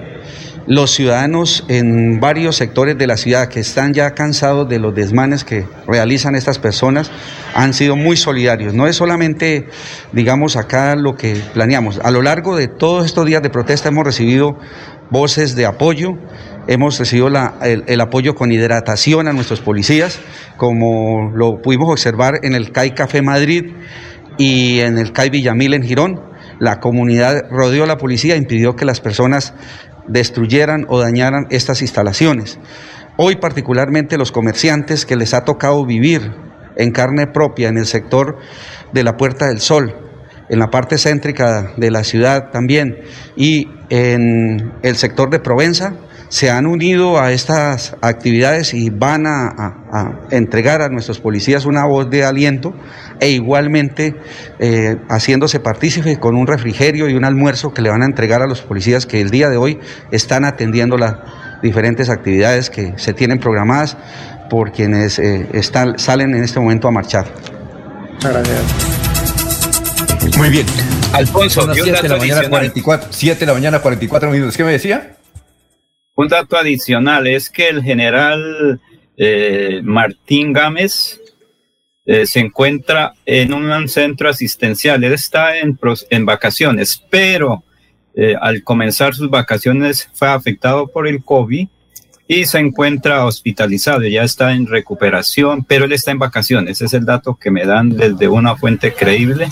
[0.70, 5.44] los ciudadanos en varios sectores de la ciudad que están ya cansados de los desmanes
[5.44, 7.10] que realizan estas personas
[7.56, 8.76] han sido muy solidarios.
[8.76, 9.68] No es solamente,
[10.14, 12.00] digamos, acá lo que planeamos.
[12.04, 14.60] A lo largo de todos estos días de protesta hemos recibido
[15.10, 16.12] voces de apoyo,
[16.70, 17.30] hemos recibido
[17.64, 20.20] el, el, apoyo con hidratación a nuestros policías,
[20.56, 23.74] como lo pudimos observar en el CAI Café Madrid
[24.38, 26.22] y en el CAI Villamil en Girón.
[26.60, 29.56] La comunidad rodeó a la policía, impidió que las personas
[30.08, 32.60] destruyeran o dañaran estas instalaciones.
[33.18, 36.32] Hoy particularmente los comerciantes que les ha tocado vivir
[36.76, 38.38] en carne propia en el sector
[38.94, 39.96] de la Puerta del Sol,
[40.50, 43.00] en la parte céntrica de la ciudad también
[43.36, 45.96] y en el sector de Provenza,
[46.30, 52.10] se han unido a estas actividades y van a, entregar a nuestros policías una voz
[52.10, 52.74] de aliento
[53.20, 54.16] e igualmente
[54.60, 58.48] eh, haciéndose partícipe con un refrigerio y un almuerzo que le van a entregar a
[58.48, 59.80] los policías que el día de hoy
[60.12, 61.16] están atendiendo las
[61.64, 63.98] diferentes actividades que se tienen programadas
[64.50, 67.26] por quienes eh, están, salen en este momento a marchar.
[68.22, 68.62] Gracias.
[70.38, 70.66] Muy bien.
[71.14, 74.56] Alfonso, 7 de la mañana 44, 7 de la mañana 44 minutos.
[74.56, 75.16] ¿Qué me decía?
[76.20, 78.82] Un dato adicional es que el general
[79.16, 81.18] eh, Martín Gámez
[82.06, 85.02] eh, se encuentra en un centro asistencial.
[85.02, 87.64] Él está en, en vacaciones, pero
[88.14, 91.70] eh, al comenzar sus vacaciones fue afectado por el COVID
[92.28, 94.02] y se encuentra hospitalizado.
[94.02, 96.72] Ya está en recuperación, pero él está en vacaciones.
[96.72, 99.48] Ese es el dato que me dan desde una fuente creíble,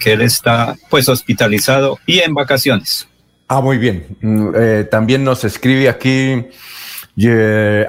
[0.00, 3.08] que él está pues hospitalizado y en vacaciones.
[3.48, 4.06] Ah, muy bien.
[4.20, 6.46] Mm, eh, también nos escribe aquí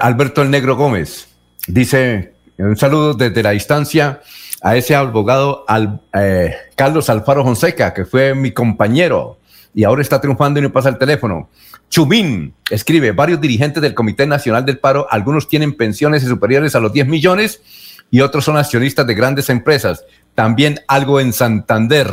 [0.00, 1.28] Alberto el Negro Gómez.
[1.68, 4.20] Dice, un saludo desde la distancia
[4.62, 9.38] a ese abogado al, eh, Carlos Alfaro Fonseca, que fue mi compañero
[9.74, 11.48] y ahora está triunfando y no pasa el teléfono.
[11.88, 16.92] Chumín escribe, varios dirigentes del Comité Nacional del Paro, algunos tienen pensiones superiores a los
[16.92, 17.62] 10 millones
[18.10, 20.04] y otros son accionistas de grandes empresas.
[20.34, 22.10] También algo en Santander.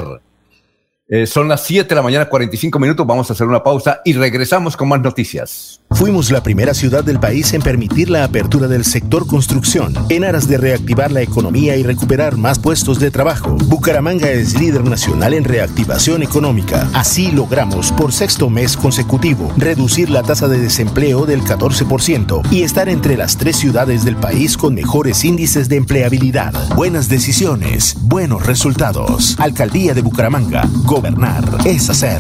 [1.10, 3.08] Eh, son las 7 de la mañana, 45 minutos.
[3.08, 5.80] Vamos a hacer una pausa y regresamos con más noticias.
[5.92, 10.50] Fuimos la primera ciudad del país en permitir la apertura del sector construcción, en aras
[10.50, 13.56] de reactivar la economía y recuperar más puestos de trabajo.
[13.68, 16.90] Bucaramanga es líder nacional en reactivación económica.
[16.94, 22.90] Así logramos, por sexto mes consecutivo, reducir la tasa de desempleo del 14% y estar
[22.90, 26.54] entre las tres ciudades del país con mejores índices de empleabilidad.
[26.76, 29.38] Buenas decisiones, buenos resultados.
[29.40, 30.68] Alcaldía de Bucaramanga.
[30.98, 32.20] Gobernar es hacer.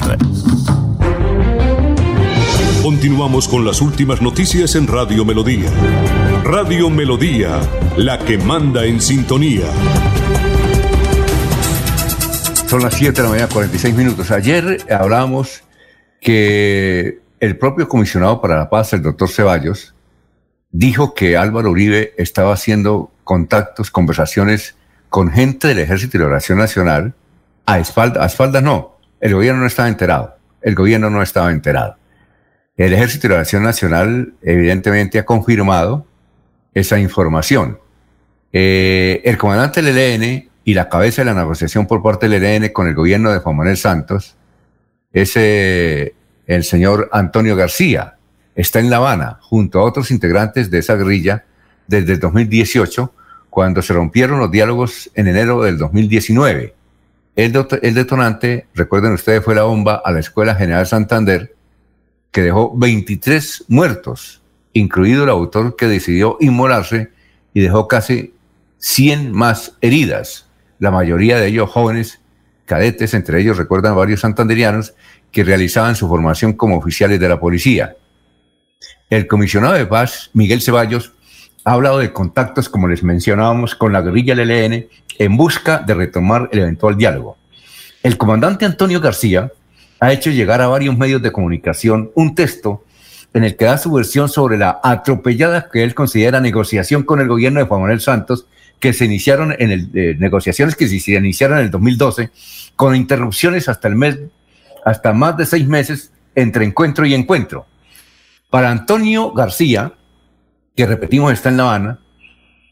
[2.83, 5.72] Continuamos con las últimas noticias en Radio Melodía.
[6.43, 7.59] Radio Melodía,
[7.97, 9.65] la que manda en sintonía.
[12.67, 14.30] Son las 7 de la mañana, 46 minutos.
[14.30, 15.64] Ayer hablábamos
[16.22, 19.95] que el propio comisionado para la paz, el doctor Ceballos,
[20.69, 24.75] dijo que Álvaro Uribe estaba siendo contactos, conversaciones
[25.09, 27.15] con gente del Ejército de Liberación Nacional,
[27.68, 31.98] a espaldas, a espaldas no, el gobierno no estaba enterado, el gobierno no estaba enterado.
[32.78, 36.08] El Ejército de Liberación Nacional evidentemente ha confirmado
[36.74, 37.80] esa información.
[38.54, 42.70] Eh, el comandante del ELN y la cabeza de la negociación por parte del ELN
[42.70, 44.38] con el gobierno de Juan Manuel Santos
[45.12, 46.16] es eh,
[46.46, 48.16] el señor Antonio García.
[48.56, 51.44] Está en La Habana junto a otros integrantes de esa guerrilla
[51.88, 53.14] desde el 2018,
[53.50, 56.76] cuando se rompieron los diálogos en enero del 2019.
[57.38, 57.53] El,
[57.93, 61.56] detonante, recuerden ustedes, fue la bomba a la Escuela General Santander,
[62.32, 64.41] que dejó 23 muertos,
[64.74, 67.11] incluido el autor que decidió inmolarse
[67.53, 68.33] y dejó casi
[68.80, 70.49] 100 más heridas,
[70.80, 72.19] la mayoría de ellos jóvenes
[72.66, 74.95] cadetes, entre ellos recuerdan varios santanderianos
[75.32, 77.98] que realizaban su formación como oficiales de la policía.
[79.11, 81.14] El comisionado de paz, Miguel Ceballos,
[81.68, 84.88] ha hablado de contactos, como les mencionábamos, con la guerrilla del ELN
[85.20, 87.36] en busca de retomar el eventual diálogo.
[88.04, 89.52] El comandante Antonio García
[90.00, 92.86] ha hecho llegar a varios medios de comunicación un texto
[93.34, 97.28] en el que da su versión sobre la atropellada que él considera negociación con el
[97.28, 98.48] gobierno de Juan Manuel Santos,
[98.80, 102.30] que se iniciaron en el, eh, negociaciones que se iniciaron en el 2012,
[102.78, 104.18] con interrupciones hasta el mes,
[104.86, 107.66] hasta más de seis meses entre encuentro y encuentro.
[108.50, 109.92] Para Antonio García,
[110.77, 111.99] que repetimos está en La Habana,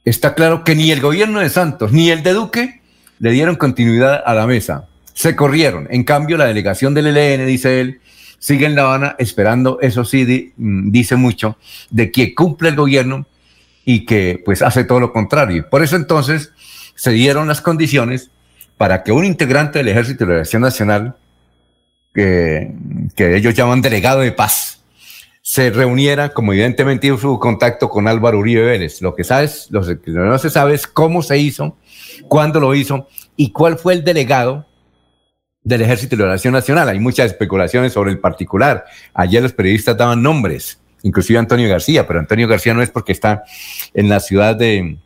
[0.05, 2.81] está claro que ni el gobierno de Santos ni el de Duque
[3.19, 4.87] le dieron continuidad a la mesa.
[5.13, 5.87] Se corrieron.
[5.89, 7.99] En cambio, la delegación del ELN, dice él,
[8.37, 11.57] sigue en La Habana esperando, eso sí, mm, dice mucho,
[11.89, 13.25] de que cumple el gobierno
[13.85, 15.67] y que pues hace todo lo contrario.
[15.69, 16.51] Por eso entonces
[16.93, 18.29] se dieron las condiciones
[18.77, 21.15] para que un integrante del Ejército de Liberación Nacional,
[22.13, 22.71] que,
[23.15, 24.84] que ellos llaman delegado de paz,
[25.47, 28.99] se reuniera, como evidentemente hubo contacto con Álvaro Uribe Vélez.
[29.03, 31.77] Lo que sabes, lo que no se sabe es cómo se hizo,
[32.27, 34.65] cuándo lo hizo y cuál fue el delegado
[35.61, 36.89] del Ejército de Liberación Nacional.
[36.89, 38.85] Hay muchas especulaciones sobre el particular.
[39.13, 43.43] Ayer los periodistas daban nombres, inclusive Antonio García, pero Antonio García no es porque está
[43.93, 44.97] en la ciudad de,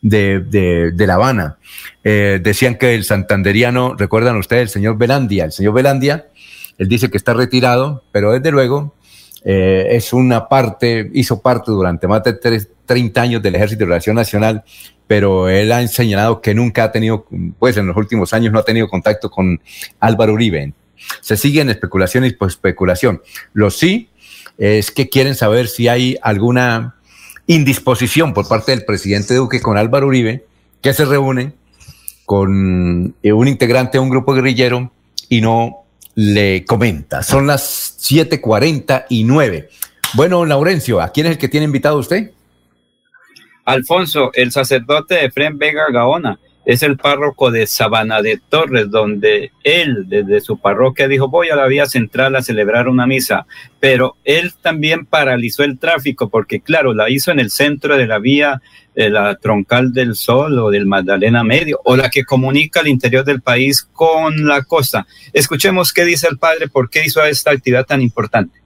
[0.00, 1.58] de, de, La Habana.
[2.04, 6.28] Eh, decían que el santanderiano, recuerdan ustedes, el señor Belandia, el señor Belandia,
[6.78, 8.93] él dice que está retirado, pero desde luego
[9.44, 12.32] eh, es una parte, hizo parte durante más de
[12.86, 14.64] 30 años del Ejército de Relación Nacional,
[15.06, 17.26] pero él ha enseñado que nunca ha tenido,
[17.58, 19.60] pues en los últimos años no ha tenido contacto con
[20.00, 20.72] Álvaro Uribe.
[21.20, 23.20] Se siguen especulaciones pues especulación.
[23.52, 24.08] Lo sí
[24.56, 26.94] es que quieren saber si hay alguna
[27.46, 30.46] indisposición por parte del presidente Duque con Álvaro Uribe,
[30.80, 31.52] que se reúne
[32.24, 34.90] con eh, un integrante de un grupo guerrillero
[35.28, 35.83] y no
[36.14, 37.22] le comenta.
[37.22, 39.68] Son las 7:49.
[40.14, 42.30] Bueno, Laurencio, ¿a quién es el que tiene invitado usted?
[43.64, 50.04] Alfonso, el sacerdote Efren Vega Gaona es el párroco de Sabana de Torres, donde él
[50.08, 53.46] desde su parroquia dijo voy a la vía central a celebrar una misa,
[53.80, 58.18] pero él también paralizó el tráfico porque claro, la hizo en el centro de la
[58.18, 58.62] vía
[58.94, 63.24] de la Troncal del Sol o del Magdalena Medio, o la que comunica el interior
[63.24, 65.06] del país con la costa.
[65.32, 68.60] Escuchemos qué dice el padre, por qué hizo esta actividad tan importante.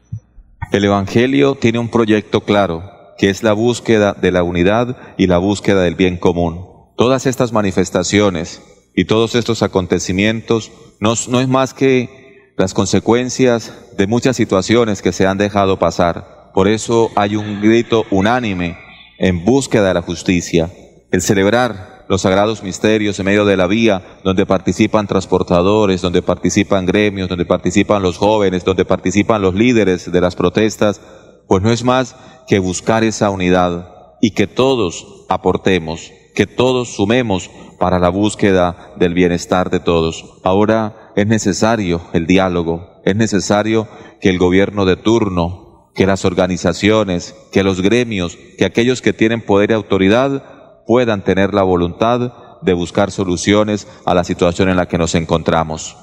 [0.70, 5.38] El Evangelio tiene un proyecto claro, que es la búsqueda de la unidad y la
[5.38, 6.67] búsqueda del bien común.
[6.98, 8.60] Todas estas manifestaciones
[8.92, 15.24] y todos estos acontecimientos no, es más que las consecuencias de muchas situaciones que se
[15.24, 16.50] han dejado pasar.
[16.52, 18.76] Por eso hay un grito unánime
[19.20, 20.72] en búsqueda de la justicia,
[21.12, 26.84] el celebrar los sagrados misterios en medio de la vía, donde participan transportadores, donde participan
[26.84, 31.00] gremios, donde participan los jóvenes, donde participan los líderes de las protestas,
[31.46, 32.16] pues no es más
[32.48, 37.50] que buscar esa unidad y que todos aportemos, que todos sumemos
[37.80, 40.36] para la búsqueda del bienestar de todos.
[40.44, 43.88] Ahora es necesario el diálogo, es necesario
[44.20, 49.40] que el gobierno de turno que las organizaciones, que los gremios, que aquellos que tienen
[49.40, 54.86] poder y autoridad puedan tener la voluntad de buscar soluciones a la situación en la
[54.86, 55.96] que nos encontramos.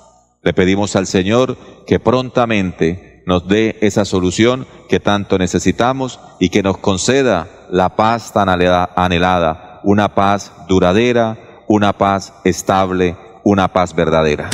[0.44, 1.56] Le pedimos al Señor
[1.88, 8.34] que prontamente nos dé esa solución que tanto necesitamos y que nos conceda la paz
[8.34, 14.50] tan anhelada, una paz duradera, una paz estable, una paz verdadera.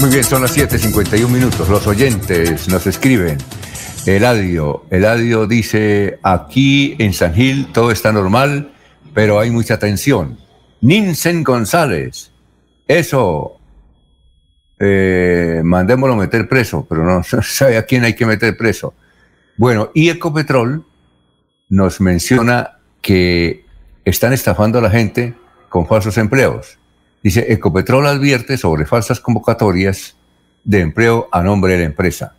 [0.00, 1.68] Muy bien, son las 7:51 minutos.
[1.68, 3.38] Los oyentes nos escriben.
[4.06, 8.72] Eladio, Eladio dice, aquí en San Gil todo está normal,
[9.14, 10.38] pero hay mucha tensión.
[10.82, 12.30] Ninsen González,
[12.86, 13.58] eso,
[14.78, 18.92] eh, mandémoslo meter preso, pero no, sabe a quién hay que meter preso.
[19.56, 20.84] Bueno, y Ecopetrol
[21.70, 23.63] nos menciona que
[24.04, 25.34] están estafando a la gente
[25.68, 26.78] con falsos empleos.
[27.22, 30.16] Dice, Ecopetrol advierte sobre falsas convocatorias
[30.62, 32.34] de empleo a nombre de la empresa.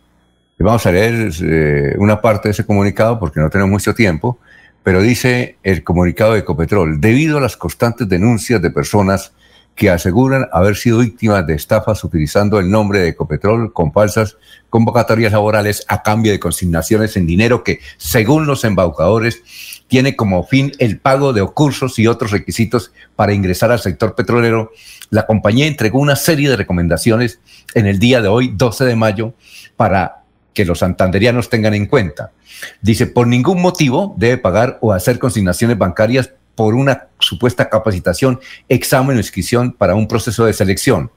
[0.58, 4.38] Y vamos a leer eh, una parte de ese comunicado porque no tenemos mucho tiempo,
[4.82, 9.32] pero dice el comunicado de Ecopetrol, debido a las constantes denuncias de personas
[9.74, 14.38] que aseguran haber sido víctimas de estafas utilizando el nombre de Ecopetrol con falsas
[14.70, 19.42] convocatorias laborales a cambio de consignaciones en dinero que, según los embaucadores,
[19.88, 24.72] tiene como fin el pago de cursos y otros requisitos para ingresar al sector petrolero,
[25.10, 27.40] la compañía entregó una serie de recomendaciones
[27.74, 29.34] en el día de hoy, 12 de mayo,
[29.76, 30.22] para
[30.54, 32.32] que los santanderianos tengan en cuenta.
[32.80, 39.16] Dice, por ningún motivo debe pagar o hacer consignaciones bancarias por una supuesta capacitación, examen
[39.16, 41.10] o inscripción para un proceso de selección.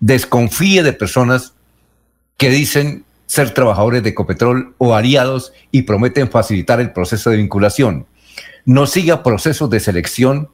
[0.00, 1.54] Desconfíe de personas
[2.36, 8.06] que dicen ser trabajadores de Ecopetrol o aliados y prometen facilitar el proceso de vinculación.
[8.64, 10.48] No siga procesos de selección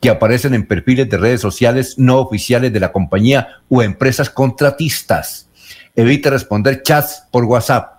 [0.00, 5.48] que aparecen en perfiles de redes sociales no oficiales de la compañía o empresas contratistas.
[5.96, 7.94] Evite responder chats por WhatsApp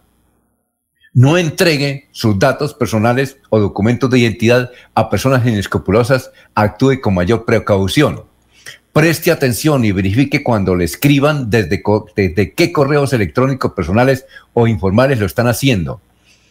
[1.15, 7.45] no entregue sus datos personales o documentos de identidad a personas inescrupulosas, actúe con mayor
[7.45, 8.25] precaución.
[8.91, 11.81] Preste atención y verifique cuando le escriban desde,
[12.53, 16.01] qué correos electrónicos personales o informales lo están haciendo.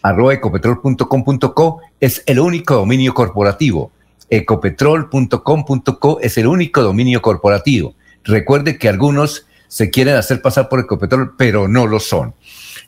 [0.04, 3.90] Arroba ecopetrol.com.co es el único dominio corporativo.
[4.28, 7.94] Ecopetrol.com.co es el único dominio corporativo.
[8.22, 12.34] Recuerde que algunos se quieren hacer pasar por Ecopetrol, pero no lo son.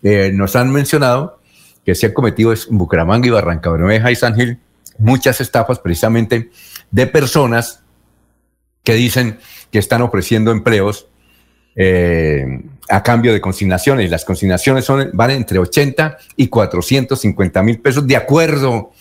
[0.03, 1.41] Eh, nos han mencionado
[1.87, 4.59] que se han cometido en Bucaramanga y Barranca Bermeja y San Gil
[4.99, 6.51] muchas estafas precisamente
[6.91, 7.83] de personas
[8.83, 9.39] que dicen
[9.71, 11.09] que están ofreciendo empleos
[11.77, 14.11] eh, a cambio de consignaciones.
[14.11, 18.93] Las consignaciones son, van entre 80 y 450 mil pesos de acuerdo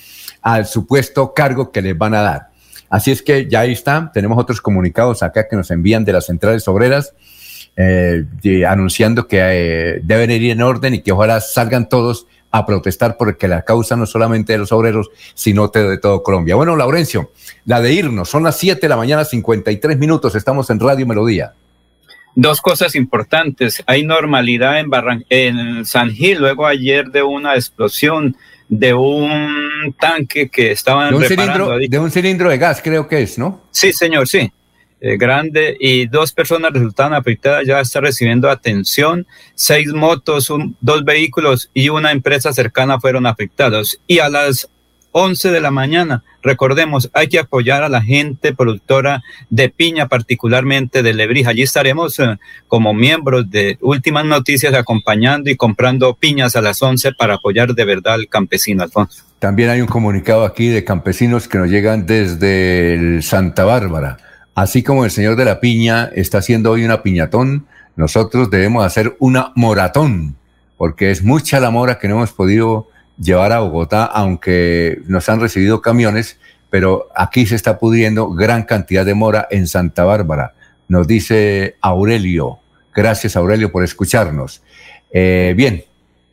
[0.42, 2.50] al supuesto cargo que les van a dar.
[2.90, 4.12] Así es que ya ahí está.
[4.14, 7.14] Tenemos otros comunicados acá que nos envían de las centrales obreras
[7.78, 8.24] eh,
[8.68, 13.50] anunciando que eh, deben ir en orden y que ojalá salgan todos a protestar porque
[13.50, 16.56] la causa no solamente de los obreros, sino de, todo Colombia.
[16.56, 17.32] Bueno, Laurencio,
[17.66, 21.54] la de irnos, son las 7 de la mañana, 53 minutos, estamos en Radio Melodía.
[22.36, 23.82] Dos cosas importantes.
[23.88, 24.90] Hay normalidad en,
[25.30, 28.36] en San Gil, luego ayer de una explosión
[28.68, 33.22] de un tanque que estaban de un, cilindro, de un cilindro de gas, creo que
[33.22, 33.62] es, ¿no?
[33.72, 34.52] Sí, señor, sí.
[35.02, 41.70] Eh, grande y dos personas resultaron afectadas, ya está recibiendo atención, seis motos, dos vehículos
[41.74, 44.00] y una empresa cercana fueron afectados.
[44.08, 44.70] Y a las
[45.18, 51.04] 11 de la mañana, recordemos, hay que apoyar a la gente productora de piña, particularmente
[51.04, 51.52] de Lebrija.
[51.52, 52.38] Allí estaremos eh,
[52.68, 57.86] como miembros de Últimas Noticias acompañando y comprando piñas a las 11 para apoyar de
[57.86, 59.24] verdad al campesino, Alfonso.
[59.40, 64.18] También hay un comunicado aquí de campesinos que nos llegan desde Santa Bárbara.
[64.54, 69.16] Así como el señor de la piña está haciendo hoy una piñatón, nosotros debemos hacer
[69.20, 70.36] una moratón,
[70.76, 75.40] porque es mucha la mora que no hemos podido llevar a Bogotá, aunque nos han
[75.40, 80.54] recibido camiones, pero aquí se está pudriendo gran cantidad de mora en Santa Bárbara,
[80.88, 82.60] nos dice Aurelio.
[82.94, 84.62] Gracias Aurelio por escucharnos.
[85.12, 85.86] Eh, bien,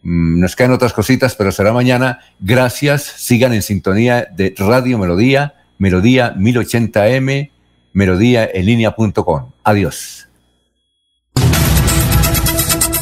[0.02, 2.20] mm, nos quedan otras cositas, pero será mañana.
[2.40, 7.50] Gracias, sigan en sintonía de Radio Melodía, Melodía 1080M
[7.92, 9.50] melodíaenlínea.com.
[9.64, 10.31] Adiós.